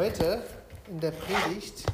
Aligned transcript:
Heute 0.00 0.42
in 0.88 0.98
der 0.98 1.10
Predigt 1.10 1.84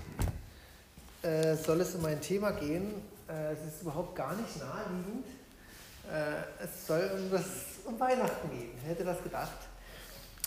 äh, 1.23 1.57
soll 1.57 1.81
es 1.81 1.92
um 1.97 2.05
ein 2.05 2.21
Thema 2.21 2.52
gehen, 2.52 3.02
äh, 3.29 3.52
es 3.52 3.67
ist 3.67 3.83
überhaupt 3.83 4.15
gar 4.15 4.33
nicht 4.36 4.60
naheliegend. 4.60 5.26
Äh, 6.08 6.63
es 6.65 6.87
soll 6.87 7.11
um, 7.17 7.33
das, 7.33 7.45
um 7.84 7.99
Weihnachten 7.99 8.48
gehen. 8.48 8.71
Wer 8.80 8.91
hätte 8.91 9.03
das 9.03 9.21
gedacht? 9.25 9.59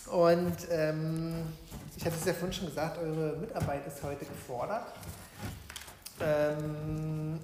Und 0.09 0.55
ähm, 0.71 1.51
ich 1.97 2.05
hatte 2.05 2.15
es 2.15 2.23
ja 2.23 2.31
vorhin 2.31 2.53
schon 2.53 2.67
gesagt, 2.67 2.97
eure 2.97 3.35
Mitarbeit 3.35 3.85
ist 3.85 4.01
heute 4.03 4.23
gefordert. 4.23 4.93
Ähm, 6.21 7.41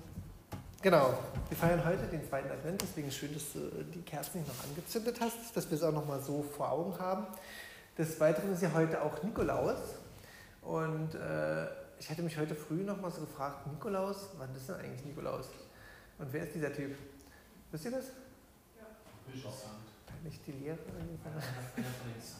genau, 0.82 1.14
wir 1.50 1.58
feiern 1.58 1.84
heute 1.86 2.04
den 2.08 2.26
zweiten 2.26 2.50
Advent, 2.50 2.82
deswegen 2.82 3.12
schön, 3.12 3.34
dass 3.34 3.52
du 3.52 3.60
die 3.94 4.02
Kerzen 4.04 4.40
nicht 4.40 4.48
noch 4.48 4.64
angezündet 4.64 5.18
hast, 5.20 5.36
dass 5.54 5.70
wir 5.70 5.76
es 5.76 5.84
auch 5.84 5.92
noch 5.92 6.08
mal 6.08 6.22
so 6.24 6.42
vor 6.56 6.72
Augen 6.72 6.98
haben. 7.00 7.28
Des 7.98 8.18
Weiteren 8.22 8.54
ist 8.54 8.62
ja 8.62 8.72
heute 8.74 9.02
auch 9.02 9.22
Nikolaus. 9.22 9.76
Und 10.66 11.16
äh, 11.16 11.68
ich 12.00 12.10
hätte 12.10 12.24
mich 12.24 12.38
heute 12.38 12.56
früh 12.56 12.84
noch 12.84 13.00
mal 13.00 13.12
so 13.12 13.22
gefragt, 13.22 13.68
Nikolaus, 13.68 14.30
wann 14.38 14.54
ist 14.56 14.68
denn 14.68 14.76
eigentlich 14.76 15.06
Nikolaus? 15.06 15.50
Und 16.18 16.34
wer 16.34 16.44
ist 16.44 16.56
dieser 16.56 16.74
Typ? 16.74 16.98
Wisst 17.72 17.86
ihr 17.86 17.92
das? 17.92 18.06
Ja. 18.78 18.86
Bischof. 19.32 19.66
Nicht 20.24 20.46
die 20.48 20.52
Lehre? 20.54 20.78
Einer 20.78 21.42
von 21.42 21.84
den 22.12 22.22
St. 22.22 22.38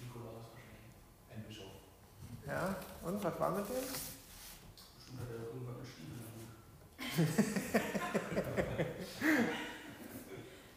Nikolaus 0.00 0.46
wahrscheinlich. 0.54 1.34
Ein 1.34 1.42
Bischof. 1.48 1.82
Ja, 2.46 2.76
und 3.02 3.22
was 3.22 3.40
war 3.40 3.50
mit 3.50 3.68
dem? 3.68 3.74
Bestimmt 3.74 5.20
hat 5.20 5.28
er 5.28 5.42
irgendwann 5.46 5.84
Stiefel 5.84 6.22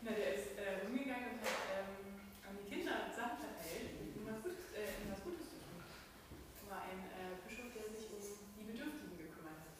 Na, 0.01 0.11
der 0.11 0.35
ist 0.35 0.57
äh, 0.57 0.83
rumgegangen 0.83 1.39
und 1.39 1.47
hat 1.47 1.63
ähm, 1.71 2.19
an 2.43 2.57
die 2.59 2.67
Kinder 2.67 3.07
Sachen 3.15 3.39
verteilt, 3.39 3.95
um 4.17 4.27
was, 4.27 4.43
Gutes, 4.43 4.75
äh, 4.75 4.99
um 5.05 5.15
was 5.15 5.23
Gutes 5.23 5.47
zu 5.47 5.55
tun. 5.63 5.79
War 6.67 6.83
ein 6.91 7.07
äh, 7.15 7.39
Bischof, 7.47 7.71
der 7.71 7.87
sich 7.95 8.11
um 8.11 8.19
die 8.59 8.67
Bedürftigen 8.67 9.15
gekümmert 9.15 9.63
hat. 9.63 9.79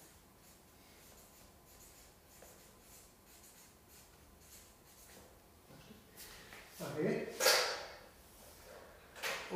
Okay. 6.79 7.27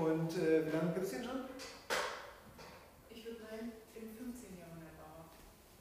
Und 0.10 0.32
äh, 0.38 0.66
wie 0.66 0.72
lange 0.72 0.92
gibt 0.94 1.06
es 1.06 1.12
den 1.12 1.24
schon? 1.24 1.42
Ich 3.12 3.26
würde 3.26 3.38
meinen, 3.44 3.72
im 3.94 4.18
15. 4.18 4.58
Jahrhundert 4.58 4.98
war 4.98 5.30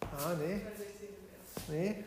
Ah, 0.02 0.36
nee. 0.38 0.60
Oder 0.60 0.76
16. 0.76 1.08
erst. 1.32 1.68
Nee. 1.70 2.04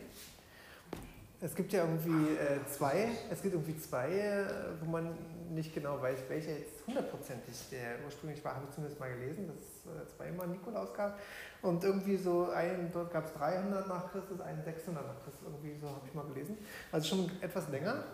Es 1.40 1.56
gibt 1.56 1.72
ja 1.72 1.80
irgendwie 1.82 2.34
äh, 2.34 2.64
zwei, 2.70 3.08
es 3.28 3.42
gibt 3.42 3.54
irgendwie 3.54 3.76
zwei, 3.76 4.08
äh, 4.08 4.46
wo 4.80 4.88
man 4.88 5.18
nicht 5.50 5.74
genau 5.74 6.00
weiß, 6.00 6.18
welcher 6.28 6.52
jetzt 6.52 6.86
hundertprozentig 6.86 7.68
der 7.72 7.96
ursprünglich 8.04 8.44
war, 8.44 8.54
habe 8.54 8.66
ich 8.68 8.74
zumindest 8.74 9.00
mal 9.00 9.12
gelesen, 9.12 9.48
dass 9.48 9.56
es 9.56 10.12
äh, 10.12 10.16
zweimal 10.16 10.46
Nikolaus 10.46 10.94
gab. 10.94 11.18
Und 11.60 11.82
irgendwie 11.82 12.16
so 12.16 12.50
einen, 12.50 12.92
dort 12.92 13.12
gab 13.12 13.26
es 13.26 13.32
300 13.34 13.88
nach 13.88 14.12
Christus, 14.12 14.40
einen 14.40 14.62
600 14.62 15.04
nach 15.04 15.24
Christus, 15.24 15.42
irgendwie 15.44 15.76
so 15.80 15.88
habe 15.88 16.06
ich 16.06 16.14
mal 16.14 16.26
gelesen. 16.26 16.56
Also 16.92 17.08
schon 17.08 17.30
etwas 17.40 17.68
länger. 17.70 18.04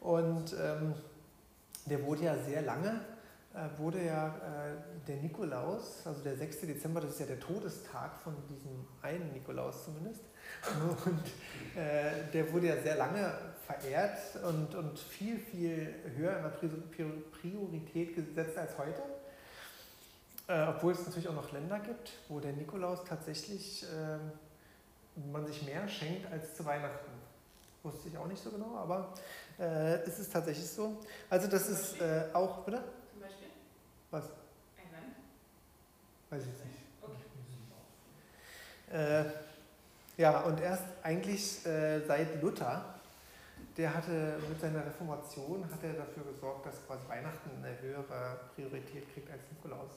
Und 0.00 0.52
ähm, 0.60 0.94
der 1.86 2.04
wurde 2.04 2.24
ja 2.24 2.36
sehr 2.36 2.62
lange, 2.62 3.00
wurde 3.76 4.04
ja 4.04 4.28
äh, 4.28 5.06
der 5.06 5.16
Nikolaus, 5.16 6.06
also 6.06 6.22
der 6.22 6.36
6. 6.36 6.60
Dezember, 6.60 7.00
das 7.00 7.10
ist 7.12 7.20
ja 7.20 7.26
der 7.26 7.40
Todestag 7.40 8.16
von 8.22 8.34
diesem 8.48 8.86
einen 9.02 9.32
Nikolaus 9.32 9.84
zumindest. 9.84 10.22
Und 11.04 11.80
äh, 11.80 12.30
der 12.32 12.52
wurde 12.52 12.68
ja 12.68 12.80
sehr 12.80 12.96
lange 12.96 13.32
verehrt 13.66 14.18
und, 14.44 14.74
und 14.74 14.98
viel, 14.98 15.38
viel 15.38 15.94
höher 16.16 16.36
in 16.38 16.42
der 16.42 16.52
Pri- 16.54 17.22
Priorität 17.40 18.14
gesetzt 18.14 18.56
als 18.56 18.78
heute. 18.78 19.02
Äh, 20.46 20.66
obwohl 20.68 20.92
es 20.94 21.04
natürlich 21.04 21.28
auch 21.28 21.34
noch 21.34 21.52
Länder 21.52 21.78
gibt, 21.80 22.12
wo 22.28 22.40
der 22.40 22.54
Nikolaus 22.54 23.04
tatsächlich 23.04 23.82
äh, 23.84 24.18
man 25.30 25.46
sich 25.46 25.62
mehr 25.66 25.86
schenkt 25.86 26.32
als 26.32 26.54
zu 26.54 26.64
Weihnachten. 26.64 27.10
Wusste 27.82 28.08
ich 28.08 28.16
auch 28.16 28.26
nicht 28.26 28.42
so 28.42 28.50
genau, 28.50 28.76
aber 28.76 29.12
äh, 29.58 29.96
es 30.04 30.18
ist 30.18 30.32
tatsächlich 30.32 30.68
so. 30.68 30.96
Also 31.28 31.46
das 31.46 31.68
ist 31.68 32.00
äh, 32.00 32.24
auch, 32.32 32.64
bitte? 32.64 32.82
Was? 34.10 34.24
ein 34.24 34.92
Land. 34.92 35.16
Weiß 36.30 36.42
ich 36.42 36.46
nicht. 36.46 36.78
Okay. 37.02 38.96
Äh, 38.96 39.24
ja, 40.16 40.40
und 40.40 40.60
erst 40.60 40.84
eigentlich 41.02 41.64
äh, 41.66 42.00
seit 42.06 42.40
Luther, 42.42 42.94
der 43.76 43.94
hatte 43.94 44.38
mit 44.48 44.60
seiner 44.60 44.84
Reformation 44.84 45.64
hat 45.70 45.82
er 45.82 45.92
dafür 45.92 46.24
gesorgt, 46.24 46.66
dass 46.66 46.74
quasi 46.86 47.06
Weihnachten 47.08 47.50
eine 47.62 47.80
höhere 47.80 48.40
Priorität 48.54 49.12
kriegt 49.12 49.30
als 49.30 49.42
Nikolaus. 49.50 49.90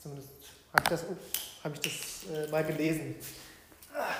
Zumindest 0.00 0.30
habe 0.72 0.82
ich 0.82 0.88
das, 0.88 1.04
ups, 1.04 1.56
habe 1.62 1.74
ich 1.74 1.80
das 1.80 2.30
äh, 2.30 2.50
mal 2.50 2.64
gelesen. 2.64 3.16
Ah. 3.94 4.14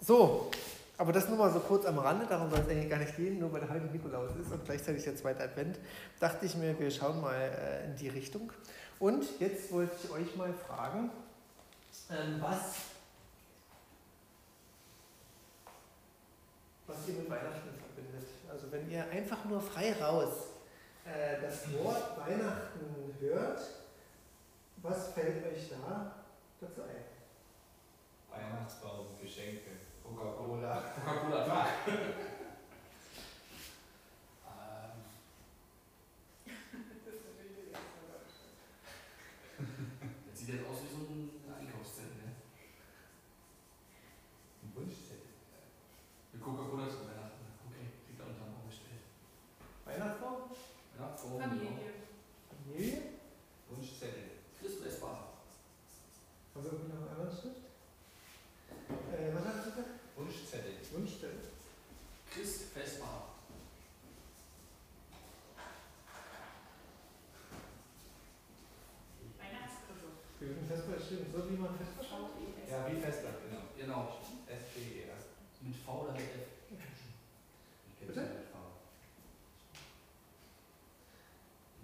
So, 0.00 0.50
aber 0.96 1.12
das 1.12 1.28
nur 1.28 1.38
mal 1.38 1.52
so 1.52 1.58
kurz 1.58 1.84
am 1.86 1.98
Rande, 1.98 2.26
darum 2.26 2.50
soll 2.50 2.60
es 2.60 2.68
eigentlich 2.68 2.88
gar 2.88 2.98
nicht 2.98 3.16
gehen, 3.16 3.38
nur 3.38 3.52
weil 3.52 3.68
heute 3.68 3.86
Nikolaus 3.86 4.30
ist 4.36 4.52
und 4.52 4.64
gleichzeitig 4.64 5.02
der 5.02 5.16
zweite 5.16 5.42
Advent, 5.42 5.78
dachte 6.20 6.46
ich 6.46 6.54
mir, 6.54 6.78
wir 6.78 6.90
schauen 6.90 7.20
mal 7.20 7.34
äh, 7.34 7.86
in 7.86 7.96
die 7.96 8.08
Richtung. 8.08 8.52
Und 9.00 9.24
jetzt 9.40 9.72
wollte 9.72 9.92
ich 10.04 10.10
euch 10.10 10.36
mal 10.36 10.52
fragen, 10.52 11.10
ähm, 12.10 12.40
was, 12.40 12.76
was 16.86 16.96
ihr 17.08 17.14
mit 17.14 17.28
Weihnachten 17.28 17.70
verbindet. 17.76 18.28
Also 18.48 18.70
wenn 18.70 18.88
ihr 18.88 19.04
einfach 19.10 19.44
nur 19.46 19.60
frei 19.60 19.92
raus 20.00 20.32
äh, 21.04 21.40
das 21.42 21.72
Wort 21.72 22.16
Weihnachten 22.18 23.14
hört, 23.18 23.60
was 24.76 25.08
fällt 25.08 25.44
euch 25.44 25.70
da 25.70 26.14
dazu 26.60 26.82
ein? 26.82 27.04
Weihnachtsbaum, 28.30 29.06
Geschenke, 29.20 29.70
Coca-Cola. 30.16 30.94
Coca-Cola 31.04 31.44
Tag. 31.44 31.68
ähm, 31.88 31.94
Das 40.30 40.38
sieht 40.38 40.48
jetzt 40.48 40.66
aus 40.68 40.78
wie 40.82 40.88
so 40.94 41.00
ein 41.10 41.30
Einkaufszettel, 41.58 42.16
ne? 42.16 42.32
Ein 44.62 44.70
Wunschzettel. 44.74 45.30
Mit 46.32 46.42
Coca-Cola 46.42 46.88
zu 46.88 47.00
Weihnachten. 47.06 47.44
Okay, 47.68 47.86
liegt 48.08 48.20
da 48.20 48.24
unterm 48.24 48.52
Baum 48.54 48.68
gestellt. 48.68 49.02
Weihnachtsbaum? 49.84 50.50
Ja, 50.98 51.06
Baum, 51.16 51.40
Familie. 51.40 51.92
Familie? 52.50 53.02
Wunschzettel. 53.70 54.24
Christus 54.60 54.86
essbar. 54.86 55.16
Haben 56.54 56.64
wir 56.64 56.72
irgendwie 56.72 56.92
noch 56.92 57.00
einen 57.02 57.10
anderen 57.10 57.30
Schrift? 57.36 57.62
Äh, 59.12 59.34
was 59.34 59.44
hast 59.44 59.66
du 59.66 59.70
gesagt? 59.70 59.88
Wunschzettel. 60.16 60.72
Wunschzettel. 60.92 61.40
Christ 62.30 62.62
festbar. 62.74 63.28
Weihnachtskrippe. 69.38 70.08
Wir 70.40 70.48
würden 70.48 70.66
festbar 70.68 70.93
stimmt, 71.04 71.32
so 71.32 71.50
wie 71.50 71.56
man 71.56 71.76
festbar 71.76 72.04
schaut. 72.04 72.30
Ja, 72.70 72.86
wie 72.90 73.00
Festland, 73.00 73.36
genau. 73.48 73.62
Genau. 73.76 74.16
S-P-E-R. 74.46 75.16
Mit 75.60 75.76
V 75.76 76.02
oder 76.02 76.12
mit 76.12 76.22
F? 76.22 76.28
Ich 76.70 76.78
kenn's 76.78 78.08
Bitte? 78.08 78.20
nicht 78.20 78.34
mit 78.34 78.48
V. 78.48 78.58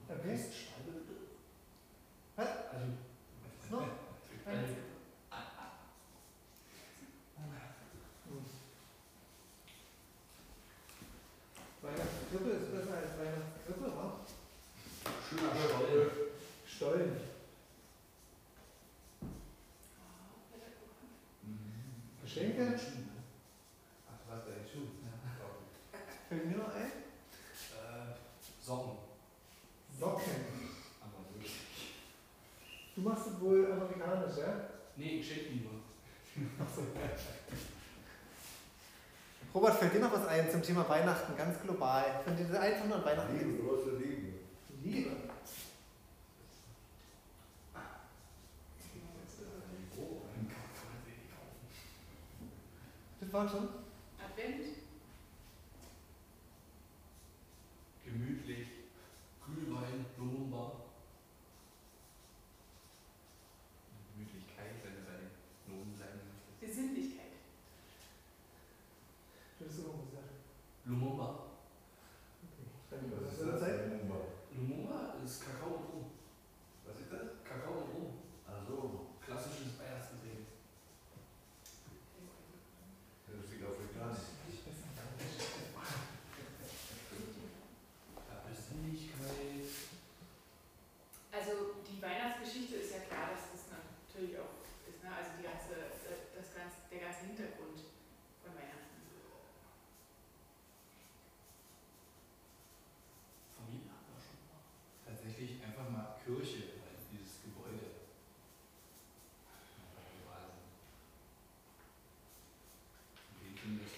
Okay. 0.09 0.21
Christ 0.23 0.53
Schreibe 0.55 0.91
bitte. 0.99 1.15
Was? 2.37 2.49
Also, 2.49 2.87
Noch? 3.71 3.89
also 4.47 4.75
Weihnachtskrippe 11.83 12.51
ist 12.51 12.73
besser 12.73 12.97
als 12.99 13.19
Weihnachtskrippe, 13.19 13.97
wa? 13.97 14.21
schöner 15.29 15.53
Stollen. 15.57 16.11
Stollen. 16.67 17.17
Ah, 19.99 20.37
Wetterkuchen. 20.53 21.09
Mhm. 21.43 22.23
Geschenke? 22.23 22.81
Ach, 24.09 24.21
was 24.29 24.45
bei 24.45 24.51
den 24.53 24.69
Schuhen? 24.69 24.91
Fällt 26.29 26.47
mir 26.47 26.59
noch 26.59 26.75
ein? 26.75 26.83
Äh, 26.85 28.15
Socken. 28.61 28.99
Socken. 29.99 30.33
Aber 31.01 31.35
wirklich. 31.35 31.55
Du 32.95 33.01
machst 33.01 33.27
es 33.27 33.41
amerikanisch, 34.11 34.39
ja? 34.39 34.69
Nee, 34.97 35.19
Geschenkliebe. 35.19 35.69
Robert, 39.55 39.79
fällt 39.79 39.95
dir 39.95 40.01
noch 40.01 40.13
was 40.13 40.27
ein 40.29 40.51
zum 40.51 40.63
Thema 40.63 40.89
Weihnachten, 40.89 41.37
ganz 41.37 41.61
global? 41.61 42.23
Könnt 42.25 42.39
ihr 42.39 42.61
einfach 42.61 42.87
nur 42.87 42.97
an 42.99 43.05
Weihnachten 43.05 43.37
Liebe, 43.37 43.63
große 43.63 43.97
Liebe. 43.97 44.39
Liebe. 44.83 45.11
Oh, 49.97 50.23
ein 50.37 50.49
Das 53.21 53.33
war 53.33 53.49
schon? 53.49 53.69
Advent. 54.19 54.67
Gemütlich. 58.05 58.69
Glühwein, 59.45 60.07
Blumenbar. 60.17 60.81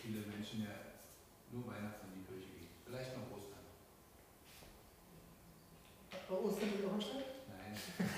Menschen 0.05 0.63
ja 0.63 0.71
nur 1.53 1.67
Weihnachten 1.67 2.09
in 2.13 2.21
die 2.21 2.27
Kirche 2.27 2.51
gehen. 2.51 2.69
Vielleicht 2.85 3.17
noch 3.17 3.31
Ostern. 3.31 3.63
Ostern 6.29 6.69
in 6.69 6.91
Hohenstein? 6.91 7.23
Nein. 7.49 7.77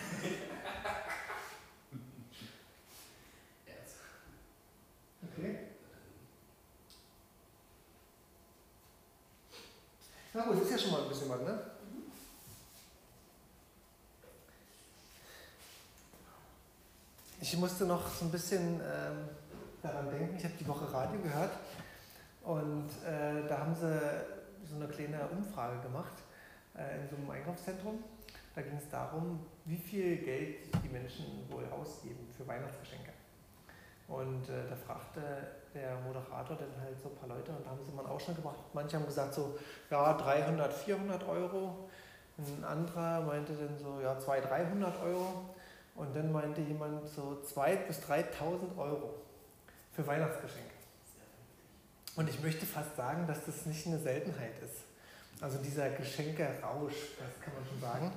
Okay. 5.36 5.58
Na 10.32 10.44
gut, 10.44 10.62
ist 10.62 10.70
ja 10.70 10.78
schon 10.78 10.92
mal 10.92 11.02
ein 11.02 11.08
bisschen 11.08 11.28
was, 11.28 11.40
ne? 11.40 11.70
Ich 17.40 17.56
musste 17.56 17.86
noch 17.86 18.06
so 18.14 18.26
ein 18.26 18.30
bisschen 18.30 18.80
ähm, 18.80 19.28
daran 19.82 20.08
denken, 20.10 20.36
ich 20.36 20.44
habe 20.44 20.54
die 20.60 20.68
Woche 20.68 20.92
Radio 20.92 21.20
gehört 21.20 21.52
und 22.44 22.88
äh, 23.06 23.48
da 23.48 23.58
haben 23.58 23.74
sie 23.74 24.00
so 24.64 24.76
eine 24.76 24.88
kleine 24.88 25.26
Umfrage 25.28 25.80
gemacht 25.80 26.22
äh, 26.76 27.00
in 27.00 27.08
so 27.08 27.16
einem 27.16 27.30
Einkaufszentrum. 27.30 28.02
Da 28.54 28.62
ging 28.62 28.76
es 28.76 28.88
darum, 28.88 29.40
wie 29.64 29.76
viel 29.76 30.18
Geld 30.18 30.56
die 30.84 30.88
Menschen 30.88 31.24
wohl 31.50 31.64
ausgeben 31.72 32.28
für 32.36 32.46
Weihnachtsgeschenke. 32.46 33.10
Und 34.06 34.48
äh, 34.48 34.68
da 34.68 34.76
fragte 34.76 35.20
der 35.74 35.96
Moderator 36.00 36.56
dann 36.56 36.82
halt 36.82 37.00
so 37.00 37.08
ein 37.08 37.16
paar 37.16 37.28
Leute 37.28 37.50
und 37.50 37.64
da 37.66 37.70
haben 37.70 37.82
sie 37.84 37.90
mal 37.92 38.02
einen 38.02 38.12
Ausschnitt 38.12 38.36
gemacht. 38.36 38.58
Manche 38.72 38.96
haben 38.96 39.06
gesagt 39.06 39.34
so, 39.34 39.58
ja, 39.90 40.12
300, 40.12 40.72
400 40.72 41.26
Euro. 41.26 41.88
Ein 42.36 42.64
anderer 42.64 43.22
meinte 43.22 43.54
dann 43.54 43.78
so, 43.78 44.00
ja, 44.00 44.18
200, 44.18 44.50
300 44.50 45.02
Euro. 45.02 45.54
Und 45.94 46.14
dann 46.14 46.30
meinte 46.30 46.60
jemand 46.60 47.08
so 47.08 47.42
2.000 47.44 47.86
bis 47.86 48.00
3.000 48.00 48.76
Euro 48.76 49.14
für 49.92 50.06
Weihnachtsgeschenke. 50.06 50.74
Und 52.16 52.28
ich 52.28 52.40
möchte 52.40 52.64
fast 52.64 52.96
sagen, 52.96 53.26
dass 53.26 53.44
das 53.44 53.66
nicht 53.66 53.86
eine 53.86 53.98
Seltenheit 53.98 54.54
ist. 54.62 54.82
Also 55.40 55.58
dieser 55.58 55.90
Geschenke-Rausch, 55.90 56.94
das 57.18 57.40
kann 57.44 57.54
man 57.54 57.66
schon 57.66 57.80
sagen. 57.80 58.12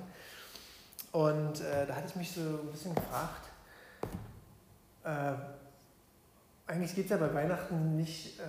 Und 1.10 1.60
äh, 1.60 1.86
da 1.86 1.96
hatte 1.96 2.08
ich 2.08 2.16
mich 2.16 2.30
so 2.32 2.40
ein 2.40 2.70
bisschen 2.70 2.94
gefragt, 2.94 3.48
äh, 5.04 5.34
eigentlich 6.66 6.94
geht 6.94 7.06
es 7.06 7.10
ja 7.10 7.16
bei 7.16 7.32
Weihnachten 7.34 7.96
nicht 7.96 8.38
äh, 8.38 8.44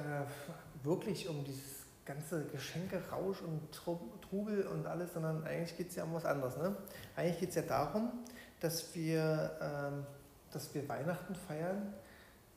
wirklich 0.85 1.27
um 1.29 1.43
dieses 1.43 1.79
ganze 2.05 2.43
Geschenke-Rausch 2.45 3.41
und 3.41 3.61
Tru- 3.73 4.19
Trubel 4.21 4.67
und 4.67 4.85
alles, 4.85 5.13
sondern 5.13 5.43
eigentlich 5.45 5.77
geht 5.77 5.89
es 5.89 5.95
ja 5.95 6.03
um 6.03 6.13
was 6.13 6.25
anderes. 6.25 6.57
Ne? 6.57 6.75
Eigentlich 7.15 7.39
geht 7.39 7.49
es 7.49 7.55
ja 7.55 7.61
darum, 7.61 8.11
dass 8.59 8.93
wir, 8.93 9.57
ähm, 9.61 10.05
dass 10.51 10.73
wir 10.73 10.87
Weihnachten 10.89 11.33
feiern, 11.35 11.93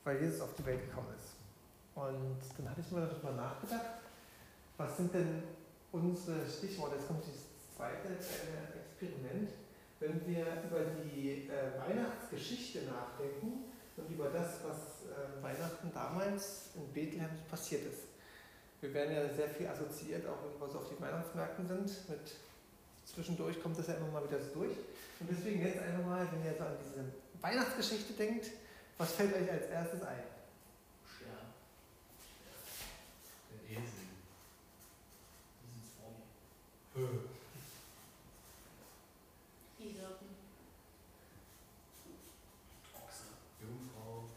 weil 0.03 0.21
Jesus 0.21 0.41
auf 0.41 0.53
die 0.55 0.65
Welt 0.65 0.81
gekommen 0.81 1.07
ist. 1.15 1.32
Und 1.95 2.39
dann 2.57 2.69
hatte 2.69 2.81
ich 2.81 2.91
mir 2.91 3.01
darüber 3.01 3.31
nachgedacht, 3.31 4.01
was 4.77 4.97
sind 4.97 5.13
denn 5.13 5.43
unsere 5.91 6.49
Stichworte? 6.49 6.95
Jetzt 6.95 7.07
kommt 7.07 7.23
dieses 7.25 7.45
zweite 7.75 8.09
äh, 8.09 8.79
Experiment. 8.79 9.51
Wenn 9.99 10.25
wir 10.27 10.45
über 10.67 10.83
die 11.03 11.47
äh, 11.47 11.79
Weihnachtsgeschichte 11.79 12.79
nachdenken 12.83 13.65
und 13.95 14.09
über 14.09 14.29
das, 14.29 14.59
was 14.65 15.07
äh, 15.09 15.43
Weihnachten 15.43 15.91
damals 15.93 16.69
in 16.75 16.91
Bethlehem 16.93 17.29
passiert 17.49 17.83
ist. 17.85 18.03
Wir 18.81 18.93
werden 18.93 19.15
ja 19.15 19.33
sehr 19.33 19.47
viel 19.47 19.67
assoziiert, 19.67 20.27
auch 20.27 20.43
wenn 20.43 20.59
wir 20.59 20.69
so 20.69 20.79
auf 20.79 20.89
die 20.89 21.01
Weihnachtsmärkten 21.01 21.67
sind. 21.67 22.09
Mit 22.09 22.35
zwischendurch 23.05 23.61
kommt 23.61 23.77
das 23.77 23.87
ja 23.87 23.93
immer 23.93 24.07
mal 24.07 24.27
wieder 24.27 24.39
so 24.41 24.59
durch. 24.59 24.75
Und 25.19 25.29
deswegen 25.29 25.61
jetzt 25.61 25.79
einfach 25.79 26.05
mal, 26.05 26.27
wenn 26.31 26.43
ihr 26.43 26.57
so 26.57 26.65
an 26.65 26.75
diese 26.83 27.05
Weihnachtsgeschichte 27.41 28.13
denkt, 28.13 28.51
was 28.97 29.13
fällt 29.13 29.33
euch 29.33 29.49
als 29.49 29.67
erstes 29.67 30.01
ein? 30.01 30.23
Stern. 31.15 31.53
Der 33.51 33.77
Esel. 33.77 33.83
Die 35.61 35.67
sind 35.71 35.85
vor 35.97 36.09
mir. 36.11 36.27
Die 36.95 36.99
Hirten. 39.79 40.27
Ochse. 42.93 43.23
Jungfrau. 43.59 44.29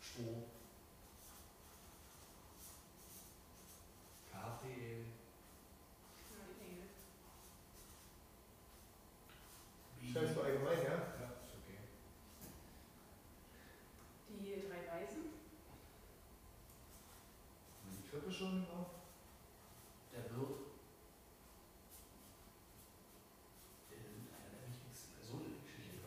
Stroh. 0.00 0.44
Gabriel. 4.32 5.04
Stellst 10.10 10.36
du 10.36 10.40
allgemein, 10.42 10.78
ja? 10.84 10.90
Ja, 10.90 11.28
ist 11.40 11.54
okay. 11.56 11.78
Die 14.28 14.68
drei 14.68 14.80
Weisen. 14.90 15.24
Die 17.86 18.08
Krippe 18.10 18.30
schon 18.32 18.66
drauf? 18.66 18.86
Der 20.12 20.24
Wirt. 20.36 20.60
Ähm, 23.90 24.28
Einer 24.36 24.50
der 24.52 24.68
wichtigsten 24.68 25.14
Personen 25.16 25.46
in 25.46 25.64
der 25.64 25.72
Geschichte. 25.72 26.04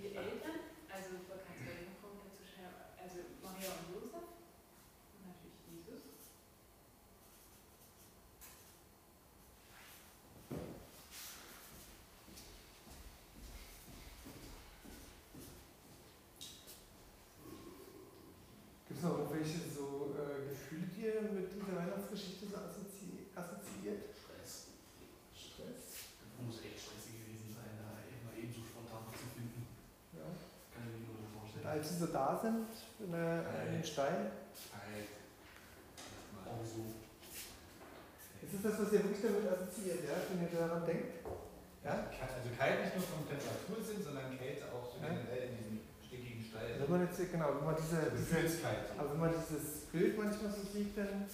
Die 0.00 0.16
Eltern, 0.16 0.60
also 0.88 1.08
man 1.28 1.38
kann 1.44 1.52
es 1.52 1.60
bei 1.68 1.72
jedem 1.76 2.00
kommen 2.00 2.24
dazu 2.24 2.40
schreiben, 2.40 2.96
also 2.96 3.18
Maria 3.44 3.68
und 3.76 3.92
Josef. 3.92 4.24
Und 4.24 5.22
natürlich 5.28 5.60
Jesus. 5.68 6.32
Gibt 18.88 19.00
es 19.00 19.04
noch 19.04 19.18
irgendwelche 19.18 19.60
so 19.68 20.16
äh, 20.16 20.48
Gefühle, 20.48 20.86
die 20.88 21.02
ihr 21.04 21.20
mit 21.28 21.52
dieser 21.52 21.76
Weihnachtsgeschichte 21.76 22.46
so 22.48 22.56
assozi 22.56 23.28
assoziiert? 23.36 24.16
Stress. 24.16 24.72
Stress? 25.36 26.08
Das 26.16 26.30
muss 26.40 26.64
echt 26.64 26.80
stressig 26.80 27.20
gewesen 27.20 27.52
sein, 27.52 27.76
da 27.76 28.00
immer 28.08 28.32
eben 28.32 28.48
so 28.48 28.64
spontan 28.64 29.04
was 29.12 29.20
zu 29.20 29.28
finden. 29.36 29.68
Ja. 30.16 30.24
Kann 30.72 30.88
ich 30.88 31.04
mir 31.04 31.04
nur 31.04 31.20
so 31.20 31.28
Und 31.28 31.36
vorstellen. 31.36 31.67
Als 31.78 31.88
sie 31.88 31.98
so 31.98 32.06
da 32.10 32.34
sind, 32.42 32.66
in, 32.98 33.12
der, 33.12 33.46
in 33.66 33.78
den 33.78 33.84
Stein, 33.86 34.34
so. 36.66 36.82
ist 38.42 38.54
es 38.54 38.62
das, 38.62 38.74
was 38.82 38.92
ihr 38.92 39.04
wirklich 39.06 39.22
damit 39.22 39.46
assoziiert, 39.46 40.02
ja? 40.02 40.18
wenn 40.26 40.42
ihr 40.42 40.50
daran 40.50 40.82
denkt? 40.82 41.22
Ja? 41.86 42.10
Also 42.10 42.50
kalt 42.58 42.82
nicht 42.82 42.98
nur 42.98 43.06
vom 43.06 43.22
Temperatursinn, 43.30 44.02
sondern 44.02 44.34
Kälte 44.34 44.66
auch 44.74 44.90
so 44.90 44.98
Ja. 44.98 45.14
generell 45.14 45.54
in 45.54 45.54
diesem 45.54 45.78
stickigen 46.02 46.42
Stall. 46.42 46.82
Wenn 46.82 46.90
man 46.90 47.06
jetzt, 47.06 47.22
genau, 47.30 47.54
wenn 47.62 47.66
man 47.70 47.78
diese, 47.78 48.10
diese 48.10 48.42
Gefühlskalt. 48.42 48.90
aber 48.98 49.14
wenn 49.14 49.22
man 49.22 49.32
dieses 49.38 49.86
Bild 49.94 50.18
manchmal 50.18 50.50
so 50.50 50.66
sieht, 50.66 50.98
dann 50.98 51.30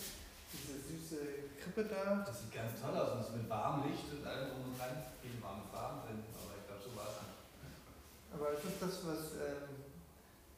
diese 0.53 0.77
süße 0.77 1.49
Krippe 1.57 1.89
da, 1.89 2.21
Das 2.21 2.45
sieht 2.45 2.53
ganz 2.53 2.77
toll 2.77 2.93
aus 2.93 3.17
und 3.17 3.21
es 3.25 3.33
mit 3.33 3.49
warmem 3.49 3.89
Licht 3.89 4.13
und 4.13 4.21
allem 4.29 4.53
drum 4.53 4.69
und 4.69 4.77
dran. 4.77 5.09
Viele 5.25 5.41
warme 5.41 5.65
Farben 5.73 6.05
drin, 6.05 6.21
aber 6.37 6.61
ich 6.61 6.69
glaube, 6.69 6.85
so 6.85 6.93
war 6.93 7.09
es 7.09 7.17
nicht. 7.25 7.41
aber 8.29 8.53
ist 8.53 8.65
das 8.69 8.77
das, 8.85 8.95
was, 9.09 9.23
ähm, 9.41 9.74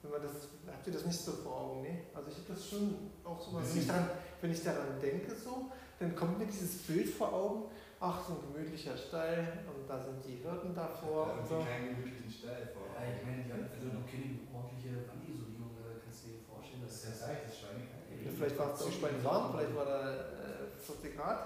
wenn 0.03 0.11
man 0.11 0.23
das, 0.23 0.49
habt 0.67 0.87
ihr 0.87 0.93
das 0.93 1.05
nicht 1.07 1.21
so 1.21 1.33
vor 1.33 1.61
Augen, 1.61 1.83
ne? 1.83 2.07
Also 2.15 2.31
ich 2.31 2.37
habe 2.39 2.49
das 2.55 2.69
schon 2.69 3.11
auch 3.25 3.41
so, 3.41 3.53
mal, 3.53 3.63
wenn 3.63 3.81
ich, 3.81 3.87
daran, 3.87 4.11
wenn 4.41 4.51
ich 4.53 4.63
daran 4.63 5.01
denke 5.01 5.35
so, 5.35 5.71
dann 5.99 6.15
kommt 6.15 6.39
mir 6.39 6.47
dieses 6.47 6.83
Bild 6.83 7.09
vor 7.09 7.33
Augen, 7.33 7.65
ach, 8.01 8.21
so 8.27 8.35
ein 8.35 8.53
gemütlicher 8.53 8.97
Stall 8.97 9.65
und 9.67 9.89
da 9.89 9.99
sind 9.99 10.21
die 10.25 10.45
Hirten 10.45 10.75
davor 10.75 11.33
und 11.33 11.49
irgendwie 11.49 11.55
so. 11.55 11.65
keinen 11.65 11.89
gemütlichen 11.97 12.31
Stall 12.31 12.69
vor. 12.77 12.93
Ja, 12.93 13.09
ich 13.09 13.25
meine, 13.25 13.43
die 13.45 13.53
haben 13.53 13.67
also 13.73 13.87
noch 13.97 14.07
keine 14.07 14.37
ordentliche 14.53 15.09
Wandisolierung, 15.09 15.73
da 15.81 15.97
kannst 15.99 16.29
du 16.29 16.37
dir 16.37 16.45
vorstellen, 16.45 16.85
dass 16.85 17.03
Das 17.03 17.17
ist 17.17 17.21
ja 17.25 17.35
das 17.41 17.57
Schweine 17.57 17.83
Ja, 17.89 18.31
vielleicht 18.31 18.59
war 18.61 18.75
es 18.75 18.83
auch 18.85 19.01
bei 19.01 19.13
warm, 19.25 19.45
vielleicht 19.57 19.75
war 19.75 19.87
da 19.87 20.01
äh, 20.13 20.77
40 20.77 21.17
Grad. 21.17 21.41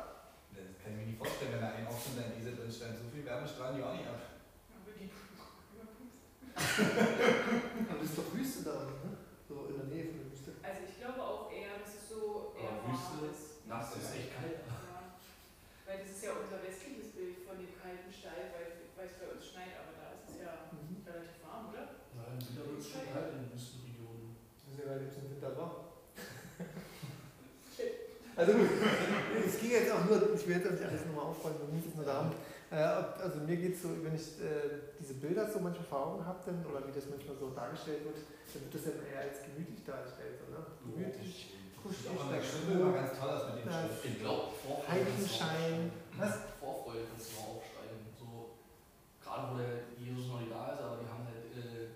Das 0.50 0.76
kann 0.83 0.92
ich 0.92 0.99
mir 0.99 1.07
nicht 1.14 1.19
vorstellen, 1.19 1.54
wenn 1.54 1.62
da 1.62 1.71
ein 1.71 1.87
Ochsen 1.87 2.19
in 2.19 2.35
dieser 2.35 2.59
drin 2.59 2.71
stand. 2.71 2.99
So 2.99 3.07
viel 3.09 3.25
Wärme 3.25 3.47
strahlen 3.47 3.78
die 3.78 3.85
auch 3.87 3.95
nicht 3.95 4.11
ab. 4.11 4.29
Aber. 6.54 7.90
Und 7.90 7.97
das 8.00 8.11
ist 8.11 8.19
doch 8.19 8.30
Wüste 8.35 8.61
da, 8.64 8.76
ne? 9.04 9.11
So 9.49 9.66
in 9.71 9.76
der 9.78 9.88
Nähe 9.90 10.04
von 10.11 10.19
der 10.23 10.28
Wüste. 10.30 10.50
Also 10.62 10.80
ich 10.87 10.95
glaube 11.00 11.21
auch 11.23 11.50
eher, 11.50 11.78
dass 11.83 11.92
es 11.99 12.04
so 12.11 12.54
eher 12.59 12.71
Aber 12.80 12.87
Wüste, 12.90 13.16
warm 13.21 13.30
ist. 13.30 13.45
nachts 13.66 13.97
ist 13.97 14.14
echt 14.14 14.30
kalt. 14.35 14.62
Ja. 14.66 15.19
Weil 15.87 15.99
das 16.07 16.11
ist 16.14 16.23
ja 16.23 16.30
unser 16.38 16.59
westliches 16.62 17.11
Bild 17.19 17.42
von 17.47 17.59
dem 17.59 17.75
kalten 17.75 18.11
Stall, 18.14 18.54
weil, 18.54 18.87
weil 18.95 19.07
es 19.11 19.16
bei 19.19 19.26
uns 19.30 19.42
schneit, 19.42 19.75
aber 19.78 19.92
da 19.99 20.07
ist 20.14 20.26
es 20.30 20.37
ja 20.42 20.71
Mhm. 20.71 21.02
relativ 21.02 21.38
warm, 21.42 21.75
oder? 21.75 21.85
Ja, 22.14 22.23
im 22.30 22.38
Winter 22.38 22.62
wird 22.71 22.78
es 22.78 22.87
schon 22.90 23.07
kalt 23.11 23.35
in 23.35 23.42
den 23.42 23.50
Wüstenregionen. 23.50 24.38
Das 24.38 24.71
ist 24.71 24.78
ja 24.78 24.85
gerade 24.87 25.02
im 25.11 25.26
Winter 25.35 25.50
warm. 25.59 25.75
Also 28.37 28.52
gut, 28.54 28.69
es 29.47 29.61
ging 29.61 29.71
jetzt 29.73 29.90
auch 29.92 30.04
nur, 30.07 30.16
ich 30.35 30.47
will 30.49 30.57
jetzt 30.57 30.71
nicht 30.71 30.83
alles 30.85 31.04
nochmal 31.04 31.26
aufräumen, 31.26 31.59
mir 31.75 31.80
geht 31.83 31.90
es 31.90 31.97
nur 31.97 32.07
darum, 32.07 32.33
äh, 32.70 32.76
also 32.76 33.40
mir 33.40 33.56
geht 33.56 33.74
es 33.74 33.82
so, 33.82 33.88
wenn 34.02 34.14
ich 34.14 34.38
äh, 34.40 34.94
diese 34.98 35.14
Bilder 35.14 35.50
so 35.50 35.58
manchmal 35.60 35.86
vor 35.86 36.06
Augen 36.06 36.24
habe, 36.26 36.38
dann, 36.46 36.64
oder 36.66 36.86
wie 36.86 36.92
das 36.92 37.08
manchmal 37.10 37.36
so 37.36 37.50
dargestellt 37.50 38.04
wird, 38.04 38.16
dann 38.54 38.62
wird 38.62 38.74
das 38.74 38.84
dann 38.84 39.06
eher 39.06 39.20
als 39.26 39.42
gemütlich 39.44 39.84
dargestellt, 39.84 40.38
so, 40.38 40.46
ne? 40.54 40.60
Gemütlich, 40.84 41.54
Das 41.74 41.82
kuschelig, 41.82 42.18
da 42.18 42.30
der 42.36 42.42
Stimme 42.42 42.72
immer 42.80 42.92
ganz 42.92 43.18
toll 43.18 43.30
aus 43.30 43.44
mit 43.54 43.64
dem 43.64 43.68
Da- 43.70 43.82
Schrift. 43.88 44.04
Ich 44.04 44.18
glaube, 44.20 44.46
Vorfreude. 44.54 44.88
Heiligenschein. 44.90 45.92
Was? 46.18 46.34
Vorfreude 46.60 47.02
kannst 47.10 47.26
du 47.26 47.32
mal 47.40 47.46
aufschreiben. 47.58 48.00
So, 48.18 48.28
gerade 49.22 49.42
wo 49.50 49.58
der 49.58 49.90
Jesus 49.98 50.26
noch 50.28 50.40
nicht 50.40 50.52
da 50.52 50.72
ist, 50.74 50.80
aber 50.80 50.96
die 51.02 51.08
haben 51.10 51.26
halt 51.26 51.46
äh, 51.56 51.90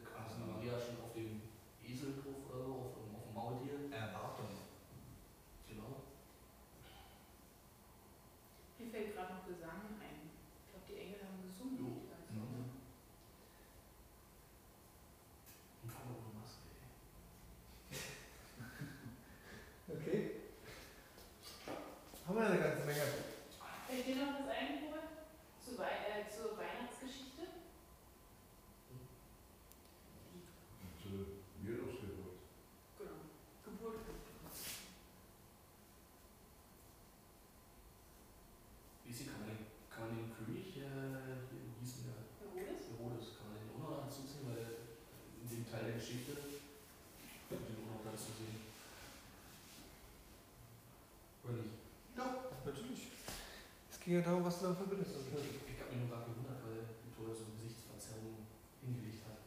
ging 54.05 54.17
ja 54.17 54.21
darum, 54.21 54.45
was 54.45 54.59
du 54.59 54.67
dann 54.67 54.77
verbindest. 54.77 55.13
Ich 55.13 55.81
habe 55.81 55.91
mich 55.91 56.01
nur 56.01 56.11
gerade 56.11 56.31
gewundert, 56.31 56.61
weil 56.63 56.85
Victoria 57.05 57.35
so 57.35 57.45
eine 57.45 57.55
Gesichtsverzerrung 57.57 58.45
hingelegt 58.83 59.25
hat. 59.25 59.39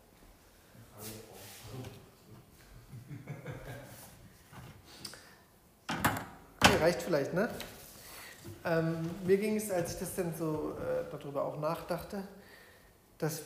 Okay, 6.59 6.77
reicht 6.77 7.01
vielleicht, 7.03 7.33
ne? 7.33 7.49
Ähm, 8.65 9.09
mir 9.25 9.37
ging 9.37 9.57
es, 9.57 9.69
als 9.69 9.93
ich 9.93 9.99
das 9.99 10.15
dann 10.15 10.33
so 10.35 10.75
äh, 10.79 11.05
darüber 11.11 11.45
auch 11.45 11.59
nachdachte, 11.59 12.23
dass, 13.19 13.43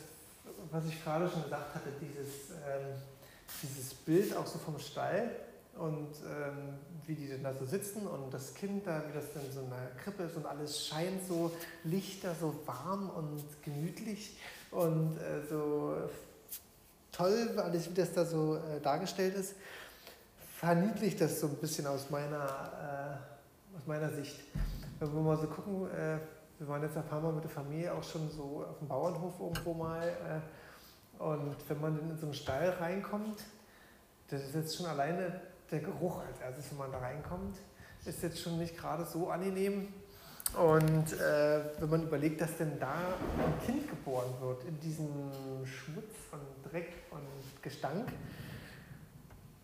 was 0.72 0.86
ich 0.86 1.04
gerade 1.04 1.30
schon 1.30 1.44
gesagt 1.44 1.76
hatte, 1.76 1.90
dieses, 2.00 2.52
ähm, 2.66 2.96
dieses 3.62 3.94
Bild 3.94 4.36
auch 4.36 4.48
so 4.48 4.58
vom 4.60 4.80
Stall 4.80 5.30
und 5.78 6.12
ähm, 6.26 6.80
wie 7.08 7.16
die 7.16 7.30
dann 7.30 7.44
da 7.44 7.54
so 7.54 7.66
sitzen 7.66 8.08
und 8.08 8.34
das 8.34 8.54
Kind 8.54 8.86
da, 8.86 9.04
wie 9.08 9.14
das 9.14 9.34
dann 9.34 9.44
so 9.52 9.62
in 9.62 9.70
der 9.70 9.92
Krippe 10.04 10.24
ist 10.24 10.36
und 10.36 10.46
alles 10.46 10.86
scheint 10.86 11.26
so 11.28 11.52
lichter, 11.84 12.36
so 12.40 12.56
warm 12.66 13.10
und 13.10 13.44
gemütlich 13.64 14.38
und 14.72 15.18
äh, 15.18 15.46
so 15.50 15.96
toll, 17.12 17.50
alles 17.58 17.90
wie 17.90 17.94
das 17.94 18.14
da 18.14 18.26
so 18.26 18.56
äh, 18.56 18.80
dargestellt 18.82 19.36
ist, 19.36 19.56
verniedlicht 20.58 21.20
das 21.20 21.40
so 21.40 21.48
ein 21.48 21.56
bisschen 21.56 21.88
aus 21.88 22.10
meiner, 22.10 23.20
äh, 23.74 23.78
aus 23.78 23.88
meiner 23.88 24.12
Sicht. 24.12 24.40
Wenn 25.00 25.14
wir 25.14 25.22
mal 25.22 25.38
so 25.38 25.48
gucken, 25.48 25.88
äh, 25.92 26.20
wir 26.60 26.68
waren 26.68 26.84
jetzt 26.84 26.96
ein 26.96 27.06
paar 27.08 27.20
Mal 27.20 27.34
mit 27.34 27.44
der 27.44 27.50
Familie 27.50 27.94
auch 27.94 28.04
schon 28.04 28.30
so 28.30 28.66
auf 28.70 28.78
dem 28.78 28.88
Bauernhof 28.88 29.40
irgendwo 29.40 29.74
mal 29.74 30.08
äh, 30.08 31.22
und 31.24 31.56
wenn 31.68 31.82
man 31.82 32.00
in 32.00 32.18
so 32.18 32.28
einen 32.28 32.34
Stall 32.34 32.70
reinkommt, 32.80 33.44
das 34.30 34.44
ist 34.44 34.56
jetzt 34.56 34.78
schon 34.78 34.86
alleine 34.86 35.42
der 35.72 35.80
Geruch 35.80 36.20
als 36.20 36.40
erstes, 36.40 36.72
wenn 36.72 36.78
man 36.78 36.92
da 36.92 37.00
reinkommt, 37.00 37.58
ist 38.06 38.22
jetzt 38.24 38.40
schon 38.40 38.58
nicht 38.58 38.78
gerade 38.78 39.06
so 39.06 39.30
angenehm. 39.30 39.88
Und 40.58 41.14
äh, 41.14 41.62
wenn 41.80 41.90
man 41.90 42.04
überlegt, 42.04 42.42
dass 42.42 42.58
denn 42.58 42.78
da 42.80 42.94
ein 42.94 43.66
Kind 43.66 43.90
geboren 43.90 44.34
wird, 44.42 44.66
in 44.66 44.80
diesem 44.80 45.32
Schmutz 45.66 46.14
und 46.32 46.72
Dreck 46.72 46.92
und 47.12 47.62
Gestank, 47.62 48.12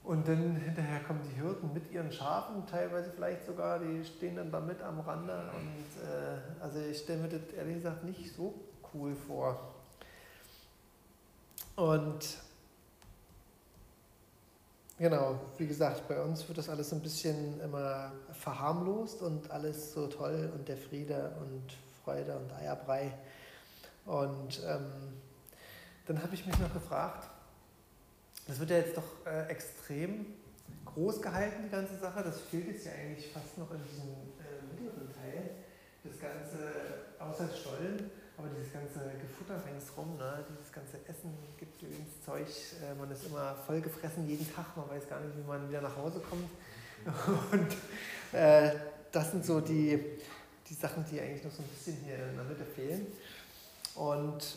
und 0.08 0.26
dann 0.26 0.56
hinterher 0.56 1.02
kommen 1.02 1.20
die 1.30 1.42
Hirten 1.42 1.74
mit 1.74 1.92
ihren 1.92 2.10
Schafen, 2.14 2.66
teilweise 2.66 3.12
vielleicht 3.12 3.46
sogar, 3.46 3.80
die 3.80 4.06
stehen 4.06 4.38
dann 4.38 4.50
da 4.50 4.62
mit 4.62 4.82
am 4.82 5.02
Rande. 5.02 5.34
Und 5.54 6.02
äh, 6.02 6.64
also 6.64 6.80
ich 6.80 7.00
stelle 7.00 7.24
mir 7.24 7.28
das 7.28 7.42
ehrlich 7.58 7.76
gesagt 7.76 8.06
nicht 8.06 8.34
so 8.34 8.54
cool 8.94 9.14
vor. 9.28 9.74
Und 11.76 12.38
Genau, 15.00 15.40
wie 15.60 15.68
gesagt, 15.68 16.08
bei 16.08 16.20
uns 16.20 16.48
wird 16.48 16.58
das 16.58 16.70
alles 16.70 16.92
ein 16.92 17.02
bisschen 17.02 17.62
immer 17.62 18.14
verharmlost 18.32 19.22
und 19.22 19.52
alles 19.52 19.94
so 19.94 20.08
toll 20.08 20.52
und 20.56 20.68
der 20.68 20.78
Friede 20.78 21.34
und 21.40 21.78
Freude 22.04 22.36
und 22.36 22.52
Eierbrei. 22.54 23.14
Und 24.08 24.60
ähm, 24.66 24.88
dann 26.08 26.24
habe 26.24 26.34
ich 26.34 26.48
mich 26.48 26.58
noch 26.58 26.74
gefragt, 26.74 27.30
das 28.48 28.60
wird 28.60 28.72
ja 28.72 28.78
jetzt 28.78 28.98
doch 28.98 29.04
äh, 29.28 29.48
extrem 29.50 30.26
groß 30.86 31.22
gehalten, 31.22 31.66
die 31.66 31.70
ganze 31.70 31.96
Sache. 32.00 32.24
Das 32.24 32.40
fehlt 32.42 32.68
jetzt 32.68 32.88
ja 32.88 32.94
eigentlich 32.94 33.32
fast 33.32 33.56
noch 33.60 33.70
in 33.72 33.84
diesem 33.84 34.10
äh, 34.10 34.64
mittleren 34.74 35.14
Teil. 35.14 35.52
Das 36.04 36.20
Ganze 36.20 36.74
außer 37.20 37.56
Stollen 37.56 38.10
aber 38.38 38.50
dieses 38.50 38.72
ganze 38.72 39.00
Gefutter 39.20 39.60
ringsrum, 39.66 40.16
ne, 40.18 40.46
dieses 40.48 40.72
ganze 40.72 40.98
Essen, 41.08 41.34
gibt 41.58 41.82
ins 41.82 42.24
Zeug, 42.24 42.48
äh, 42.84 42.94
man 42.94 43.10
ist 43.10 43.26
immer 43.26 43.56
voll 43.66 43.82
gefressen 43.82 44.28
jeden 44.28 44.48
Tag, 44.54 44.78
man 44.78 44.88
weiß 44.90 45.10
gar 45.10 45.20
nicht, 45.22 45.36
wie 45.36 45.48
man 45.48 45.68
wieder 45.68 45.82
nach 45.82 45.96
Hause 45.98 46.22
kommt. 46.22 46.50
Und 47.52 48.38
äh, 48.38 48.72
das 49.12 49.32
sind 49.32 49.44
so 49.44 49.60
die, 49.60 50.20
die 50.70 50.74
Sachen, 50.74 51.04
die 51.10 51.20
eigentlich 51.20 51.44
noch 51.44 51.52
so 51.52 51.64
ein 51.64 51.70
bisschen 51.70 51.98
hier 52.06 52.16
in 52.30 52.36
der 52.36 52.46
Mitte 52.46 52.66
fehlen. 52.66 53.08
Und 53.96 54.56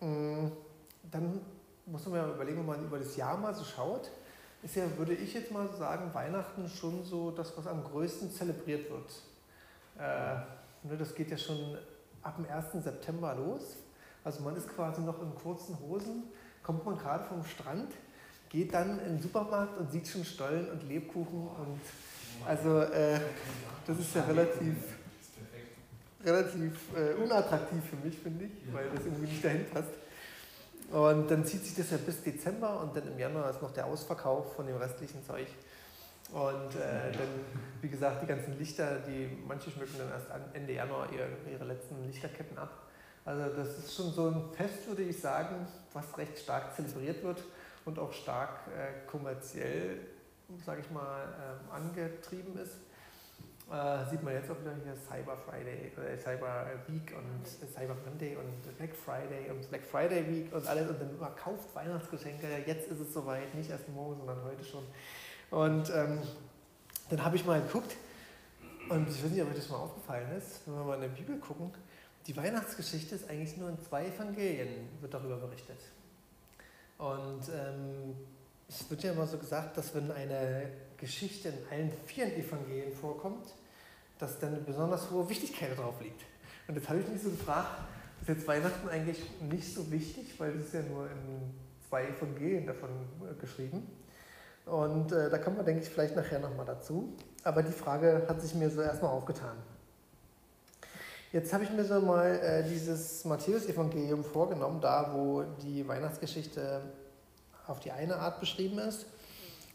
mh, 0.00 0.08
mm, 0.08 0.52
dann 1.10 1.40
muss 1.86 2.06
man 2.06 2.16
ja 2.16 2.34
überlegen, 2.34 2.58
wenn 2.58 2.66
man 2.66 2.84
über 2.84 2.98
das 2.98 3.16
Jahr 3.16 3.38
mal 3.38 3.54
so 3.54 3.64
schaut, 3.64 4.10
ist 4.62 4.76
ja, 4.76 4.84
würde 4.98 5.14
ich 5.14 5.32
jetzt 5.32 5.50
mal 5.50 5.68
sagen, 5.78 6.12
Weihnachten 6.12 6.68
schon 6.68 7.04
so 7.04 7.30
das, 7.30 7.56
was 7.56 7.66
am 7.66 7.84
größten 7.84 8.30
zelebriert 8.30 8.90
wird. 8.90 9.22
Äh, 9.98 10.86
ne, 10.86 10.96
das 10.98 11.14
geht 11.14 11.30
ja 11.30 11.38
schon 11.38 11.78
ab 12.22 12.36
dem 12.36 12.46
1. 12.46 12.84
September 12.84 13.34
los. 13.34 13.76
Also 14.24 14.42
man 14.42 14.56
ist 14.56 14.68
quasi 14.68 15.00
noch 15.00 15.22
in 15.22 15.34
kurzen 15.34 15.78
Hosen, 15.80 16.24
kommt 16.62 16.84
man 16.84 16.98
gerade 16.98 17.24
vom 17.24 17.44
Strand, 17.44 17.92
geht 18.48 18.74
dann 18.74 18.98
in 19.00 19.16
den 19.16 19.22
Supermarkt 19.22 19.78
und 19.78 19.90
sieht 19.90 20.08
schon 20.08 20.24
Stollen 20.24 20.70
und 20.70 20.88
Lebkuchen 20.88 21.48
und 21.48 21.80
also 22.46 22.80
äh, 22.80 23.20
das 23.86 23.98
ist 23.98 24.14
ja 24.14 24.22
relativ, 24.24 24.76
relativ 26.24 26.72
äh, 26.94 27.14
unattraktiv 27.14 27.82
für 27.88 27.96
mich, 27.96 28.18
finde 28.18 28.46
ich, 28.46 28.72
weil 28.72 28.88
das 28.94 29.04
irgendwie 29.04 29.26
nicht 29.26 29.44
dahin 29.44 29.66
passt. 29.72 29.92
Und 30.90 31.30
dann 31.30 31.44
zieht 31.44 31.64
sich 31.64 31.74
das 31.74 31.90
ja 31.90 31.98
bis 31.98 32.22
Dezember 32.22 32.80
und 32.80 32.96
dann 32.96 33.06
im 33.08 33.18
Januar 33.18 33.50
ist 33.50 33.60
noch 33.60 33.72
der 33.72 33.86
Ausverkauf 33.86 34.54
von 34.54 34.66
dem 34.66 34.76
restlichen 34.76 35.22
Zeug. 35.24 35.46
Und 36.32 36.74
äh, 36.74 37.10
dann, 37.12 37.28
wie 37.80 37.88
gesagt, 37.88 38.22
die 38.22 38.26
ganzen 38.26 38.58
Lichter, 38.58 38.98
die 39.00 39.38
manche 39.46 39.70
schmücken 39.70 39.94
dann 39.98 40.10
erst 40.10 40.30
Ende 40.52 40.74
Januar 40.74 41.08
ihre, 41.12 41.28
ihre 41.50 41.64
letzten 41.64 42.04
Lichterketten 42.04 42.58
ab. 42.58 42.70
Also 43.24 43.56
das 43.56 43.78
ist 43.78 43.94
schon 43.94 44.10
so 44.10 44.28
ein 44.28 44.42
Fest, 44.52 44.86
würde 44.86 45.02
ich 45.02 45.20
sagen, 45.20 45.66
was 45.92 46.16
recht 46.16 46.38
stark 46.38 46.74
zelebriert 46.74 47.22
wird 47.22 47.42
und 47.84 47.98
auch 47.98 48.12
stark 48.12 48.60
äh, 48.68 49.06
kommerziell, 49.06 50.00
sage 50.64 50.82
ich 50.82 50.90
mal, 50.90 51.24
äh, 51.24 51.74
angetrieben 51.74 52.58
ist. 52.58 52.76
Äh, 53.70 54.10
sieht 54.10 54.22
man 54.22 54.32
jetzt 54.32 54.50
auch 54.50 54.58
wieder 54.60 54.74
hier 54.82 54.96
Cyber 54.96 55.36
Friday, 55.36 55.92
äh, 55.96 56.18
Cyber 56.18 56.66
Week 56.86 57.14
und 57.14 57.68
Cyber 57.70 57.96
Monday 58.06 58.36
und 58.36 58.76
Black 58.78 58.94
Friday 58.94 59.50
und 59.50 59.68
Black 59.68 59.82
Friday 59.82 60.26
Week 60.26 60.54
und 60.54 60.66
alles 60.66 60.88
und 60.88 60.98
dann 60.98 61.18
man 61.18 61.36
Weihnachtsgeschenke. 61.74 62.46
Jetzt 62.66 62.90
ist 62.90 63.00
es 63.00 63.12
soweit, 63.12 63.54
nicht 63.54 63.70
erst 63.70 63.88
morgen, 63.90 64.16
sondern 64.18 64.42
heute 64.44 64.64
schon. 64.64 64.84
Und 65.50 65.90
ähm, 65.94 66.18
dann 67.10 67.24
habe 67.24 67.36
ich 67.36 67.44
mal 67.44 67.60
geguckt, 67.60 67.96
und 68.88 69.08
ich 69.08 69.22
weiß 69.22 69.30
nicht, 69.30 69.42
ob 69.42 69.50
euch 69.50 69.56
das 69.56 69.68
mal 69.68 69.76
aufgefallen 69.76 70.30
ist, 70.36 70.62
wenn 70.66 70.74
wir 70.74 70.84
mal 70.84 70.94
in 70.94 71.02
der 71.02 71.08
Bibel 71.08 71.36
gucken, 71.38 71.70
die 72.26 72.36
Weihnachtsgeschichte 72.36 73.14
ist 73.14 73.28
eigentlich 73.28 73.56
nur 73.56 73.68
in 73.70 73.78
zwei 73.80 74.06
Evangelien, 74.06 74.68
wird 75.00 75.12
darüber 75.12 75.36
berichtet. 75.36 75.78
Und 76.98 77.48
ähm, 77.48 78.16
es 78.68 78.88
wird 78.90 79.02
ja 79.02 79.12
immer 79.12 79.26
so 79.26 79.38
gesagt, 79.38 79.76
dass 79.76 79.94
wenn 79.94 80.10
eine 80.10 80.70
Geschichte 80.96 81.48
in 81.48 81.54
allen 81.70 81.92
vier 82.06 82.26
Evangelien 82.36 82.92
vorkommt, 82.92 83.54
dass 84.18 84.38
dann 84.38 84.54
eine 84.54 84.62
besonders 84.62 85.10
hohe 85.10 85.28
Wichtigkeit 85.28 85.76
drauf 85.78 86.00
liegt. 86.02 86.22
Und 86.66 86.74
jetzt 86.74 86.88
habe 86.88 87.00
ich 87.00 87.08
mich 87.08 87.22
so 87.22 87.30
gefragt, 87.30 87.70
ist 88.20 88.28
jetzt 88.28 88.46
Weihnachten 88.46 88.88
eigentlich 88.88 89.18
nicht 89.40 89.72
so 89.72 89.90
wichtig, 89.90 90.34
weil 90.38 90.50
es 90.56 90.66
ist 90.66 90.74
ja 90.74 90.82
nur 90.82 91.06
in 91.06 91.54
zwei 91.88 92.08
Evangelien 92.08 92.66
davon 92.66 92.90
äh, 93.22 93.40
geschrieben. 93.40 93.86
Und 94.70 95.12
äh, 95.12 95.30
da 95.30 95.38
kommen 95.38 95.56
wir, 95.56 95.64
denke 95.64 95.82
ich, 95.82 95.88
vielleicht 95.88 96.14
nachher 96.14 96.38
nochmal 96.38 96.66
dazu. 96.66 97.12
Aber 97.44 97.62
die 97.62 97.72
Frage 97.72 98.26
hat 98.28 98.40
sich 98.42 98.54
mir 98.54 98.70
so 98.70 98.80
erstmal 98.80 99.12
aufgetan. 99.12 99.56
Jetzt 101.32 101.52
habe 101.52 101.64
ich 101.64 101.70
mir 101.70 101.84
so 101.84 102.00
mal 102.00 102.38
äh, 102.38 102.68
dieses 102.68 103.24
Matthäus-Evangelium 103.24 104.24
vorgenommen, 104.24 104.80
da 104.80 105.12
wo 105.14 105.42
die 105.62 105.86
Weihnachtsgeschichte 105.86 106.80
auf 107.66 107.80
die 107.80 107.92
eine 107.92 108.16
Art 108.16 108.40
beschrieben 108.40 108.78
ist. 108.78 109.06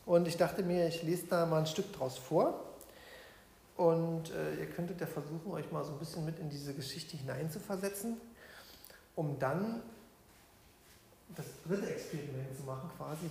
Und 0.05 0.27
ich 0.27 0.37
dachte 0.37 0.63
mir, 0.63 0.87
ich 0.87 1.03
lese 1.03 1.27
da 1.27 1.45
mal 1.45 1.59
ein 1.59 1.67
Stück 1.67 1.93
draus 1.93 2.17
vor. 2.17 2.59
Und 3.77 4.31
äh, 4.31 4.55
ihr 4.59 4.69
könntet 4.69 5.01
ja 5.01 5.07
versuchen, 5.07 5.51
euch 5.51 5.71
mal 5.71 5.83
so 5.83 5.93
ein 5.93 5.99
bisschen 5.99 6.25
mit 6.25 6.39
in 6.39 6.49
diese 6.49 6.73
Geschichte 6.73 7.17
hineinzuversetzen, 7.17 8.17
um 9.15 9.39
dann 9.39 9.81
das 11.35 11.45
dritte 11.67 11.89
Experiment 11.89 12.55
zu 12.55 12.63
machen, 12.63 12.89
quasi 12.97 13.29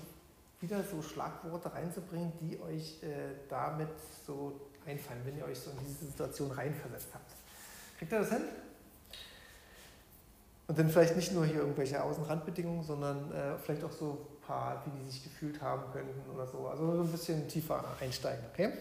wieder 0.63 0.83
so 0.83 1.03
Schlagworte 1.03 1.73
reinzubringen, 1.73 2.33
die 2.41 2.59
euch 2.61 3.03
äh, 3.03 3.35
damit 3.49 3.89
so 4.27 4.61
einfallen, 4.87 5.21
wenn 5.25 5.37
ihr 5.37 5.45
euch 5.45 5.59
so 5.59 5.71
in 5.71 5.79
diese 5.87 6.07
Situation 6.07 6.51
reinversetzt 6.51 7.09
habt. 7.13 7.33
Kriegt 7.99 8.13
ihr 8.13 8.21
das 8.21 8.31
hin? 8.31 8.43
Und 10.69 10.79
dann 10.79 10.89
vielleicht 10.89 11.17
nicht 11.17 11.33
nur 11.33 11.45
hier 11.45 11.57
irgendwelche 11.57 12.03
Außenrandbedingungen, 12.03 12.83
sondern 12.83 13.33
äh, 13.33 13.59
vielleicht 13.59 13.85
auch 13.85 13.93
so 13.93 14.13
ein 14.13 14.47
paar, 14.47 14.83
wie 14.87 15.03
die 15.03 15.11
sich 15.11 15.25
gefühlt 15.25 15.61
haben 15.61 15.83
könnten 15.93 16.31
oder 16.33 16.47
so. 16.47 16.69
Also 16.69 16.97
so 16.97 17.03
ein 17.03 17.13
bisschen 17.13 17.47
tiefer 17.49 17.85
einsteigen, 18.01 18.45
okay? 18.53 18.73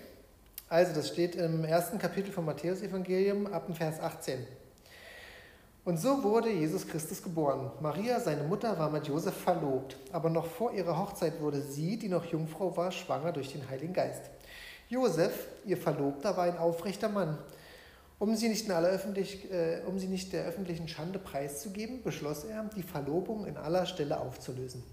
Also, 0.69 0.93
das 0.93 1.09
steht 1.09 1.35
im 1.35 1.65
ersten 1.65 1.99
Kapitel 1.99 2.31
vom 2.31 2.45
Matthäus-Evangelium 2.45 3.47
ab 3.47 3.65
dem 3.65 3.75
Vers 3.75 3.99
18. 3.99 4.47
Und 5.83 5.99
so 5.99 6.21
wurde 6.23 6.51
Jesus 6.51 6.87
Christus 6.87 7.23
geboren. 7.23 7.71
Maria, 7.79 8.19
seine 8.19 8.43
Mutter, 8.43 8.77
war 8.77 8.91
mit 8.91 9.07
Josef 9.07 9.33
verlobt, 9.35 9.97
aber 10.11 10.29
noch 10.29 10.45
vor 10.45 10.73
ihrer 10.73 10.95
Hochzeit 10.95 11.41
wurde 11.41 11.61
sie, 11.61 11.97
die 11.97 12.07
noch 12.07 12.25
Jungfrau 12.25 12.77
war, 12.77 12.91
schwanger 12.91 13.31
durch 13.31 13.51
den 13.51 13.67
Heiligen 13.67 13.93
Geist. 13.93 14.29
Josef, 14.89 15.47
ihr 15.65 15.77
Verlobter, 15.77 16.37
war 16.37 16.43
ein 16.43 16.57
aufrechter 16.57 17.09
Mann. 17.09 17.39
Um 18.19 18.35
sie, 18.35 18.49
nicht 18.49 18.69
äh, 18.69 19.81
um 19.87 19.97
sie 19.97 20.05
nicht 20.05 20.31
der 20.33 20.45
öffentlichen 20.45 20.87
Schande 20.87 21.17
preiszugeben, 21.17 22.03
beschloss 22.03 22.43
er, 22.43 22.69
die 22.75 22.83
Verlobung 22.83 23.47
in 23.47 23.57
aller 23.57 23.87
Stelle 23.87 24.19
aufzulösen. 24.19 24.83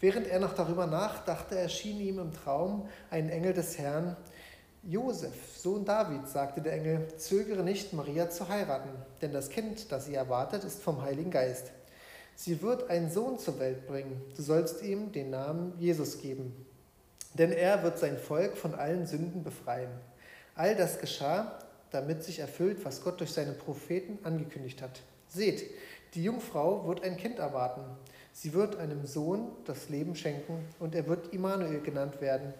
Während 0.00 0.26
er 0.26 0.40
noch 0.40 0.54
darüber 0.54 0.86
nachdachte, 0.86 1.58
erschien 1.58 2.00
ihm 2.00 2.18
im 2.18 2.32
Traum 2.32 2.88
ein 3.10 3.28
Engel 3.28 3.52
des 3.52 3.76
Herrn, 3.76 4.16
Josef, 4.88 5.34
Sohn 5.58 5.84
Davids, 5.84 6.32
sagte 6.32 6.62
der 6.62 6.72
Engel, 6.72 7.08
zögere 7.18 7.62
nicht, 7.62 7.92
Maria 7.92 8.30
zu 8.30 8.48
heiraten, 8.48 8.88
denn 9.20 9.34
das 9.34 9.50
Kind, 9.50 9.92
das 9.92 10.06
sie 10.06 10.14
erwartet, 10.14 10.64
ist 10.64 10.82
vom 10.82 11.02
Heiligen 11.02 11.30
Geist. 11.30 11.72
Sie 12.34 12.62
wird 12.62 12.88
einen 12.88 13.10
Sohn 13.10 13.38
zur 13.38 13.58
Welt 13.58 13.86
bringen. 13.86 14.18
Du 14.34 14.40
sollst 14.40 14.82
ihm 14.82 15.12
den 15.12 15.28
Namen 15.28 15.74
Jesus 15.78 16.22
geben, 16.22 16.64
denn 17.34 17.52
er 17.52 17.82
wird 17.82 17.98
sein 17.98 18.16
Volk 18.16 18.56
von 18.56 18.74
allen 18.74 19.06
Sünden 19.06 19.44
befreien. 19.44 19.90
All 20.54 20.74
das 20.74 20.98
geschah, 20.98 21.58
damit 21.90 22.24
sich 22.24 22.38
erfüllt, 22.38 22.82
was 22.82 23.04
Gott 23.04 23.20
durch 23.20 23.32
seine 23.32 23.52
Propheten 23.52 24.18
angekündigt 24.24 24.80
hat. 24.80 25.02
Seht, 25.28 25.70
die 26.14 26.24
Jungfrau 26.24 26.86
wird 26.86 27.04
ein 27.04 27.18
Kind 27.18 27.38
erwarten. 27.38 27.82
Sie 28.32 28.54
wird 28.54 28.76
einem 28.78 29.04
Sohn 29.04 29.50
das 29.66 29.90
Leben 29.90 30.14
schenken 30.14 30.64
und 30.78 30.94
er 30.94 31.06
wird 31.06 31.34
Immanuel 31.34 31.82
genannt 31.82 32.22
werden. 32.22 32.54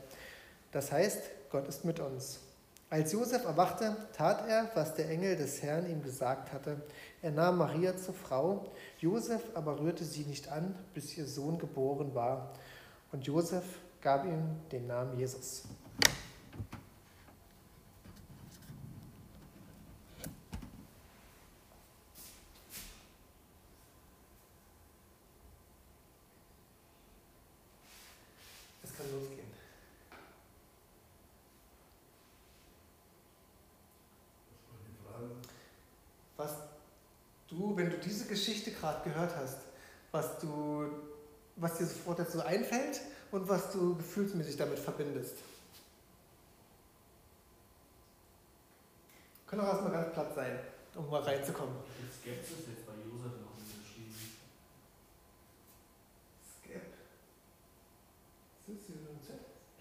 Das 0.72 0.92
heißt, 0.92 1.22
Gott 1.50 1.66
ist 1.68 1.84
mit 1.84 2.00
uns. 2.00 2.40
Als 2.90 3.12
Josef 3.12 3.44
erwachte, 3.44 3.96
tat 4.14 4.48
er, 4.48 4.70
was 4.74 4.94
der 4.94 5.10
Engel 5.10 5.36
des 5.36 5.62
Herrn 5.62 5.90
ihm 5.90 6.02
gesagt 6.02 6.52
hatte. 6.52 6.80
Er 7.20 7.32
nahm 7.32 7.58
Maria 7.58 7.96
zur 7.96 8.14
Frau, 8.14 8.72
Josef 8.98 9.42
aber 9.54 9.78
rührte 9.78 10.04
sie 10.04 10.22
nicht 10.22 10.50
an, 10.50 10.74
bis 10.94 11.16
ihr 11.18 11.26
Sohn 11.26 11.58
geboren 11.58 12.14
war. 12.14 12.54
Und 13.12 13.26
Josef 13.26 13.64
gab 14.00 14.24
ihm 14.24 14.56
den 14.70 14.86
Namen 14.86 15.18
Jesus. 15.18 15.64
Es 28.82 28.96
kann 28.96 29.06
losgehen. 29.12 29.48
Was 36.36 36.54
du, 37.48 37.67
wenn 37.78 37.90
du 37.90 37.96
diese 37.98 38.26
Geschichte 38.26 38.72
gerade 38.72 39.08
gehört 39.08 39.34
hast, 39.36 39.58
was 40.12 40.38
du, 40.38 40.90
was 41.56 41.78
dir 41.78 41.86
sofort 41.86 42.18
dazu 42.18 42.44
einfällt 42.44 43.00
und 43.30 43.48
was 43.48 43.72
du 43.72 43.96
gefühlsmäßig 43.96 44.56
damit 44.56 44.78
verbindest. 44.78 45.36
Können 49.46 49.62
auch 49.62 49.68
erstmal 49.68 49.92
ganz 49.92 50.12
platt 50.12 50.34
sein, 50.34 50.58
um 50.94 51.08
mal 51.08 51.22
reinzukommen. 51.22 51.74
Skepsis 52.20 52.66
jetzt 52.68 52.86
bei 52.86 52.92
Josef 52.92 53.32
noch 53.40 53.56
geschrieben? 53.56 54.14
Skep. 56.60 56.82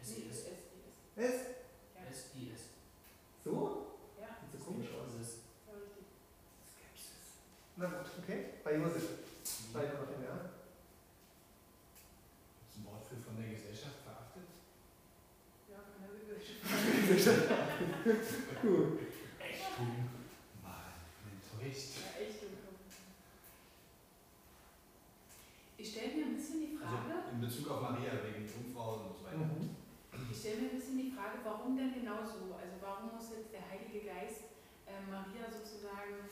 SIS. 0.01 0.45
S? 1.17 1.33
SIS. 2.13 2.61
So? 3.43 3.87
Ja, 4.21 4.27
Sieht 4.39 4.59
so 4.59 4.65
komisch 4.65 4.87
aus. 4.87 5.11
Das 5.17 5.27
ist 5.27 5.37
voll 5.65 5.79
richtig. 5.83 6.05
Skepsis. 6.63 7.43
Na 7.75 7.87
gut, 7.87 8.07
okay. 8.23 8.56
Bei 8.67 8.75
Josef. 8.75 9.23
Bei 9.71 9.79
Josef, 9.87 10.19
ja. 10.27 10.35
Das 12.59 12.67
ist 12.67 12.75
ein 12.75 12.83
Wort 12.83 12.99
für 13.07 13.15
von 13.15 13.39
der 13.39 13.47
Gesellschaft 13.55 14.03
verachtet. 14.03 14.43
Ja, 15.71 15.87
von 15.87 16.03
der 16.03 16.11
Gesellschaft. 16.19 17.47
Gut. 18.59 19.07
echt 19.39 19.71
dumm. 19.79 20.11
Mann, 20.59 20.99
enttäuscht. 21.31 21.95
Ja, 21.95 22.19
echt 22.19 22.43
dumm. 22.43 22.59
Ich 25.77 25.87
stelle 25.87 26.11
mir 26.19 26.25
ein 26.27 26.35
bisschen 26.35 26.59
die 26.59 26.75
Frage, 26.75 27.23
Also 27.23 27.39
in 27.39 27.39
Bezug 27.39 27.71
auf 27.71 27.79
Maria 27.79 28.19
wegen 28.19 28.43
Jungfrau 28.51 29.07
und 29.07 29.15
so 29.15 29.23
weiter. 29.23 29.47
Mhm. 29.47 29.79
ich 30.27 30.35
stelle 30.35 30.67
mir 30.67 30.75
ein 30.75 30.75
bisschen 30.75 30.99
die 30.99 31.15
Frage, 31.15 31.39
warum 31.47 31.79
denn 31.79 31.95
genau 31.95 32.19
so? 32.19 32.51
Also 32.59 32.75
warum 32.83 33.15
muss 33.15 33.31
jetzt 33.31 33.55
der 33.55 33.63
Heilige 33.63 34.03
Geist 34.03 34.51
äh, 34.91 34.99
Maria 35.07 35.47
sozusagen, 35.47 36.27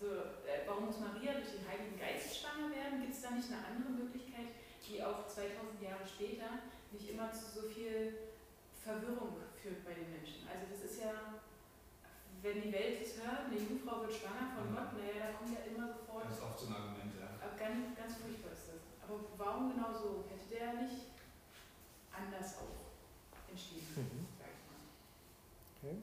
so, 0.00 0.06
äh, 0.48 0.64
warum 0.66 0.86
muss 0.86 0.98
Maria 0.98 1.34
durch 1.36 1.52
den 1.60 1.68
Heiligen 1.68 1.98
Geist 2.00 2.40
schwanger 2.40 2.72
werden? 2.74 3.00
Gibt 3.04 3.14
es 3.14 3.20
da 3.22 3.30
nicht 3.36 3.52
eine 3.52 3.60
andere 3.66 3.92
Möglichkeit, 3.92 4.56
die 4.88 5.02
auch 5.04 5.28
2000 5.28 5.76
Jahre 5.82 6.06
später 6.08 6.64
nicht 6.90 7.10
immer 7.10 7.30
zu 7.32 7.44
so 7.60 7.62
viel 7.68 8.32
Verwirrung 8.82 9.36
führt 9.60 9.84
bei 9.84 9.92
den 9.92 10.08
Menschen? 10.10 10.48
Also 10.48 10.64
das 10.72 10.80
ist 10.90 11.00
ja, 11.04 11.36
wenn 12.42 12.62
die 12.64 12.72
Welt 12.72 13.04
es 13.04 13.20
hört, 13.20 13.52
eine 13.52 13.60
Jungfrau 13.60 14.00
wird 14.00 14.16
schwanger 14.16 14.56
von 14.56 14.72
Mhm. 14.72 14.76
Gott, 14.76 14.92
naja, 14.96 15.16
da 15.20 15.36
kommt 15.36 15.52
ja 15.52 15.62
immer 15.68 15.86
sofort 15.92 16.24
Das 16.24 16.38
ist 16.40 16.42
oft 16.42 16.58
so 16.58 16.66
ein 16.72 16.74
Argument, 16.80 17.12
ja. 17.20 17.28
aber 17.36 17.52
ganz, 17.60 17.92
ganz 17.92 18.16
furchtbar 18.16 18.52
ist 18.56 18.72
das. 18.72 18.82
Aber 19.04 19.20
warum 19.36 19.76
genau 19.76 19.92
so? 19.92 20.24
Hätte 20.32 20.48
der 20.48 20.80
nicht 20.80 21.12
anders 22.08 22.56
auch 22.64 22.88
entschieden, 23.52 23.92
Mhm. 24.00 24.26
sag 24.40 24.48
ich 24.48 24.64
mal. 24.64 24.80
Okay. 25.76 25.96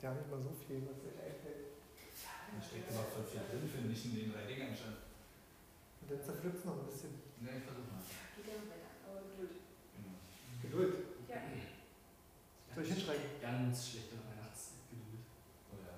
Ist 0.00 0.08
ja 0.08 0.16
nicht 0.16 0.32
mal 0.32 0.40
so 0.40 0.56
viel, 0.56 0.80
was 0.88 0.96
euch 1.04 1.20
einfällt. 1.20 1.76
Da 1.76 2.56
steckt 2.56 2.88
aber 2.88 3.04
voll 3.04 3.28
viel 3.28 3.44
drin, 3.44 3.68
finde 3.68 3.92
ich, 3.92 4.00
in 4.08 4.16
den 4.16 4.32
drei 4.32 4.48
Dingern 4.48 4.72
schon. 4.72 4.96
Und 4.96 6.08
dann 6.08 6.24
zerpflückt 6.24 6.56
es 6.56 6.64
noch 6.64 6.80
ein 6.80 6.88
bisschen. 6.88 7.20
Ne, 7.44 7.60
ich 7.60 7.68
versuch 7.68 7.84
mal. 7.84 8.00
Geht 8.00 8.48
ja 8.48 8.64
noch 8.64 8.72
weiter, 8.72 8.96
aber 9.04 9.28
Geduld. 9.28 9.60
Genau. 10.00 10.16
Geduld. 10.64 10.94
Ja. 11.28 11.44
Soll 12.72 12.80
ich 12.80 12.92
hinschreiben? 12.96 13.28
Ganz 13.44 13.76
schlechte 13.92 14.16
Weihnachtsgeduld. 14.24 15.20
Oder 15.68 15.92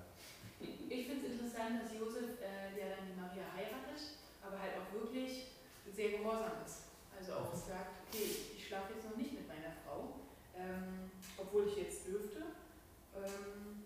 Ich 0.59 1.07
finde 1.07 1.23
es 1.23 1.39
interessant, 1.39 1.79
dass 1.79 1.95
Josef, 1.95 2.43
äh, 2.43 2.75
der 2.75 2.99
dann 2.99 3.07
die 3.07 3.15
Maria 3.15 3.55
heiratet, 3.55 4.19
aber 4.43 4.59
halt 4.59 4.83
auch 4.83 4.91
wirklich 4.91 5.55
sehr 5.87 6.19
gehorsam 6.19 6.59
ist. 6.59 6.91
Also 7.15 7.39
auch 7.39 7.55
sagt, 7.55 8.03
okay, 8.11 8.51
ich 8.51 8.67
schlafe 8.67 8.99
jetzt 8.99 9.07
noch 9.07 9.15
nicht 9.15 9.31
mit 9.31 9.47
meiner 9.47 9.71
Frau, 9.87 10.27
ähm, 10.59 11.07
obwohl 11.39 11.71
ich 11.71 11.87
jetzt 11.87 12.03
dürfte, 12.03 12.51
ähm, 13.15 13.83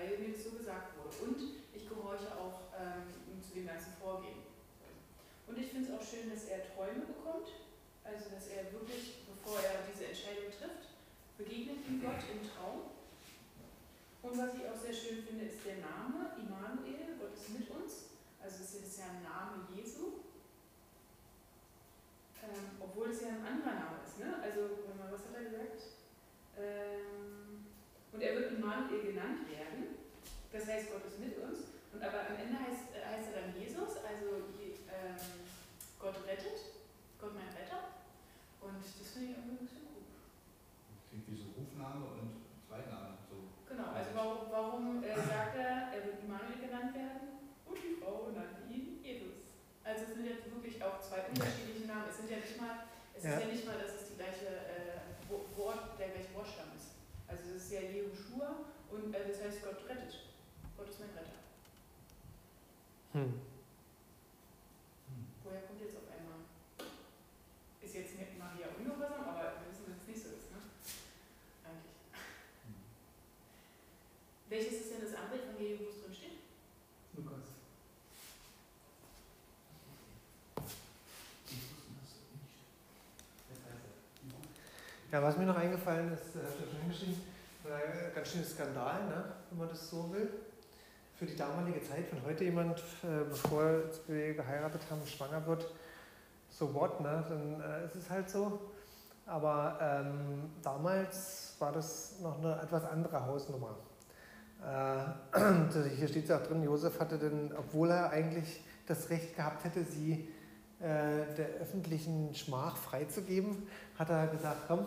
weil 0.00 0.16
mir 0.16 0.32
das 0.32 0.44
so 0.44 0.56
gesagt 0.56 0.96
wurde. 0.96 1.12
Und 1.28 1.60
ich 1.76 1.84
gehorche 1.84 2.32
auch 2.32 2.72
ähm, 2.72 3.04
zu 3.44 3.52
dem 3.52 3.66
ganzen 3.68 3.92
Vorgehen. 4.00 4.48
Und 5.46 5.58
ich 5.58 5.68
finde 5.68 5.92
es 5.92 5.92
auch 5.92 6.00
schön, 6.00 6.32
dass 6.32 6.48
er 6.48 6.64
Träume 6.72 7.04
bekommt, 7.04 7.52
also 8.04 8.32
dass 8.32 8.48
er 8.48 8.72
wirklich, 8.72 9.20
bevor 9.28 9.60
er 9.60 9.84
diese 9.92 10.08
Entscheidung 10.08 10.48
trifft, 10.48 10.96
begegnet 11.36 11.84
ihm 11.84 12.00
Gott 12.00 12.22
im 12.32 12.40
Traum. 12.48 12.96
Und 14.22 14.36
was 14.38 14.56
ich 14.56 14.64
auch 14.64 14.78
sehr 14.78 14.94
schön 14.94 15.24
finde, 15.24 15.44
ist 15.44 15.64
der 15.64 15.84
Name 15.84 16.32
Immanuel, 16.40 17.18
Gott 17.20 17.36
ist 17.36 17.52
mit 17.52 17.68
uns. 17.68 18.16
Also 18.40 18.64
es 18.64 18.72
ist 18.80 18.98
ja 18.98 19.04
ein 19.10 19.22
Name 19.22 19.68
Jesu. 19.74 20.24
Ähm, 22.40 22.80
obwohl 22.80 23.10
es 23.10 23.20
ja 23.20 23.28
ein 23.36 23.44
anderer 23.44 23.74
Name 23.74 24.00
ist. 24.00 24.18
Ne? 24.18 24.40
Also, 24.40 24.88
was 24.96 25.20
hat 25.28 25.36
er 25.36 25.44
gesagt? 25.44 25.80
Ähm, 26.56 27.39
und 28.12 28.20
er 28.20 28.34
wird 28.36 28.52
Immanuel 28.52 29.02
genannt 29.02 29.48
werden. 29.50 29.96
Das 30.52 30.66
heißt, 30.66 30.90
Gott 30.92 31.06
ist 31.06 31.20
mit 31.20 31.38
uns. 31.38 31.58
Und 31.92 32.02
aber 32.02 32.26
am 32.30 32.36
Ende 32.38 32.58
heißt, 32.58 32.90
äh, 32.94 33.02
heißt 33.06 33.30
er 33.34 33.42
dann 33.42 33.54
Jesus, 33.58 33.98
also 34.02 34.50
ähm, 34.90 35.18
Gott 35.98 36.16
rettet, 36.26 36.58
Gott 37.20 37.34
mein 37.34 37.50
Retter. 37.54 37.98
Und 38.60 38.78
das 38.82 39.10
finde 39.14 39.30
ich 39.30 39.36
irgendwie 39.38 39.56
ein 39.58 39.66
bisschen 39.66 39.86
cool. 39.94 40.04
klingt 41.10 41.26
wie 41.30 41.38
so 41.38 41.50
Rufname 41.54 42.04
und 42.18 42.30
Zweitname. 42.66 43.18
So. 43.30 43.36
Genau, 43.66 43.90
also 43.94 44.10
warum, 44.14 44.38
warum 44.50 44.84
äh, 45.02 45.14
sagt 45.16 45.56
er, 45.56 45.90
er 45.94 46.00
wird 46.06 46.22
Immanuel 46.22 46.58
genannt 46.62 46.94
werden 46.94 47.42
und 47.66 47.78
die 47.78 47.98
Frau 47.98 48.30
nannte 48.34 48.66
ihn 48.70 49.02
Jesus. 49.02 49.50
Also 49.82 50.02
es 50.06 50.14
sind 50.14 50.26
ja 50.26 50.36
wirklich 50.46 50.78
auch 50.82 51.00
zwei 51.02 51.26
unterschiedliche 51.30 51.86
Namen. 51.86 52.06
Es 52.10 52.18
sind 52.18 52.30
ja 52.30 52.38
nicht 52.38 52.58
mal, 52.60 52.86
es 53.16 53.22
Ja. 53.24 53.34
ist 53.38 53.42
ja 53.42 53.50
nicht 53.50 53.66
mal, 53.66 53.78
dass 53.78 53.94
es 54.02 54.08
die 54.14 54.18
gleiche 54.18 54.46
äh, 54.46 54.98
Wo- 55.26 55.46
Wort, 55.58 55.98
der 55.98 56.10
gleiche 56.14 56.30
Wortstamm 56.34 56.70
ist. 56.78 56.94
Also 57.26 57.54
es 57.54 57.66
ist 57.66 57.72
ja 57.72 57.80
Jehoshua 57.82 58.66
und 58.90 59.14
äh, 59.14 59.26
das 59.26 59.42
heißt 59.42 59.62
Gott 59.62 59.82
rettet. 59.88 60.26
Gott 60.76 60.88
ist 60.88 61.00
mein 61.00 61.10
Retter. 61.10 61.38
Hm. 63.12 63.40
Woher 65.42 65.62
kommt 65.62 65.80
jetzt 65.82 65.96
auf 65.96 66.06
einmal? 66.06 66.46
Ist 67.82 67.94
jetzt 67.94 68.18
mit 68.18 68.38
Maria 68.38 68.68
ungehorsam, 68.78 69.26
aber 69.26 69.58
wir 69.58 69.66
wissen, 69.70 69.86
dass 69.90 69.98
es 70.02 70.06
nicht 70.06 70.22
so 70.22 70.28
ist, 70.30 70.50
ne? 70.54 70.62
Eigentlich. 71.66 71.98
Welches 74.48 74.80
ist 74.86 74.90
denn 74.94 75.02
das 75.02 75.14
andere 75.18 75.42
Evangelium, 75.42 75.80
wo 75.84 75.90
es 75.90 76.00
drin 76.04 76.14
steht? 76.14 76.38
Lukas. 77.18 77.50
Ich 81.50 81.58
wusste 81.66 81.90
das 81.98 82.14
nicht. 82.30 82.54
Wer 83.50 83.58
weiß 83.58 83.82
das? 83.90 83.98
Ja, 85.12 85.20
was 85.20 85.36
mir 85.36 85.44
noch 85.46 85.56
eingefallen 85.56 86.12
ist, 86.12 86.36
äh, 86.36 86.46
schon 86.56 86.80
hingeschrieben, 86.82 87.20
war 87.64 87.74
ein 87.74 88.14
ganz 88.14 88.30
schönes 88.30 88.52
Skandal, 88.52 89.06
ne, 89.06 89.24
wenn 89.50 89.58
man 89.58 89.68
das 89.68 89.90
so 89.90 90.12
will. 90.12 90.28
Für 91.16 91.26
die 91.26 91.34
damalige 91.34 91.82
Zeit, 91.82 92.12
wenn 92.12 92.22
heute 92.24 92.44
jemand, 92.44 92.78
äh, 92.78 93.24
bevor 93.28 93.82
wir 94.06 94.34
geheiratet 94.34 94.82
haben, 94.88 95.04
schwanger 95.04 95.44
wird, 95.48 95.66
so 96.48 96.72
what, 96.72 97.00
ne, 97.00 97.24
dann 97.28 97.60
äh, 97.60 97.86
ist 97.86 97.96
es 97.96 98.08
halt 98.08 98.30
so. 98.30 98.60
Aber 99.26 99.78
ähm, 99.82 100.52
damals 100.62 101.56
war 101.58 101.72
das 101.72 102.20
noch 102.20 102.38
eine 102.38 102.62
etwas 102.62 102.84
andere 102.84 103.26
Hausnummer. 103.26 103.74
Äh, 104.64 105.88
hier 105.96 106.06
steht 106.06 106.26
es 106.26 106.30
auch 106.30 106.42
drin, 106.44 106.62
Josef 106.62 107.00
hatte 107.00 107.18
denn, 107.18 107.52
obwohl 107.56 107.90
er 107.90 108.10
eigentlich 108.10 108.62
das 108.86 109.10
Recht 109.10 109.34
gehabt 109.34 109.64
hätte, 109.64 109.82
sie 109.82 110.28
der 110.80 111.46
öffentlichen 111.60 112.34
Schmach 112.34 112.76
freizugeben, 112.76 113.68
hat 113.98 114.08
er 114.08 114.28
gesagt, 114.28 114.62
komm, 114.66 114.86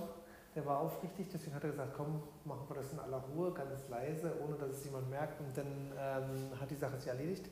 der 0.55 0.65
war 0.65 0.79
aufrichtig, 0.79 1.27
deswegen 1.33 1.55
hat 1.55 1.63
er 1.63 1.71
gesagt, 1.71 1.93
komm, 1.95 2.21
machen 2.45 2.65
wir 2.67 2.75
das 2.75 2.91
in 2.93 2.99
aller 2.99 3.17
Ruhe, 3.17 3.51
ganz 3.53 3.89
leise, 3.89 4.33
ohne 4.43 4.55
dass 4.55 4.69
es 4.69 4.85
jemand 4.85 5.09
merkt 5.09 5.39
und 5.39 5.55
dann 5.57 5.91
ähm, 5.97 6.59
hat 6.59 6.69
die 6.69 6.75
Sache 6.75 6.97
sich 6.97 7.07
erledigt. 7.07 7.47